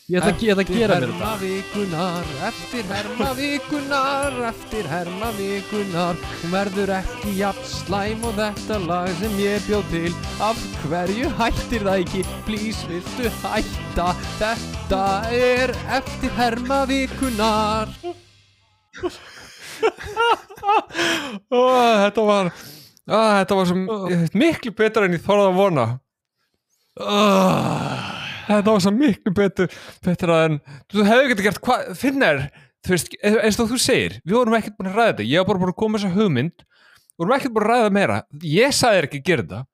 [0.08, 1.30] ég ætla að gera mér þetta.
[1.42, 9.10] Vikunar, Eftir herma vikunar Eftir herma vikunar Hún verður ekki jafn slæm og þetta lag
[9.20, 10.14] sem ég bjóð til.
[10.44, 12.24] Af hverju hættir það ekki?
[12.48, 14.08] Please viltu hætta?
[14.40, 15.02] Þetta
[15.34, 17.92] er eftir herma vikunar
[21.52, 23.76] oh, þetta var oh, þetta var svo
[24.34, 25.88] miklu betur en ég þorði að vona.
[26.98, 28.17] Oh.
[28.48, 30.58] Þetta var svo miklu betur betur en
[30.90, 32.42] þú hefði ekki gert hvað finnar
[32.86, 35.50] þú veist, eins og þú segir við vorum ekkert búin að ræða þetta, ég var
[35.52, 36.64] bara búin að koma þessa hugmynd
[37.18, 38.20] við vorum ekkert búin að ræða meira.
[38.46, 39.64] Ég sagði ekki að gera þetta.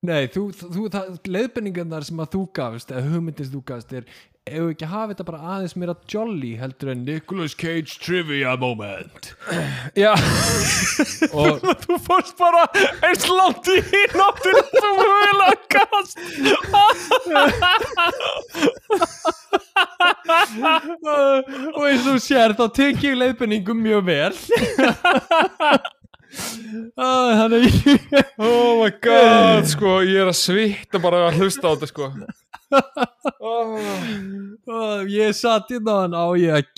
[0.00, 0.84] Nei, þú, þú,
[1.28, 4.06] leiðbenningarnar sem að þú gafst, eða hugmyndir sem þú gafst er,
[4.50, 8.56] ef við ekki að hafa þetta bara aðeins meira jolly heldur en Nicolas Cage trivia
[8.60, 9.30] moment?
[9.98, 10.12] Já,
[11.30, 12.64] og þú fórst bara
[13.06, 13.78] eins langt í
[14.16, 16.18] náttin þú vilja kast.
[21.76, 24.34] Og eins og sér þá tek ég leiðbenningum mjög vel
[27.00, 31.72] Ah, Þannig ég oh my god, sko, ég er að svita bara að hlusta á
[31.74, 32.10] þetta, sko.
[33.40, 33.74] Oh.
[34.70, 36.68] Ah, ég satt inn á hann á ég að,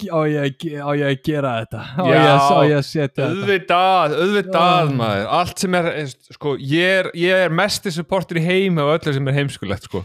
[1.26, 1.82] gera þetta?
[1.84, 3.80] Á Já, ég, að- setja þetta?
[4.16, 4.94] Auðvitað Já.
[5.02, 5.26] maður.
[5.40, 5.90] Allt sem er,
[6.38, 10.04] sko, ég er, ég er mesti supporter í heimi og öllu sem er heimskulegt, sko.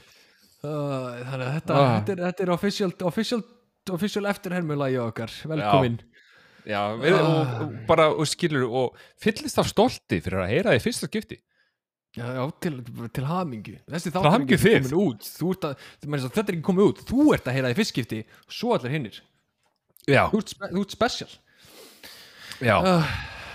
[0.66, 3.42] Þannig að þetta, þetta, er, þetta er official, official
[3.94, 5.94] official eftirhermulagi okkar, velkomin.
[6.02, 6.17] Já,
[6.68, 7.28] við, Ah.
[7.28, 11.38] og, og bara, og skilur, og fyllist af stolti fyrir að heyra því fyrsta skipti.
[12.18, 12.78] Já, já til,
[13.14, 16.56] til hamingju Þessi Til þáttur er hamingju ekki komin út Þú ert að, þetta er
[16.56, 18.20] ekki komið út Þú ert að heyra því fyrstskipti,
[18.58, 19.20] svo allir hinnir
[20.08, 20.24] Já.
[20.32, 21.30] Þú ert, spe, þú ert special
[22.64, 22.78] Já.
[22.80, 23.12] uh,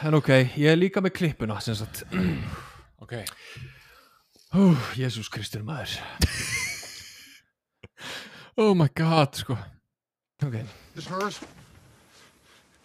[0.07, 0.29] En ok,
[0.61, 2.05] ég er líka með klippuna sem sagt
[3.03, 3.17] Ok.
[4.55, 4.69] Hú,
[5.01, 5.97] Jésús Kristur maður
[8.61, 9.57] Oh my god, sko.
[10.45, 10.61] Ok,
[11.01, 11.41] Is hers?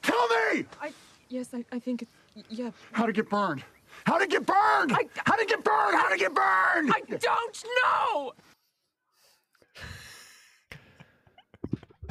[0.07, 0.65] Tell me!
[0.81, 0.91] I
[1.29, 2.09] yes, I, I think it.
[2.49, 3.63] Yeah, How'd it get burned?
[4.05, 4.91] How'd it get burned?
[4.93, 5.95] I- How'd it get burned?
[5.99, 6.91] How'd it get burned?
[6.95, 8.33] I don't know.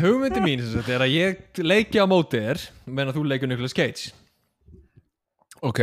[0.00, 3.72] hugmyndi mín sem sagt er að ég leiki á móti þér meðan þú leikur Nicolas
[3.76, 4.10] Cage
[5.64, 5.80] Ok.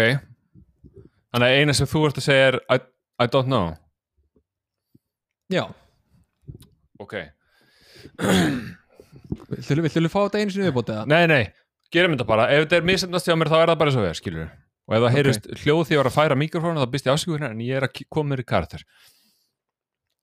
[1.34, 2.78] Þannig að eina sem þú ert að segja er I,
[3.24, 3.72] I don't know.
[5.52, 5.64] Já,
[7.02, 7.16] Ok.
[9.50, 11.10] viltu viltu fá þetta einu sinni viðbótið það?
[11.10, 11.42] Nei, nei,
[11.94, 12.50] gerum þetta bara.
[12.52, 14.52] Ef þetta er misendast hjá mér þá er það bara eins og við, skilur.
[14.90, 17.18] Og ef það heyrist hljóð því að ég var að færa mikrofónu þá býst ég
[17.18, 18.84] ásíkur en ég er að koma mér í karakter.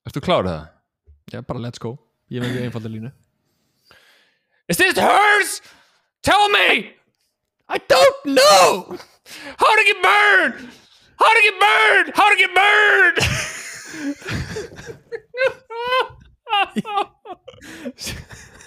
[0.08, 0.68] Ertu klárið það?
[1.30, 1.98] Já, bara let's go
[2.30, 3.10] Ég veit ekki einfalda línu
[4.68, 5.60] Is this hers?
[6.22, 6.94] Tell me!
[7.68, 8.96] I don't know
[9.58, 10.70] How to get burned?
[11.18, 12.12] How to get burned?
[12.16, 13.18] How to get burned?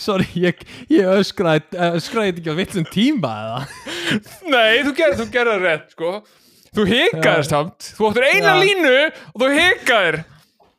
[0.00, 0.62] Sorry, ég,
[0.92, 1.64] ég öskraði
[1.96, 3.60] öskraði þetta ekki á villum tíma eða
[4.52, 6.12] Nei, þú gerði það rétt, sko.
[6.76, 7.48] Þú hikaðir Já.
[7.48, 7.90] samt.
[7.96, 8.62] Þú áttur eina Já.
[8.62, 8.94] línu
[9.32, 10.18] og þú hikaðir.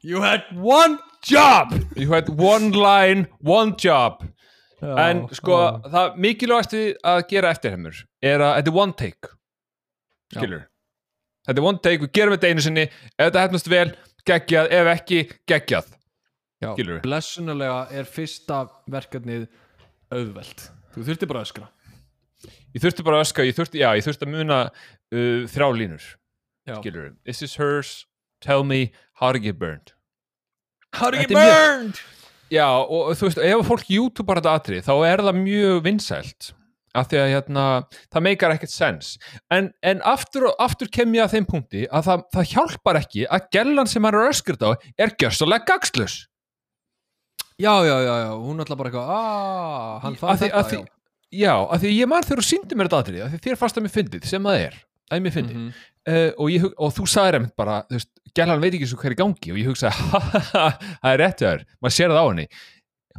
[0.05, 4.21] You had one job You had one line, one job.
[4.77, 5.89] En sko, já.
[5.89, 9.31] það mikilvægast við að gera eftirheimur er að þetta er one take.
[10.35, 10.65] Skilur.
[11.47, 12.83] Þetta er one take, við gerum þetta einu sinni.
[13.17, 13.87] Ef þetta hefnast vel,
[14.27, 14.69] geggjað.
[14.77, 15.89] Ef ekki, geggjað.
[17.03, 19.45] Blessunarlega er fyrsta verkefnið
[20.09, 21.67] auðvelt Þú þurfti bara að öskra.
[22.73, 26.05] Ég þurfti bara að öska, ég þurfti, já, ég þurfti að muna uh, þrjá línur.
[27.25, 28.07] This is hers,
[28.41, 29.93] tell me how to get burned.
[30.97, 32.01] How to get burned?
[32.49, 36.49] Já, og þú veist, ef fólk YouTuber þetta atrið, þá er það mjög vinsælt.
[36.97, 37.63] Af því að hérna,
[38.09, 39.11] það meikar ekkert sens.
[39.53, 43.51] En, en aftur, aftur kem ég að þeim punkti að það, það hjálpar ekki að
[43.53, 46.23] gellan sem hann er öskurt á er gjörsalega gagslus
[47.57, 50.81] Já, já, já, já, hún ætla bara eitthvað aaa, hann Af fann þetta því-
[51.41, 53.77] já, af því ég man þegar þú síndi mér þetta atrið af því þér fannst
[53.79, 54.75] að mér fyndið, sem það er
[55.11, 55.71] að mér fyndið, Mhm.
[56.07, 59.09] uh, og, ég, og þú sagðir einmitt bara, þú veist, gellan veit ekki svo hver
[59.09, 60.69] er í gangi og ég hugsaði, ha, ha, ha,
[61.01, 62.47] það er rétt þér maður sér það á henni.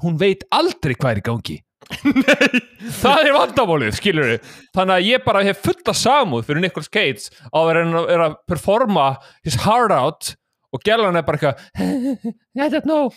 [0.04, 1.56] Hún veit aldrei hvað er í gangi.
[2.04, 2.60] Nei,
[3.00, 4.40] það er vandamálið, skilur við
[4.76, 8.34] þannig að ég bara hef fulla samúð fyrir Nicolas Cage á að vera er að
[8.46, 10.34] performa his heart out
[10.74, 11.56] og gellan er bara eitthvað
[12.62, 13.10] I don't know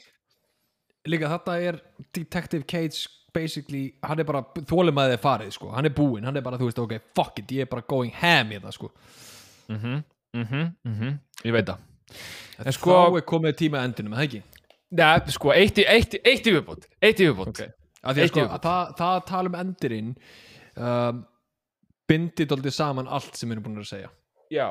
[1.10, 1.80] Líka þetta er
[2.14, 6.60] Detective Cage basically, hann er bara þólumæðið farið, sko, hann er búinn hann er bara,
[6.60, 8.92] þú veist, ok, fuck it, ég er bara going ham í það, sko.
[9.72, 10.04] Mhm,
[10.36, 11.14] mhm, mhm
[11.48, 11.78] ég veit það.
[12.66, 14.44] En sko- Þá er komið tíma endinum, eða ekki?
[14.92, 20.16] Nei, sko, eitt í, viðbútt eitt í viðbútt sko, það, það að tala um endirinn
[20.76, 21.26] um,
[22.12, 24.10] bindi daldið saman allt sem við erum búin að segja.
[24.52, 24.68] Já,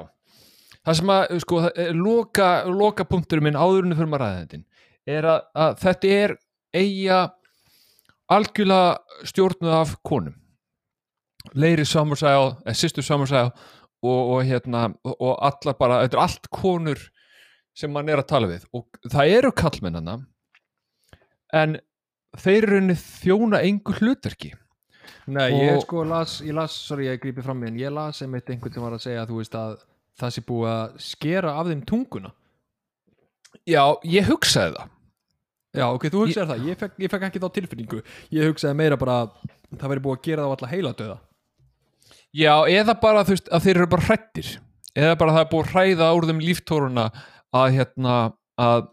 [0.84, 4.60] það sem að sko, það loka, loka punkturinn minn áðurinn fyrir maður þetta
[5.08, 6.34] er að, að þetta er
[6.76, 7.20] eiga
[8.30, 10.36] algjörlega stjórnuð af konum.
[11.56, 17.00] Leiri Summersæl, eða Sister Summersæl og, og hérna og, allar bara, þetta er allt konur
[17.76, 18.66] sem mann er að tala við.
[18.76, 20.18] Og það eru kallmennana
[21.56, 21.78] en
[22.38, 24.52] þeir eru þjóna engu hlutverki.
[25.30, 28.20] Nei, Og- ég sko las, ég las, sorry ég grípi fram í en ég las
[28.22, 29.80] einmitt einhvern sem var að segja þú veist að
[30.20, 32.30] það sé búið að skera af þeim tunguna
[33.68, 34.92] Já, ég hugsaði það.
[35.70, 38.00] Já, ok, þú hugsaði það, ég fekk, ég fekk ekki þá tilfinningu.
[38.34, 39.34] Ég hugsaði meira bara að
[39.78, 41.18] það væri búið að gera það á alla heila döða
[42.30, 44.52] Já, eða bara þú veist að þeir eru bara hrættir
[44.94, 47.08] eða bara það er búið að hræða úr þeim líftóruna
[47.60, 48.14] að hérna
[48.60, 48.86] að,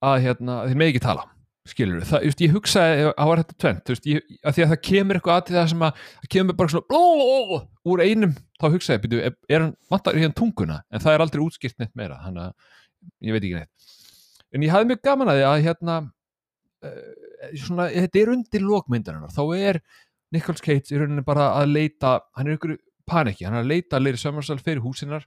[0.00, 1.28] að hérna þeir með ekki tala
[1.68, 4.64] skilur við, það, just, ég hugsaði að var þetta tvent, þú veist, ég, að því
[4.64, 7.36] að það kemur eitthvað að til það sem að, það kemur bara svona ó, ó,
[7.38, 7.58] ó,
[7.92, 10.80] úr einum, þá hugsaði ég, býtu, er, hann, vantar hérna tunguna?
[10.90, 12.72] En það er aldrei útskipt neitt meira, þannig að
[13.22, 13.90] ég veit ekki neitt.
[14.52, 17.12] En ég hafði mjög gaman að því að hérna uh,
[17.64, 19.80] svona, þetta er undir lókmyndarinnar, þá er
[20.32, 22.76] Nicholas Cage í rauninni bara að leita hann er ykkur
[23.08, 25.26] paniki, hann er að leita að leira sömmarsal fyrir húsinnar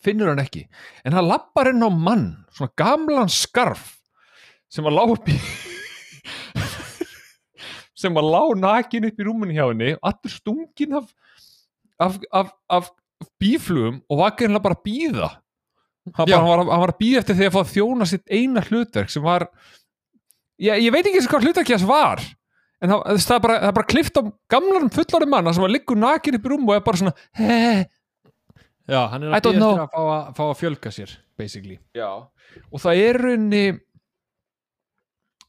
[0.00, 0.64] finnur hann ekki,
[1.04, 3.98] en hann lappar inn á mann, svona gamlan skarf
[4.70, 5.36] sem að lá upp í
[8.00, 11.10] sem að lá nakin upp í rúmunni hjá henni allur stungin af
[12.00, 12.90] af, af, af
[13.40, 15.30] bíflugum og var greinlega bara að býða
[16.08, 18.26] hann, bara, hann, var, hann var að býða eftir því að fá að þjóna sitt
[18.32, 19.46] eina hlutverk sem var
[20.60, 22.22] ég, ég veit ekki eins og hvað hlutverki þess var
[22.80, 24.22] en það, það, er bara, það er bara klift á
[24.54, 27.84] gamlarum fullarum manna sem var liggur nakin upp í rúm og er bara svona hei,
[28.90, 29.74] Já, hann er I að don't býja know.
[29.76, 31.76] eftir að fá, að fá að fjölga sér basically.
[31.94, 32.08] Já,
[32.72, 33.64] og það er raunni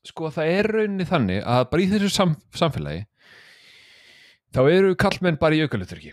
[0.07, 3.03] sko það er raunni þannig að bara í þessu sam, samfélagi
[4.56, 6.11] þá eru kallmenn bara í aukaluturki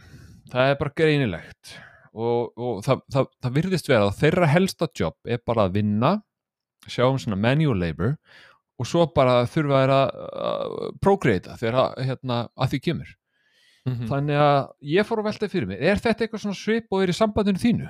[0.52, 1.74] það er bara greinilegt
[2.18, 6.12] og, og það, það, það virðist vera að þeirra helsta jobb er bara að vinna
[6.88, 8.16] sjá um svona manual labor
[8.78, 13.14] og svo bara þurfa þeir að procreata þegar að, hérna, að því kemur
[13.88, 14.04] mm.
[14.10, 14.60] þannig að
[14.94, 17.62] ég fór að velta fyrir mig er þetta eitthvað svona svip og er í sambandinu
[17.62, 17.88] þínu?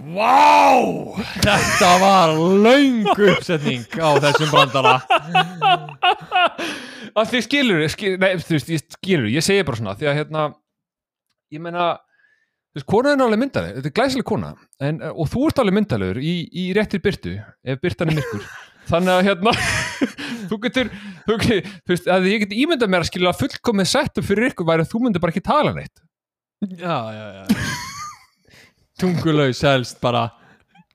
[0.00, 0.80] Vá!
[1.44, 2.32] Þetta var
[2.64, 4.94] löng uppsetning á þessum brandara.
[7.28, 10.46] Því skilur skil, nei, þú veist, ég skilur, ég segi bara svona því að hérna,
[11.52, 15.44] ég meina þú veist, kona er nálega myndaleg, þetta er glæsileg kona en, og þú
[15.50, 17.36] ert alveg myndalegur í, í réttir byrtu,
[17.66, 18.48] ef byrtan er myrkur.
[18.90, 19.54] Þannig að hérna
[20.50, 20.94] þú getur,
[21.26, 24.70] þú, getur, þú veist, að ég get ímyndað mér að skilja fullkomið setup fyrir ykkur
[24.70, 26.02] væri að þú myndir bara ekki tala neitt.
[26.80, 27.89] Já, já, já
[29.00, 30.28] Tungulaus helst bara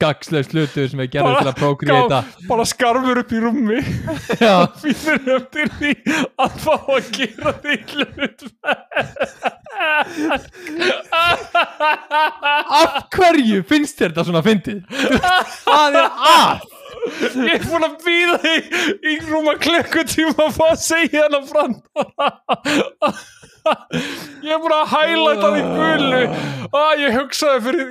[0.02, 2.20] gagslaus hlutur sem er gerður til að prókriðita
[2.50, 3.80] bara skarfur upp í rúmi
[4.42, 4.68] Já,
[5.06, 5.94] fyrir eftir því
[6.44, 8.46] að fá að gera því hlut
[12.76, 14.82] af hverju finnst þér þetta svona fyndið?
[15.64, 16.75] Hvað er að?
[17.06, 18.56] Ég er búin að býða í,
[19.12, 21.76] í rúma klukkutíma að fá að segja hana fram.
[24.46, 26.22] Ég er búin að hælæta í gulu.
[26.76, 27.88] Ah, Ég hugsaði fyrir,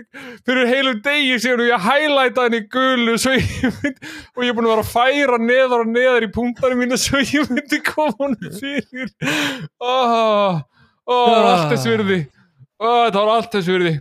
[0.47, 2.47] fyrir heilum degi síðan og ég hælæta
[3.19, 3.99] svo ég mynd,
[4.36, 7.23] og ég er búin að vera að færa neðar og neðar í punktanum mínu svo
[7.23, 9.11] ég myndi koma hann fyrir.
[9.82, 10.62] Ah, ah,
[11.07, 12.20] Það var allt þess virði.
[12.85, 13.95] Það var allt þess virði.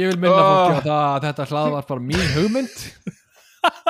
[0.00, 3.16] Ég vil minna fólki að þetta hlað var bara mín hugmynd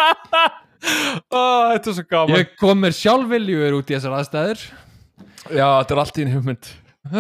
[0.01, 2.37] ah, Þetta er svo gaman.
[2.39, 4.63] Ég kom mér sjálfviljur út í þessar aðstæður.
[5.51, 6.29] Já, þetta er allt í
[7.11, 7.17] Æ,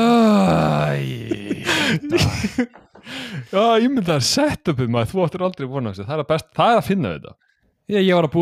[3.51, 6.51] Já, ég myndi að setupið maður, þú áttir aldrei vona þessu, það er að best,
[6.57, 7.32] það er að finna þetta.
[7.90, 8.35] ég, ég var að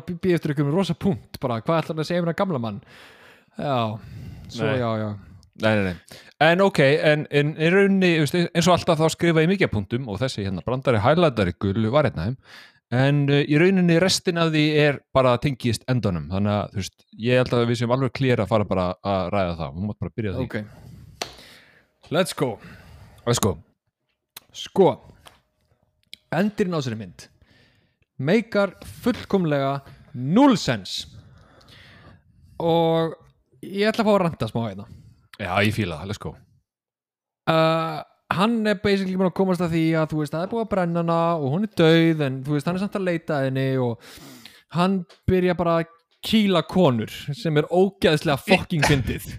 [0.00, 2.62] að býja eftir með rosa punkt bara, hvað ætlar hann að segja mér að gamla
[2.64, 2.80] mann?
[3.58, 3.76] Já,
[4.48, 4.78] svo Nei.
[4.80, 5.10] já, já.
[5.58, 6.18] Nei, nei, nei.
[6.48, 6.80] En ok,
[7.12, 7.22] en,
[7.58, 11.54] í rauninni, eins og alltaf þá skrifa ég mikið punktum og þessi hérna brandari highlightari
[11.60, 12.36] gullu var hérna þeim,
[12.94, 17.06] en uh, í rauninni restin af því er bara tengist endunum, þannig að þú veist,
[17.28, 20.00] ég held að við séum alveg klýra að fara bara að ræða það, hún mátt
[20.04, 20.46] bara byrja á því.
[20.48, 20.56] Ok.
[22.14, 22.54] Let's go.
[23.28, 23.50] Og sko,
[24.56, 24.86] Sko
[26.32, 27.26] Endirinn á sér mynd
[28.18, 28.72] Meikar
[29.04, 29.74] fullkomlega
[30.16, 31.02] Null sens
[32.58, 33.12] Og
[33.60, 34.84] Ég ætla að fá að ranta smá hérna.
[35.38, 36.30] Já, ég fíla það, let's go.
[37.50, 40.64] uh, Hann er basically búin að komast að því að þú veist, það er búin
[40.66, 43.38] að brenna hana og hún er dauð en þú veist, hann er samt að leita
[43.46, 44.10] henni og
[44.76, 44.98] hann
[45.28, 45.94] byrja bara að
[46.28, 49.30] kýla konur sem er ógeðslega fucking fyndið.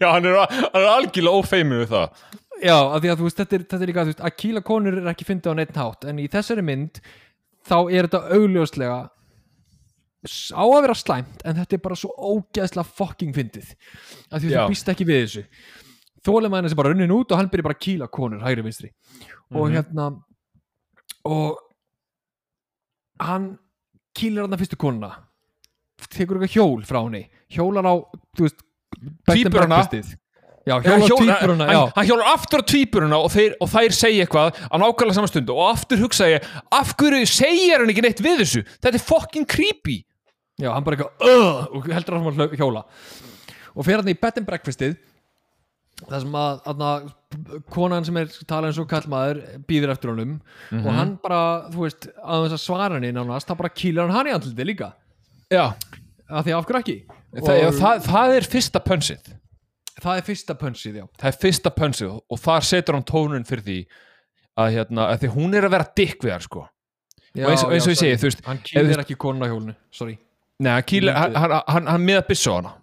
[0.00, 2.24] Já, hann er, hann er algjörlega ófeimur við það.
[2.64, 4.64] Já, af því að þú veist, þetta er, þetta er líka þú veist, að kýla
[4.66, 7.00] konur er ekki fyndið á neitt hátt en í þessari mynd
[7.68, 8.98] þá er þetta augljóslega
[10.24, 13.74] á að vera slæmt en þetta er bara svo ógeðslega fucking fyndið.
[14.32, 15.44] Af því að þú býst ekki við þessu
[16.24, 18.64] þólum að henni sem bara runnin út og hann byrja bara að kýla konur hægri
[18.64, 18.90] vinstri.
[19.54, 19.74] Og Mhm.
[19.76, 20.08] hérna
[21.24, 21.58] og
[23.20, 23.58] hann
[24.16, 25.12] kýlir hann fyrstu konuna.
[26.10, 27.28] Tekur eitthvað hjól frá henni.
[27.50, 27.94] Hjólar á,
[28.36, 28.60] þú veist
[29.26, 30.14] breakfastið.
[30.66, 33.92] já, hjólar á hjóla- tvíburuna, hann, hann hjólar aftur á tvíburuna og þeir, og þær
[33.92, 38.02] segja eitthvað á nákvæmlega saman stundu og aftur hugsa ég af hverju segir hann ekki
[38.02, 38.62] neitt við þessu?
[38.80, 40.04] Þetta er fucking creepy.
[40.60, 42.84] Já, hann bara eitthvað uh, og heldur áfram að hjóla.
[43.76, 44.96] Og fer hann í bed and breakfastið
[46.02, 50.34] það sem að, að konan sem er talað eins og kallmaður býður eftir honum
[50.70, 50.86] Mhm.
[50.86, 51.40] og hann bara,
[51.70, 54.66] þú veist, að þess að svara henni nánast, það bara kýlar hann hann í andliti
[54.66, 54.92] líka.
[55.50, 55.74] Já,
[56.28, 56.96] af því af hverju ekki?
[57.34, 59.32] Það, og það, það er fyrsta pönsið.
[60.04, 61.04] Það er fyrsta punsið, já.
[61.18, 63.78] Það er fyrsta pönsið og, þar setur hann tónun fyrir því
[64.58, 66.68] að, hérna, að því hún er að vera dick við hann sko.
[67.34, 68.16] Já, og eins, eins og ég segi, sorry.
[68.18, 70.18] þú veist hann kýlir ekki konuna hjólinu, sorry.
[70.60, 72.74] Nei, hann, kýlir, hann, hann, hann, hann miða byssu á hana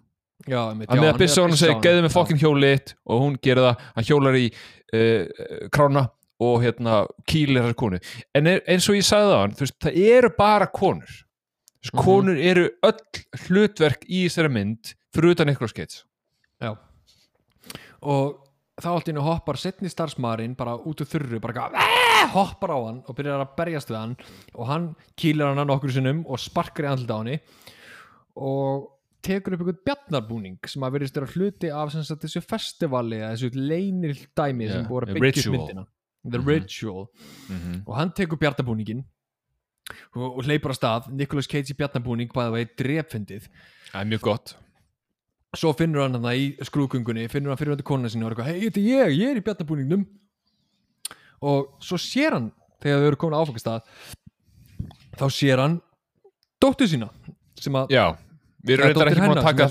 [0.46, 2.14] já, einmitt, já, miða byssu á hana og geðu með já.
[2.16, 6.06] fokkin hjólið og hún gerir það, hann hjólar í uh, krána
[6.42, 7.00] og hérna
[7.30, 8.00] kýlir þessar konu
[8.34, 11.12] en er, eins og ég sagði það hann, þú veist, það eru bara konur.
[11.82, 12.02] Veist, Mhm.
[12.04, 16.02] konur eru öll hlutverk í þessari mynd fyrir utan ykkur skeitt
[16.62, 16.76] Já.
[18.02, 18.38] Og
[18.82, 21.68] þá allt í hennu hoppar setni starfsmaðurinn bara út úr þurru bara
[22.32, 24.16] hoppar á hann og byrjar að berjast við hann
[24.54, 24.86] og hann
[25.18, 27.36] kýlar hann nokkur sinnum og sparkar í andlita á henni.
[28.38, 28.88] Og
[29.22, 33.32] tekur upp einhvern bjarnarbúning sem að verðist vera hluti af sem sagt, þessu festivali eða
[33.36, 35.86] þessu leynir dæmi sem Yeah, búið að a byggja upp myndina.
[36.24, 36.46] The Mhm.
[36.46, 37.06] Ritual.
[37.86, 39.04] Og hann tekur bjarnarbúningin
[40.14, 41.08] og, og hleypur á stað.
[41.12, 43.48] Nicolas Cage í bjarnabúning bæða vegi drepfindið
[43.92, 44.54] Það er mjög gott.
[45.54, 48.60] Svo finnur hann hann í skrúðgöngunni finnur hann fyrirvændi konuna sinni og er eitthvað hei,
[48.70, 50.06] þetta er ég, ég er í bjarnabúningnum
[51.42, 53.82] og svo sér hann þegar þau eru komin á áfangastað
[55.18, 55.80] þá sér hann
[56.62, 57.10] dóttur sína
[57.60, 58.06] sem að Já,
[58.62, 59.66] við erum reyndar ekki búin að taka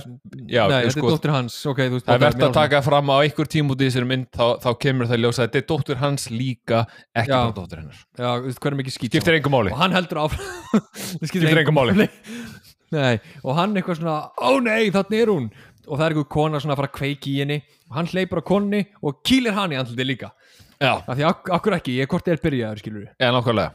[0.51, 1.55] Já, nei, þetta sko- er dóttir hans.
[1.72, 4.09] Ok, þú veist Það er verðt að taka fram á einhver tím út í þessari
[4.09, 6.81] mynd þá, þá kemur það ljósa að þetta er dóttur hans líka
[7.15, 7.38] ekki Já.
[7.38, 7.99] bara dóttur hennar.
[8.19, 9.72] Já, veist, hver er mikið skýt Skiptir engum máli.
[9.72, 10.85] Og hann heldur áfram.
[11.30, 12.07] Skiptir engu máli.
[12.97, 15.51] nei, og hann eitthvað svona ó nei, þannig er hún.
[15.88, 17.59] Og það er eitthvað kona svona að fara að kveiki í henni.
[17.89, 20.34] Og hann hleypur á konni og kýlir hann í andliti líka.
[20.81, 23.73] Já, af því ak akkur ekki, ég hvort er byrjaður skilur en nákvæmlega.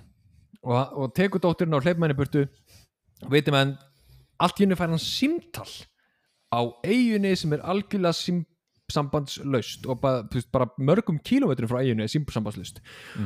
[0.67, 2.47] Og, og tekur dótturinn og hleypur henni í burtu.
[3.25, 3.77] Og veitum en
[4.43, 5.69] allt í henni fær hann símtal
[6.53, 8.45] á eiginni sem er algjörlega sim
[8.93, 12.79] sambandslaust og bara, veist, bara mörgum kílómetrum frá eiginni er símsambandslaust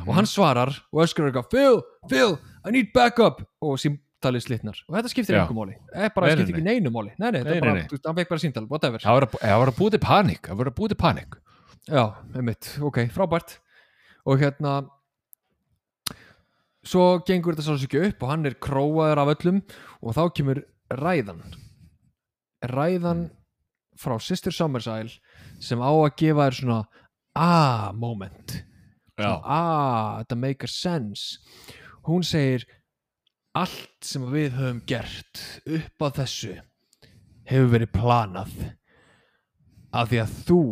[0.07, 3.43] og hann svarar og öskar eitthvað Phil, Phil, I need backup.
[3.61, 4.79] Og símtalið slitnar.
[4.89, 5.43] Og þetta skiptir Já.
[5.43, 5.75] einhver máli.
[5.93, 7.13] Eða bara Nei, nei, skiptir ekki neinu máli.
[7.19, 8.99] Nei, nei, Nei, nei, hann fekk bara símtal, whatever.
[9.05, 11.37] Það var að- búið til panik Það var að búið til panik.
[11.89, 12.05] Já,
[12.37, 13.59] einmitt, ok, frábært.
[14.25, 14.89] Og hérna
[16.85, 19.61] svo gengur þetta svo ekki upp og hann er króaður af öllum
[20.01, 21.43] og þá kemur ræðan.
[22.67, 23.29] Ræðan
[24.01, 25.13] frá Sister Summersile
[25.61, 26.81] sem á að gefa þér svona
[27.37, 28.61] ah moment
[29.25, 31.39] ah, þetta makes sense.
[32.07, 32.67] Hún segir
[33.57, 36.55] allt sem við höfum gert upp að þessu
[37.51, 38.57] hefur verið planað
[39.91, 40.65] af því að þú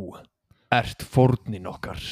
[0.78, 2.02] ert fórnin okkar.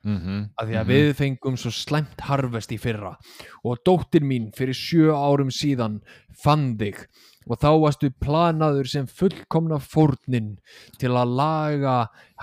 [0.00, 0.44] Mm -hmm.
[0.56, 3.18] af því að við fengum svo slæmt harvest í fyrra
[3.64, 6.00] og dóttir mín fyrir sjö árum síðan
[6.32, 7.04] fann þig
[7.48, 10.58] og þá varstu planaður sem fullkomna fórnin
[11.00, 11.94] til að laga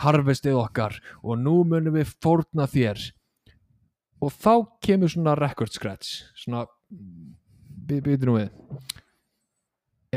[0.02, 0.98] harvestið okkar.
[1.22, 3.02] Og nú munum við fórna þér.
[4.24, 6.24] Og þá kemur svona record scratch.
[6.36, 6.66] Svona
[7.88, 8.50] býtur nú við.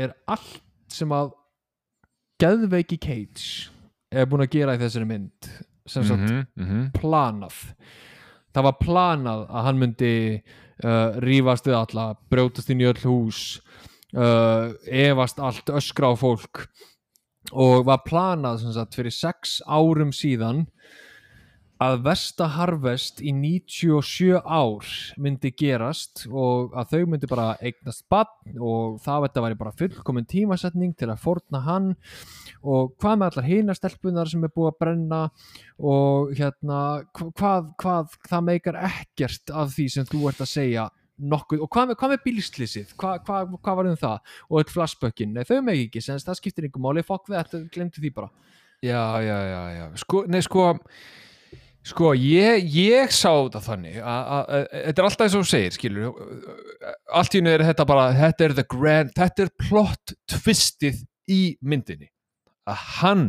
[0.01, 1.35] Er allt sem að
[2.41, 3.69] geðveiki Cage
[4.11, 5.51] er búin að gera í þessari mynd
[5.87, 6.87] sem sagt mm -hmm.
[6.97, 7.55] planað.
[8.51, 10.15] Það var planað að hann myndi
[10.83, 13.61] uh, rífast við alla brjótast inn í öll hús
[14.15, 16.65] uh, efast allt, öskra á fólk.
[17.51, 20.67] Og var planað sagt, fyrir sex árum síðan
[21.81, 24.85] að Vesta Harvest í 97 ár
[25.17, 30.27] myndi gerast og að þau myndi bara eignast bann og það þetta væri bara fullkomin
[30.29, 31.89] tímasetning til að forna hann.
[32.61, 35.23] Og hvað með allar hinar stelpunar sem er búið að brenna
[35.81, 36.79] og hérna
[37.17, 40.85] hva- hvað, hvað það meikar ekkert af því sem þú ert að segja
[41.31, 44.35] nokkuð, og hvað með, hvað með bílslýsið hvað, hvað, hvað var um það?
[44.49, 47.63] Og eitt flashbökkin, nei þau megi ekki, senst það skiptir einhver máli, fokk við þetta,
[47.75, 48.31] glemtu því bara.
[48.81, 49.83] Já, já, já, já.
[50.01, 50.69] Sko, nei, sko
[51.81, 56.19] Sko, ég, ég sá þetta þannig að, þetta er alltaf eins og þú segir, skilur.
[57.17, 61.39] Allt í hennu er þetta bara þetta er the grand, þetta er plot twistið í
[61.65, 62.11] myndinni.
[62.69, 63.25] Að hann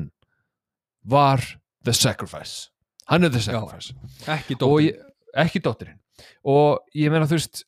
[1.09, 1.40] var
[1.81, 2.69] the sacrifice.
[3.09, 3.97] Hann er the sacrifice.
[4.28, 5.01] Ég,
[5.32, 5.98] ekki dóttirinn
[6.44, 7.64] og ég meina þú veist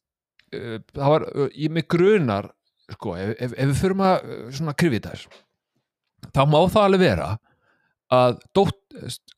[0.95, 2.51] það var, ég með grunar
[2.93, 5.43] sko, ef, ef, ef við förum að uh, svona krifið þess
[6.35, 7.31] þá má það alveg vera
[8.15, 8.81] að dótt,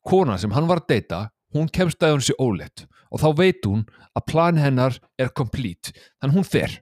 [0.06, 1.22] kona sem hann var að deyta
[1.56, 3.84] hún kemst að hún sé óleitt og þá veit hún
[4.16, 6.74] að plan hennar er complete, þannig hún fer.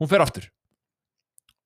[0.00, 0.48] Hún fer aftur.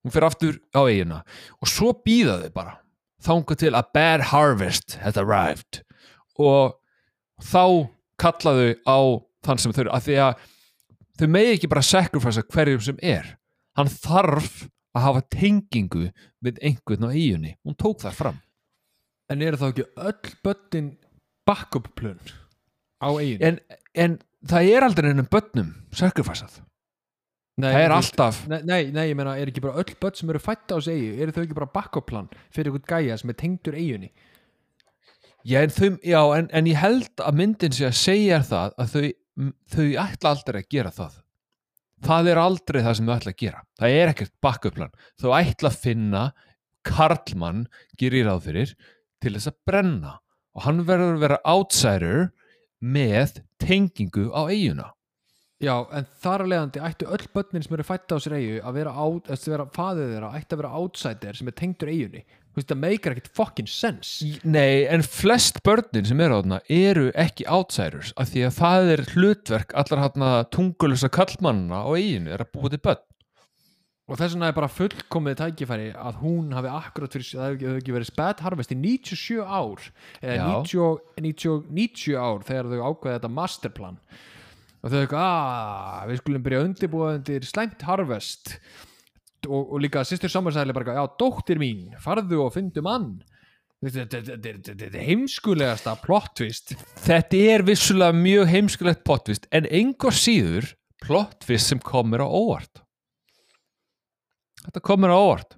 [0.05, 1.23] Hún fer aftur á eigina
[1.61, 2.77] og svo býða þau bara
[3.25, 5.83] þangað til að bad harvest has arrived.
[6.41, 6.77] Og
[7.45, 7.91] þá
[8.21, 8.99] kalla þau á
[9.47, 10.49] þann sem þau eru af því að
[11.21, 13.35] þau megi ekki bara sacrifice hverjum sem er.
[13.79, 14.65] Hann þarf
[14.97, 16.09] að hafa tengingu
[16.43, 18.41] við einhvern á eiginni hún tók það fram.
[19.31, 20.89] En eru þá ekki öll börnin
[21.47, 22.19] backup plön
[22.99, 23.61] á eigin en,
[23.95, 24.19] en
[24.51, 26.59] það er aldrei ennum börnum sacrificeað.
[27.61, 28.41] Nei, það er alltaf.
[28.49, 30.95] Nei, nei, nei, ég meina, er ekki bara öll börn sem eru fætt á þessu
[30.95, 34.11] eigi, eru þau ekki bara backup plan fyrir einhvern gæja sem er tengdur eiginni
[35.45, 38.95] já, en, þau, já, en, en ég held að myndin sé að segja það að
[38.95, 39.05] þau,
[39.73, 41.19] þau ætla aldrei að gera það.
[42.01, 43.65] Það er aldrei það sem þau ætla að gera.
[43.81, 46.25] Það er ekkert backup plan þau ætla að finna
[46.87, 47.67] Karlmann
[48.01, 48.77] gerir ráð fyrir
[49.21, 50.15] til þess að brenna.
[50.57, 52.31] Og hann verður að vera outsider
[52.81, 54.89] með tengingu á eiguna
[55.61, 58.77] Já, en þar að leiðandi ættu öll börnin sem eru fætt á sér eigu að
[58.79, 62.70] vera, að vera faðið þeirra, ættu að vera outsider sem er tengdur eigunni Þú veist,
[62.72, 64.27] það meikar ekkert fucking sense.
[64.43, 68.90] Nei, en flest börnin sem eru á þarna eru ekki outsiders af því að það
[68.94, 73.06] er hlutverk allar hann tungulusa kallmannina á eiginu er að búa til börn.
[74.10, 77.94] Og þess vegna er bara fullkomið tækifæri að hún hafi akkurat fyrir, það hefur ekki
[77.94, 79.85] verið spætt harvest í 97 ár
[80.18, 80.47] eða Já.
[80.66, 84.01] 90, 90, 90 ár þegar þau ákveða þetta masterplan.
[84.81, 85.31] Og þau eitthvað,
[86.01, 88.56] að við skulum byrja að undirbúa undir slæmt harvest.
[88.56, 88.90] og,
[89.49, 93.21] og líka sýstur samansæðilega bara, já, dóttir mín farðu og fyndu mann.
[93.81, 94.21] Þetta
[94.85, 96.75] er heimskulegasta plot twist.
[97.01, 100.69] Þetta er vissulega mjög heimskulegt plotvist en engur síður
[101.01, 102.83] plotvist sem komur á óvart.
[104.67, 105.57] Þetta komur á óvart.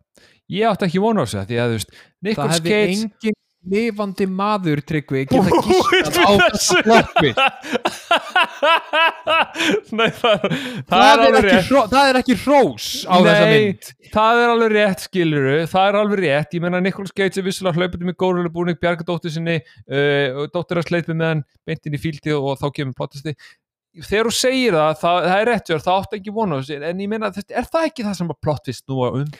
[0.53, 1.97] Ég átti ekki vona á sig því að þú veist
[2.39, 3.39] það hefði engin
[3.71, 6.77] lifandi maður tryggvi geta gískað á þessu?
[7.19, 7.39] twist
[9.93, 10.41] Nei, það,
[10.89, 13.85] það, það, er ekki hró, það er ekki hrós á þessa Nei, mynd.
[14.17, 17.79] það er alveg rétt skiluru það er alveg rétt, ég menna Nicolas Cage er vissulega
[17.79, 22.03] hlaupandi með górulega búning, bjarga dóttir sinni uh, dóttir að sleipið með hann beintin í
[22.03, 23.33] fíldi og, þá kemur plottasti
[24.03, 27.27] þegar þú segir það, það, það er rétt það átti ekki þessu, en ég menna
[27.31, 29.31] er það ekki það sem að plottist nú um?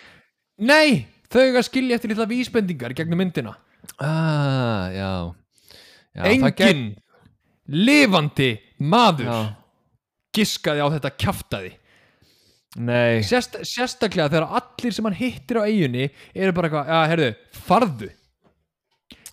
[0.63, 0.91] nei,
[1.33, 3.53] þau eiga að skilja eftir lilla vísbendingar gegnum myndina
[3.99, 5.11] Ah, já,
[6.17, 6.97] já engin gæti-
[7.69, 8.51] lifandi
[8.81, 9.39] maður já,
[10.37, 11.73] giskaði á þetta kjaftaði.
[12.83, 17.31] Nei, Sérst, sérstaklega þegar allir sem hann hittir á eiginni eru bara eitthvað, já, herðu,
[17.67, 18.09] farðu.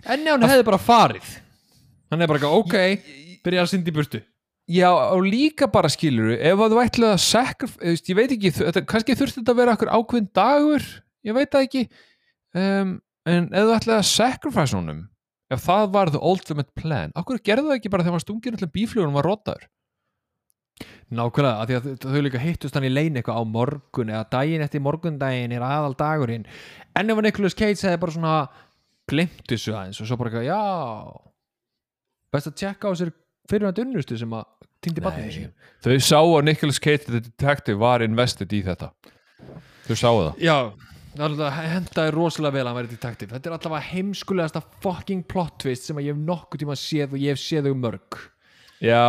[0.09, 1.29] En ef hann hefði bara farið.
[2.11, 4.19] Hann hefði bara eitthvað, ok byrja að syndi í burtu.
[4.69, 8.83] Já, og líka bara skilur ef að þú ætlaði að sacrifice, ég veit ekki, þetta,
[8.85, 10.83] kannski þurfti þetta að vera okkur ákveðin dagur,
[11.25, 11.81] ég veit það ekki,
[12.59, 12.91] um,
[13.29, 15.01] en ef þú ætlaði að sacrifice honum,
[15.53, 18.73] ef það var the ultimate plan, okkur gerðu það ekki bara þegar maður stungir allir
[18.77, 19.67] bíflugunum var rotaður?
[21.09, 24.61] nákvæmlega, af því að þau- líka hittust hann í lein eitthvað á morgun eða daginn
[24.63, 26.45] eftir morgundaginn er aðal dagurinn
[26.95, 28.35] en ef Nicolas Cage hefði bara svona
[29.09, 30.61] glimt þessu aðeins og svo bara eitthvað, já
[32.31, 33.11] best að tjekka á sér
[33.49, 34.45] fyrir hann unnustu sem að
[34.85, 35.51] týndi barninu sínu
[35.83, 38.91] Þau sá að Nicolas Cage the Detective var invested í þetta.
[39.87, 40.41] Þau sáu það.
[40.43, 45.57] Já, alltaf hendaði rosalega vel að hann væri detektiv Þetta er allavega heimskulegasta fucking plot
[45.63, 48.19] twist sem að ég hef nokkuð tíma séð og ég hef séð þau mörg.
[48.79, 49.05] Já,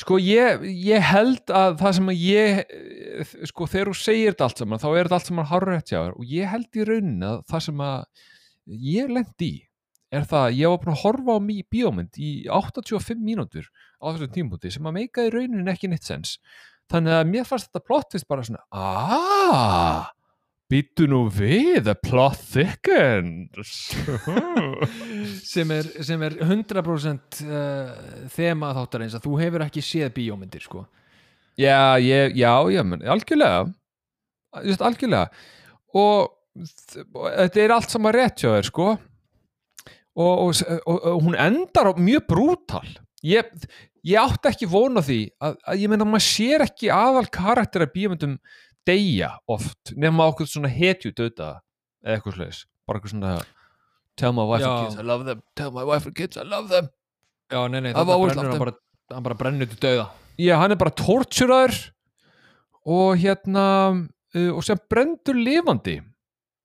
[0.00, 2.62] sko ég, ég held að það sem að ég,
[3.50, 6.16] sko þegar þú segir þetta allt saman, þá er þetta allt saman hárrétt hjá þér.
[6.16, 8.26] Og ég held í rauninni að það sem að
[8.92, 9.60] ég lendi í
[10.12, 14.04] er það að ég var búin að horfa á mý bíómynd í 85 mínútur á
[14.10, 16.36] þessum tímpúti sem að meika í rauninni ekki neitt sens.
[16.92, 20.10] Þannig að mér fannst þetta plottist bara svona, aaaah,
[20.72, 23.92] býttu nú við, the plot thickens.
[25.52, 27.92] sem er, sem er 100% uh,
[28.32, 30.86] þema þáttar eins að þú hefur ekki séð bíómyndir sko.
[31.60, 33.66] Já, ég, já, já, menn, algjörlega.
[34.64, 35.28] Just algjörlega.
[35.98, 38.90] Og, þetta er allt saman rétt hjá þér, sko.
[40.12, 42.88] Og, og, og, og hún endar mjög brútal.
[43.24, 43.48] Ég,
[44.08, 47.94] ég átti ekki vona því að, að ég meina maður sér ekki aðal karakter að
[47.94, 48.36] bíumundum
[48.88, 51.58] deyja oft nema okkur svona hetju döta
[52.02, 53.34] eða eitthvað slags, bara eitthvað svona
[54.18, 54.70] tell my wife Já.
[54.72, 55.42] and kids I love them.
[55.56, 56.88] Tell my wife and kids I love them.
[57.52, 58.74] Já, nei, nei, brennur loved hann bara,
[59.12, 60.06] hann bara brennur til dauða.
[60.40, 61.78] Já, hann er bara torturaður
[62.88, 66.00] og hérna uh, og sem brendur lifandi.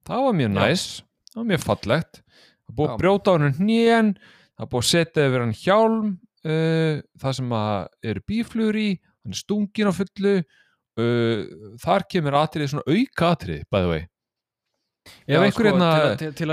[0.08, 0.58] Það var mjög Já.
[0.62, 0.86] næs
[1.32, 2.22] það var mjög fallegt.
[2.68, 2.94] Það búið Já.
[2.94, 4.14] að brjóta á hann hnén.
[4.58, 6.08] Það búið að setja yfir hann hjálm
[6.48, 8.88] uh, það sem að eru bíflugur í.
[9.24, 10.38] Hann er stungin á fullu
[11.02, 14.08] uh, þar kemur atrið svona auka atrið by the way.
[15.28, 15.92] Ef einhver hérna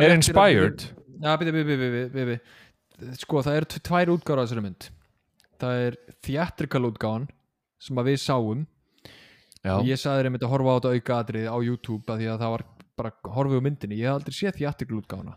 [0.05, 0.85] er inspired.
[1.25, 2.39] Já, byrju, byrju, byrju,
[3.19, 4.87] Sko, það eru tv- tvær útgára á þessari mynd.
[5.59, 7.25] Það er theatrical útgáðan
[7.83, 8.61] sem að við sáum.
[9.65, 12.29] Já, og ég saði einmitt að horfa á þetta auka atrið á YouTube að því
[12.31, 12.65] að það var
[12.95, 13.99] bara horfið á myndinni.
[13.99, 15.35] Ég hef aldrei séð theatrical útgáðana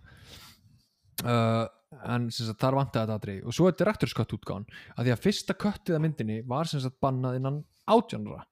[1.25, 1.65] uh,
[2.11, 4.67] en sem sagt, þar vantaði þetta atrið og svo er director's cut útgáðan
[4.97, 8.43] að því að fyrsta köttið af myndinni var sem sagt bannað innan átjánra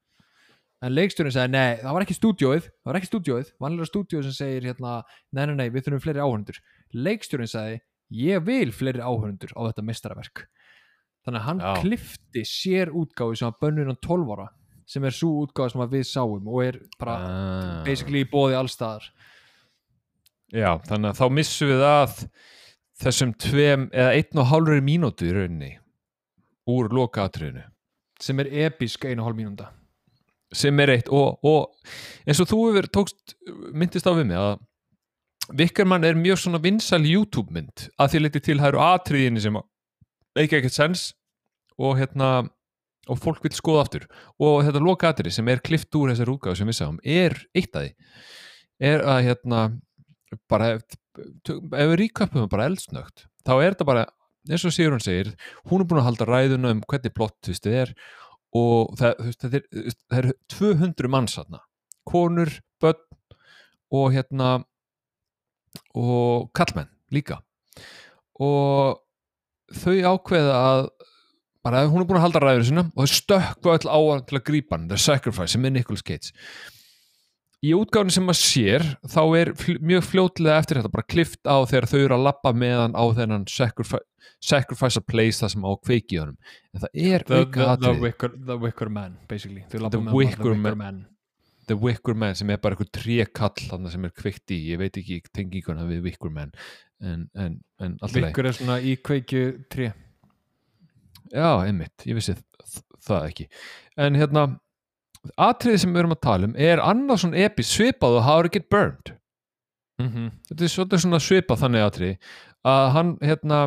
[0.83, 4.35] en leikstjórinn sagði nei, það var ekki stúdjóið það var ekki stúdjóið, vanlega stúdjóið sem
[4.35, 4.95] segir hérna,
[5.31, 6.59] nei, nei, nei, við þurfum fleiri áhörundur
[6.93, 7.79] leikstjórinn sagði,
[8.25, 10.43] ég vil fleiri áhörundur á þetta mestaraverk
[11.25, 11.71] þannig að hann Já.
[11.81, 14.49] klifti sér útgáfi sem var bönnur hann 12 ára
[14.85, 17.79] sem er svo útgáfi sem að við sáum og er bara Ah.
[17.87, 19.07] basically í bóði allstaðar
[20.53, 22.19] já, þannig að þá missum við að
[23.01, 25.71] þessum tveim eða einn og hálfur mínútu í rauninni
[26.69, 27.65] úr loka atriðinu
[28.21, 29.71] sem er episk einu hálf mínúnda
[30.53, 31.73] sem er eitt og, og
[32.25, 33.35] eins og þú hefur tókst
[33.73, 34.57] myndist á við mig að
[35.55, 39.59] Vikkermann er mjög svona vinsal YouTube mynd að því leiti til það eru atriðinni sem
[40.41, 41.03] ekki ekkert sens
[41.77, 42.29] og hérna
[43.05, 44.05] og fólk vil skoða aftur.
[44.41, 47.77] Og þetta loka atrið sem er klift úr þessar útgáðu sem við sáum er eitt
[47.77, 47.91] af því.
[48.89, 49.59] Er að hérna
[50.49, 54.05] bara ef, ef við ríköpum bara eldsnögt þá er þetta bara
[54.49, 55.31] eins og Sigrun segir
[55.69, 57.93] hún er búin að halda ræðuna um hvernig plott tvistið er
[58.55, 61.61] og það, þú veist, það, er, það eru 200 manns þarna.
[62.05, 62.53] Konur,
[62.83, 63.01] börn
[63.95, 64.51] og hérna
[65.95, 67.39] og kallmenn líka.
[68.41, 69.01] Og
[69.75, 70.87] þau ákveða að
[71.65, 74.39] bara hún er búin að halda ræður sinna og þau stökkva öll á hann til
[74.39, 74.89] að grípa hann.
[74.91, 76.33] The Sacrifice sem er Nicolas Cage
[77.63, 81.57] í útgáfinu sem maður sér þá er fl mjög fljótlega eftir þetta bara klift á
[81.69, 84.01] þegar þau eru að lappa með hann á þennan sacrifi
[84.45, 86.37] sacrifice a place það sem á kveiki í honum.
[86.73, 89.63] En það er the, the, the, wicker, the Wicker Man basically.
[89.71, 90.77] The Wicker Man.
[90.77, 91.03] Man.
[91.69, 94.99] The Wicker Man sem er bara eitthvað trékall þarna sem er kveikt í, ég veit
[95.01, 96.53] ekki tenginguna við Wicker Man
[97.01, 99.93] en, en, en Wicker er svona í kveikju 3
[101.33, 102.35] Já, einmitt, ég vissi
[103.05, 103.47] það ekki.
[104.01, 104.45] En hérna
[105.37, 108.51] atriði sem við erum að tala um er annað svona epis svipað og How to
[108.53, 109.15] Get Burned.
[110.01, 110.31] Mm -hmm.
[110.49, 112.17] Þetta er svona svipað þannig atriði
[112.65, 113.59] að hann, hérna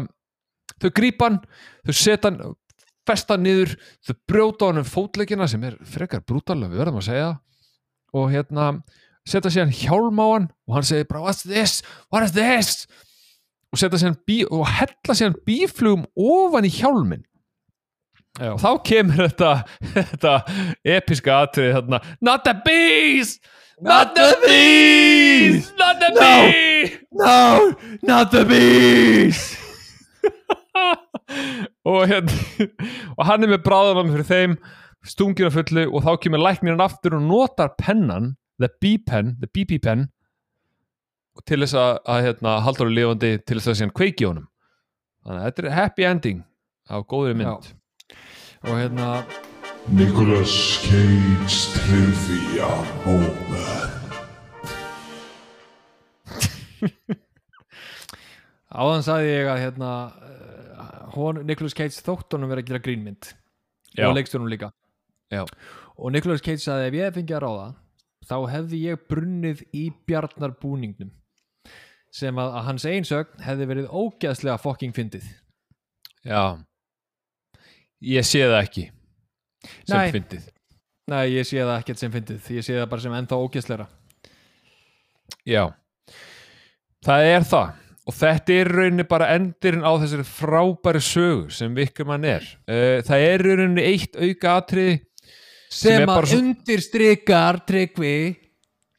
[0.80, 1.40] þau grípa hann,
[1.86, 2.55] þau setja hann
[3.09, 7.09] festa hann niður, þau brjóta hann um fótleikina sem er frekar brútalega við verðum að
[7.09, 7.40] segja
[8.12, 8.82] og hérna
[9.28, 11.82] setja síðan hjálm á hann og hann segir bara what's this,
[12.12, 12.86] what is this?
[13.72, 17.24] Og setja síðan bí og hella síðan bíflugum ofan í hjálmin
[18.39, 19.53] Já, og þá kemur þetta,
[20.13, 20.35] þetta
[20.97, 22.03] episka atrið þarna.
[22.21, 23.39] Not the bees!
[23.81, 25.73] Not the bees!
[25.79, 26.99] Not the bees!
[27.13, 27.73] No,
[28.03, 29.57] not the bees!
[31.89, 32.33] Og, hérna,
[33.19, 34.55] og hann er með bráðanum fyrir þeim
[35.09, 39.81] stungir á fullu og þá kemur læknirinn aftur og notar pennan the B-pen, the BP
[39.85, 40.09] pen
[41.47, 44.49] til þess að, að hérna, halda hann lifandi til þess að síðan kveiki í honum.
[45.25, 46.41] Þannig að þetta er happy ending
[46.91, 47.71] á góðri mynd
[48.66, 49.22] Og hérna
[49.89, 50.51] Nicolas
[50.85, 52.68] Cage Trivia
[53.06, 54.12] Moment.
[58.68, 63.30] Áðan sagði ég að hérna uh, hon, Nicolas Cage þótt honum verið að gera grínmynd.
[63.97, 64.09] Já.
[64.10, 64.72] og leikstjónum líka.
[65.32, 65.44] Já.
[65.97, 67.68] og Nicolas Cage sagði ef ég fengi að ráða
[68.28, 71.14] þá hefði ég brunnið í bjarnarbúningnum.
[72.12, 75.26] Sem að, að hans einsögn hefði verið ógeðslega fucking fyndið.
[76.28, 76.60] Já
[78.05, 78.85] Ég sé það ekki
[79.89, 80.11] sem Nei.
[80.15, 80.47] fyndið.
[81.09, 82.49] Nei, ég sé það ekkert sem fyndið.
[82.59, 83.87] Ég sé það bara sem ennþá ógeðslegra.
[85.49, 85.65] Já.
[87.07, 87.69] Það er það.
[88.09, 92.45] Og þetta er rauninni bara endirinn á þessari frábæri sögu sem Vikkermann er.
[92.65, 94.95] Uh, það er rauninni eitt auka atriði
[95.69, 98.48] sem, bara að svo- undirstrykar tryggvi sem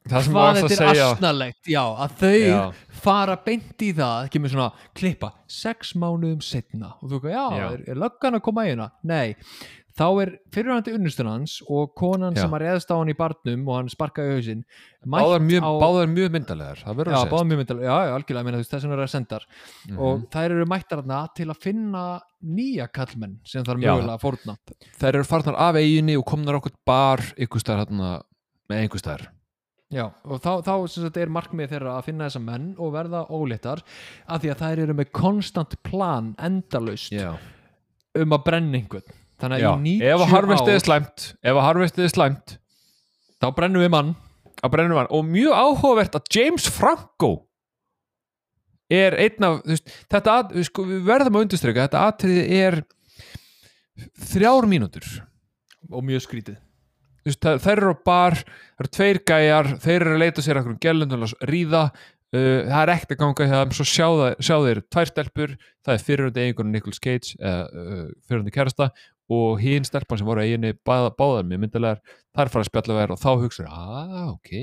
[0.09, 2.61] hvað var að þetta er asnalegt já, að þau Já.
[3.03, 7.67] fara beint í það kemur svona klippa sex mánuðum setna og þú veist, já, Já.
[7.73, 8.89] Er, er löggan að koma í hérna?
[9.03, 9.35] Nei,
[9.99, 12.45] þá er fyrirhandi unnustur hans og konan Já.
[12.45, 14.61] sem að reðst á hann í barnum og hann sparkaði hausinn
[15.03, 18.53] báðar mjög, á, báðar mjög myndalegar það já, að báðar mjög myndal, já, já, algjörlega,
[18.59, 19.47] veist, þess vegna er að sendar
[19.89, 19.99] Mhm.
[19.99, 22.03] og þær eru mættar þarna til að finna
[22.43, 23.91] nýja kallmenn sem þarf Já.
[23.95, 24.57] mögulega að fórna
[25.01, 28.21] þær eru farnar af eiginni og komnar okkur bar ykkur staðar hérna
[28.69, 29.27] með einhver staðar
[29.89, 33.79] Já, og þá, þá sagt, er markmið þeirra að finna þessa menn og verða óléttar
[34.29, 37.31] af því að þær eru með konstant plan endalaust já,
[38.21, 39.17] um að brenna einhvern.
[39.41, 42.55] Þannig að í 90 ef að harvestið er ár slæmt ef að harvestið er slæmt
[43.39, 44.13] þá brennum við mann
[44.59, 44.77] að
[45.15, 47.31] og mjög áhugavert að James Franco
[48.93, 52.81] er einn af veist, þetta, við sko, við verðum að undirstryka þetta atriði er
[54.29, 55.05] þrjár mínútur.
[55.89, 56.59] Og mjög skrítið
[57.27, 60.81] það, þær eru á bar, það eru tveir gæjar þeir eru að leita sér einhverjum
[60.85, 61.83] gælundum að ríða.
[62.29, 65.95] Uh, það er ekkert að ganga þeim svo sjá, það, sjá þeir tvær stelpur það
[65.95, 68.91] er fyrirhundi eigingunum Nicolas Cage eða uh, fyrirhundi kærasta
[69.33, 72.03] og hinn stelpan sem voru eiginni báða, báðar með myndalegar,
[72.37, 74.53] þær fara að spjalla verð og þá hugsa ah, ok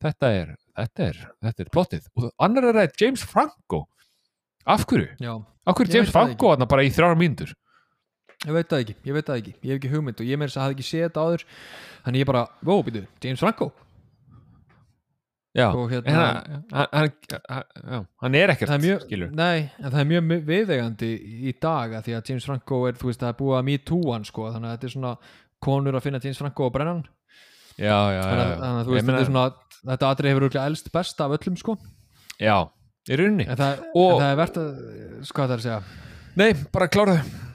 [0.00, 2.06] þetta er, þetta er, þetta er plottið.
[2.16, 3.84] Og annar er að James Franco.
[4.68, 5.10] Af hverju?
[5.20, 5.32] Já,
[5.66, 7.52] Af hverju er James það Franco þarna bara í þrjára mínútur?
[8.46, 9.54] Ég veit það ekki, ég veit það ekki.
[9.60, 11.44] Ég hef ekki hugmynd og ég meira þess að hafði ekki séð þetta áður.
[12.06, 13.70] Þannig ég bara, wow, býtu, James Franco?
[15.50, 17.10] Já, Og hérna- hann, hann,
[17.50, 19.30] hann, hann er ekkert er mjög, skilur.
[19.34, 21.08] nei, en það er mjög viðeigandi
[21.50, 24.24] í dag að því að James Franco er, þú veist, það er búið að hann
[24.28, 25.16] sko, þannig að þetta er svona
[25.60, 27.02] konur að finna James Franco og brenna hann
[27.76, 28.60] já, já, þannig að, já.
[28.62, 29.44] þannig að þú veist, þetta er svona
[29.90, 31.76] þetta atrið hefur örugglega elst best af öllum sko.
[32.38, 32.56] Já,
[33.10, 33.48] í rauninni.
[33.50, 35.82] En það, Og- en það er verðt að sko það er að segja?
[36.36, 37.49] Nei, bara klára þau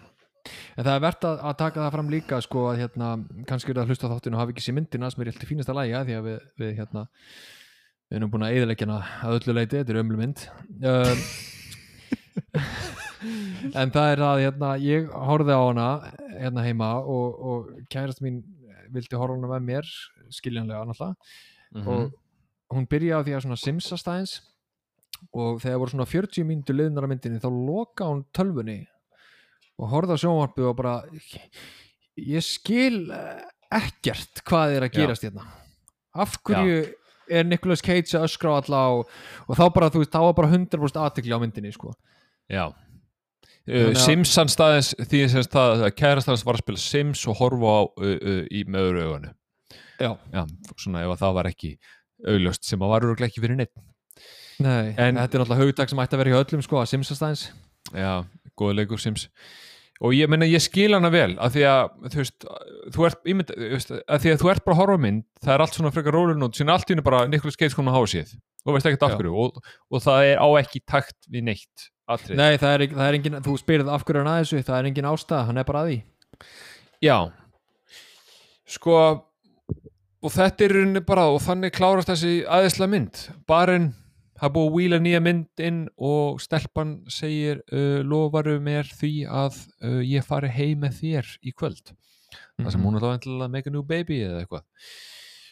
[0.75, 3.09] en það er verðt að, að taka það fram líka sko að hérna,
[3.47, 6.01] kannski eru að hlusta þáttinu og hafa ekki sér myndina sem er í fínasta lægja
[6.07, 7.05] því að við, við hérna
[8.09, 10.43] við erum búin að eðileggjana að öllu leiti þetta er ömlu mynd
[10.91, 11.23] um,
[13.81, 15.87] en það er það hérna, ég horfði á hana
[16.35, 18.43] hérna heima og, og kærast mín
[18.93, 19.91] vildi horfa hana með mér
[20.35, 21.15] skiljanlega náttúrulega
[21.75, 21.87] Mhm.
[21.91, 24.35] og hún byrjaði á því að svona simsast aðeins
[25.35, 28.77] og þegar voru svona 40 mínútur liðnar á myndinni þá loka hún tölvunni
[29.79, 30.95] og horfði á sjónvarpið og bara
[32.21, 33.01] ég skil
[33.75, 34.97] ekkert hvað er að Já.
[35.01, 35.45] gerast hérna.
[36.15, 36.77] Af hverju
[37.35, 39.07] er Nicolas Cage að öskra á alla og,
[39.49, 41.95] og þá bara, þú veist, þá var bara 100% aðtekli á myndinni sko.
[42.51, 42.69] já.
[43.65, 47.71] Uh, Simsan staðins því sem það að kærast hans var að spila Sims og horfa
[47.73, 49.31] á uh, uh, í með öðru auganu.
[49.97, 50.11] Já.
[50.29, 50.43] Já,
[50.77, 51.71] svona ef að það var ekki
[52.29, 53.73] augljóst sem að var örugglega ekki fyrir neitt
[54.61, 57.43] Nei, En- þetta er náttúrulega hugdag sem ætti að vera hjá öllum sko, að Simsastæðins
[57.95, 58.13] Já,
[58.59, 59.29] góða leikur Sims.
[60.03, 62.47] Og ég meina ég skil hana vel af því að þú veist,
[62.91, 65.63] þú ert veist, að því að þú ert bara að horfa á mynd það er
[65.63, 68.09] allt svona frekar rólun út síðan allt í henni bara Nicholas Cage komin að háa
[68.11, 68.33] séð
[68.65, 72.39] og veist ekkert af hverju og, og það er á ekki takt við neitt atrið.
[72.39, 74.89] Nei, það er, það er engin, þú spyrð af hverju hann að þessu það er
[74.89, 75.97] engin ástæða, hann er bara að því.
[77.05, 77.17] Já.
[78.75, 78.97] Sko
[80.25, 83.21] og þetta er bara og þannig klárast þessi aðeinslega mynd.
[83.49, 83.91] Barinn,
[84.35, 85.81] það er búið að víla nýja mynd inn
[86.11, 91.55] og stelpan segir uh, lofaru mér því að uh, ég fari heim með þér í
[91.55, 91.93] kvöld.
[92.59, 94.65] Það sem hún er þá endilega make a new baby eða eitthvað.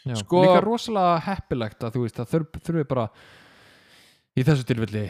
[0.03, 3.07] Já, Sko- líka rosalega heppilegt að þú veist, þurf, þurfi bara
[4.35, 5.07] í þessu tilfelli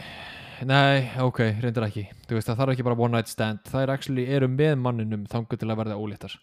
[0.62, 2.04] nei, ok, reyndar ekki.
[2.28, 3.62] Þú veist, það þarf ekki bara one night stand.
[3.68, 6.36] Það er actually, eru með manninum þangu til að verða ólítar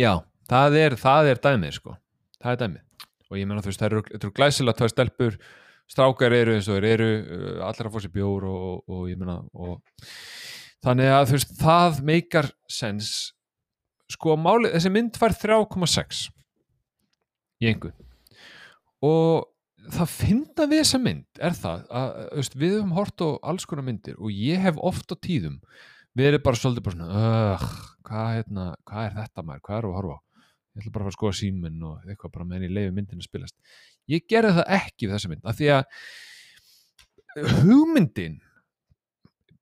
[0.00, 1.96] Já, það er, það er dæmið sko.
[2.42, 3.08] Það er dæmið.
[3.30, 5.38] Og ég meina þú veist, það eru, eru glæsilega tvær stelpur
[5.92, 9.06] strákar eru eins og þeir eru uh, allir að fá sér bjór og, og, og
[9.12, 10.08] ég meina og
[10.82, 13.12] þannig að þú veist, það meikar sens.
[14.12, 16.26] Sko málið, þessi mynd fær 3,6
[17.62, 17.96] í einhvern
[19.02, 19.48] og
[19.90, 23.86] það finna við þessa mynd er það að veist, við höfum hort á alls konar
[23.86, 25.58] myndir og ég hef oft á tíðum
[26.18, 27.22] verið bara svolítið bara svona
[28.06, 30.20] hvað, hérna, hvað er þetta maður, hvað er að horfa á?
[30.72, 33.22] Ég ætla bara að fara að skoða síminn og eitthvað bara meðan ég leiði myndin
[33.22, 33.56] að spilast
[34.12, 35.84] ég gerði það ekki við þessa mynd af því að
[37.62, 38.40] hugmyndin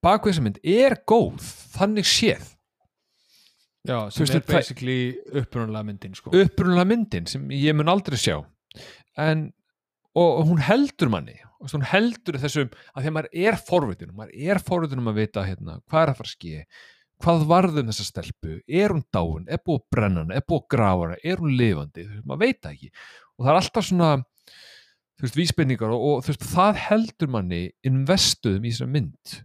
[0.05, 2.49] bak við þessa mynd er góð þannig séð.
[3.89, 4.99] Já, sem er basically
[5.41, 6.33] upprunalega myndin sko.
[6.37, 8.43] upprunalega myndin sem ég mun aldrei sjá.
[9.17, 9.49] En
[10.13, 14.15] og, og hún heldur manni og hún heldur þessum að því að maður er forvitin
[14.17, 16.65] maður er forvitin um að vita hérna, hvað er að fara að ske
[17.21, 21.19] hvað varðum þessa stelpu er hún dáin, er búið að brenna hana er búið hana,
[21.23, 22.91] er hún lifandi maður veit það ekki.
[23.37, 24.11] Og það er alltaf svona
[25.21, 29.37] þú veist, vísbendingar og, og þú veist, það heldur manni investuðum í þessa mynd.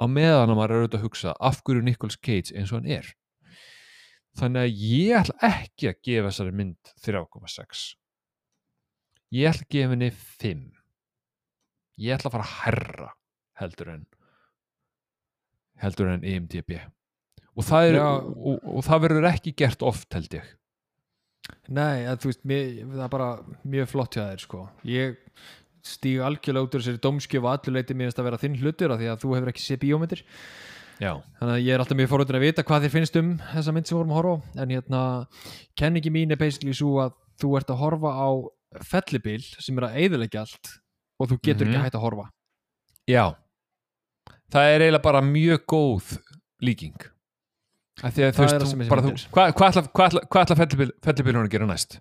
[0.00, 2.92] Á meðan að maður er auðvitað að hugsa af hverju Nicolas Cage eins og hann
[2.98, 3.08] er?
[4.40, 7.88] Þannig að ég ætla ekki að gefa þessari mynd 3,6
[9.30, 10.62] ég ætla að gefa henni 5
[12.00, 13.10] ég ætla að fara að herra
[13.60, 14.06] heldur en
[15.80, 20.16] heldur en E IMDB og það, er, og, og, og það verður ekki gert oft
[20.16, 20.48] held ég
[21.72, 23.28] Nei, að, þú veist, mér, það er bara
[23.64, 24.64] mjög flott hjá þér sko.
[24.84, 25.16] ég
[25.82, 29.00] stíg algjörlega út úr þessari dómskjöf og allur leiti mér að vera þinn hlutur af
[29.00, 30.22] því að þú hefur ekki séð bíómyndir.
[31.00, 33.72] Já, þannig að ég er alltaf mjög forröndin að vita hvað þér finnst um þessa
[33.72, 34.60] mynd sem við vorum að horfa á.
[34.60, 35.00] En hérna,
[35.80, 38.28] kenningi mín er basically svo að þú ert að horfa á
[38.84, 40.74] fellibil sem er að eyðilegja allt
[41.20, 41.72] og þú getur Mhm.
[41.72, 42.26] ekki hægt að horfa.
[43.08, 43.24] Já.
[44.52, 46.18] Það er eiginlega bara mjög góð
[46.60, 46.96] líking.
[47.00, 47.08] að
[48.00, 50.22] þú Það veist, það þú- hvað hvað ætla, hvað ætla,
[51.36, 52.00] hún að gera næst?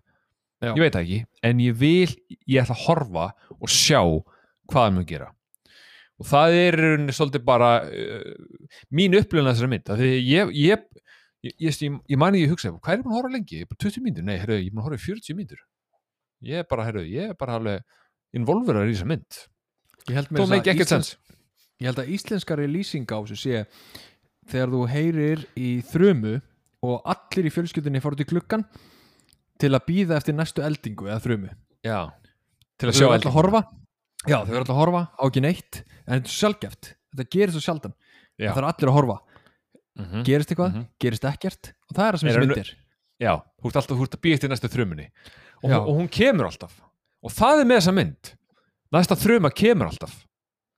[0.59, 0.73] Já.
[0.75, 2.15] ég veit það ekki, en ég vil
[2.51, 4.01] ég ætla að horfa og sjá
[4.69, 5.29] hvað hann mun gera.
[6.19, 6.77] Og það er
[7.15, 8.33] svolítið bara uh,
[8.91, 9.91] mín upplifun af þessari mynd.
[10.01, 10.83] Því ég ég,
[11.47, 11.79] ég, ég,
[12.11, 14.27] ég, mani ég hugsa hvað er búin að horfa lengi, Ég er bara 20 mínútur?
[14.27, 15.63] Nei, herru, ég er búin að horfa í 40 mínútur.
[16.43, 17.87] Ég er bara, herru, ég er bara alveg
[18.35, 19.41] involverar í þessa mynd.
[20.09, 21.15] Að meiki segja ekkert sens
[21.79, 23.59] ég held að íslenskari lýsing á þessu sé
[24.51, 26.35] þegar þú heyrir í þrumu
[26.85, 28.65] og allir í fjölskyldunni fór út í klukkan
[29.59, 31.49] til að býða eftir næstu eldingu eða þrumu.
[31.85, 31.99] Já,
[32.79, 33.63] til að sjá að horfa.
[34.27, 37.55] Já, þau eru alltaf að horfa á ekki neitt en þetta er sjálfgeft, þetta gerist
[37.57, 37.93] svo sjaldan.
[38.39, 38.53] Já.
[38.55, 39.17] það er allir að horfa,
[39.99, 40.23] Mhm.
[40.23, 40.85] gerist eitthvað Mhm.
[40.99, 42.69] gerist ekkert og það er það sem Er myndir.
[43.19, 45.07] Já, þú ert alltaf, þú ert að býja eftir næstu þrumunni.
[45.63, 46.71] Og, og hún kemur alltaf.
[47.21, 48.33] Og það er með þessa mynd.
[48.93, 50.23] Næsta þruma kemur alltaf.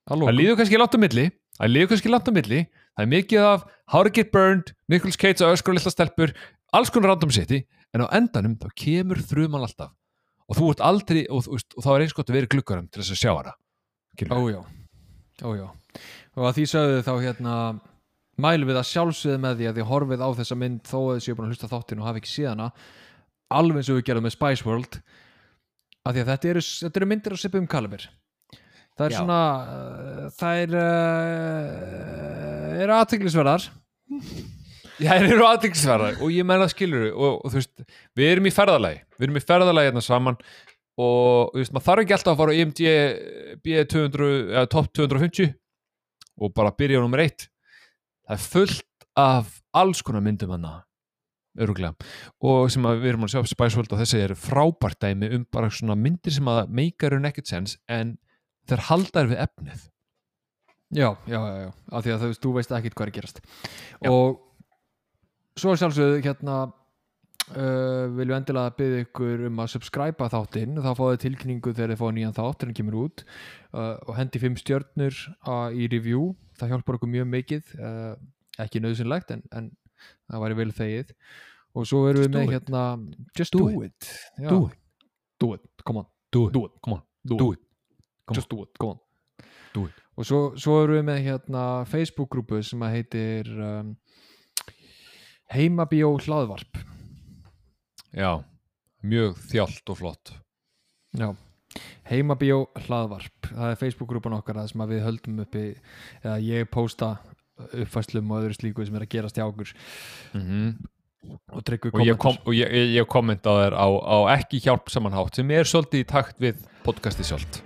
[0.09, 1.25] Það líður kannski langt á milli
[1.59, 5.19] það líður kannski langt á milli það er mikið af How to Get Burned, Nicholas
[5.19, 6.35] Cage og öskur lilla stelpur,
[6.73, 9.91] alls konar random city en á endanum þá kemur þruman alltaf.
[10.51, 12.87] Og þú ert aldrei og, og, og þá er eins gott að vera í gluggarum
[12.91, 13.53] til þess að sjá hana.
[14.35, 14.59] Ójá,
[15.47, 15.67] ójá
[16.37, 17.55] og að því sögðu þá hérna
[18.41, 21.25] mælum við að sjálfsögðu með því að því horfið á þessa mynd þó að þið
[21.25, 22.69] séu búin að hlusta þáttinn og hafi ekki síðana
[23.51, 24.97] alveg eins og við gerðum með Spice World
[26.01, 28.07] að því að þetta eru, þetta eru myndir á sipum kalibir
[28.95, 29.19] það er Já.
[29.19, 29.41] svona
[29.75, 32.50] uh, það er uh,
[32.85, 33.69] eru aðteglisverðar
[35.01, 37.85] Já, þeir eru aðeinsverðar og ég menna skilur og, og þú veist,
[38.17, 40.37] við erum í ferðalagi við erum í ferðalagi hérna saman
[41.01, 42.81] og þú veist, maður þarf ekki alltaf að fara á IMD
[43.65, 45.53] B200 eða top 250
[46.41, 50.75] og bara byrja á nummer 1 það er fullt af alls konar myndum hana
[51.59, 51.95] öruglega
[52.45, 55.47] og sem að við erum að sjá Spice World og þessi eru frábært dæmi um
[55.51, 58.15] bara svona myndir sem að meikar en ekkert sens en
[58.69, 59.87] þeir haldar við efnið
[60.91, 63.17] Já, já, já, já, af því að þú veist, þú veist ekkit hvað er að
[63.17, 63.41] gerast.
[64.11, 64.39] Og
[65.61, 70.79] svo sjálfsögðu hérna uh, viljum endilega byggja ykkur um að subscriba þáttinn.
[70.83, 73.23] Þá fáið þið tilkynningu þegar þið fáið nýjan þátt þegar hann kemur út.
[73.71, 76.25] Uh, og hendi fimm stjörnur uh, í review.
[76.59, 77.71] Það hjálpar okkur mjög mikið.
[77.79, 78.13] Uh,
[78.61, 79.71] ekki nöðsynlegt en, en
[80.27, 81.15] það væri vel þegið.
[81.79, 82.53] Og svo erum við með it.
[82.57, 82.83] hérna
[83.39, 84.49] just Do do, it, Já.
[84.51, 84.75] Do it.
[85.39, 86.07] do it, come on.
[86.35, 86.53] Do it.
[86.55, 87.03] do it, Come on.
[87.23, 87.59] do, it,
[88.27, 88.99] Come just do it, come on.
[89.71, 90.00] Do it.
[90.21, 93.95] Og svo, svo erum við með hérna Facebook-grúpu sem að heitir um,
[95.51, 96.77] Heimabíó hlaðvarp.
[98.15, 98.43] Já,
[99.01, 100.33] mjög þjált og flott.
[101.17, 101.31] Já,
[102.11, 103.49] Heimabíó hlaðvarp.
[103.49, 105.67] Það er Facebook-grúpan okkar það sem að við höldum uppi
[106.21, 107.15] eða ég posta
[107.61, 109.73] uppfæslum og öðru slíku sem er að gerast hjá okkur.
[110.37, 110.81] Mm
[111.53, 115.37] og tryggur Og, ég, kom, og ég, ég, kommenta þér á, á ekki hjálp samanhátt
[115.37, 117.61] sem er svolítið í takt við podcasti sjálft.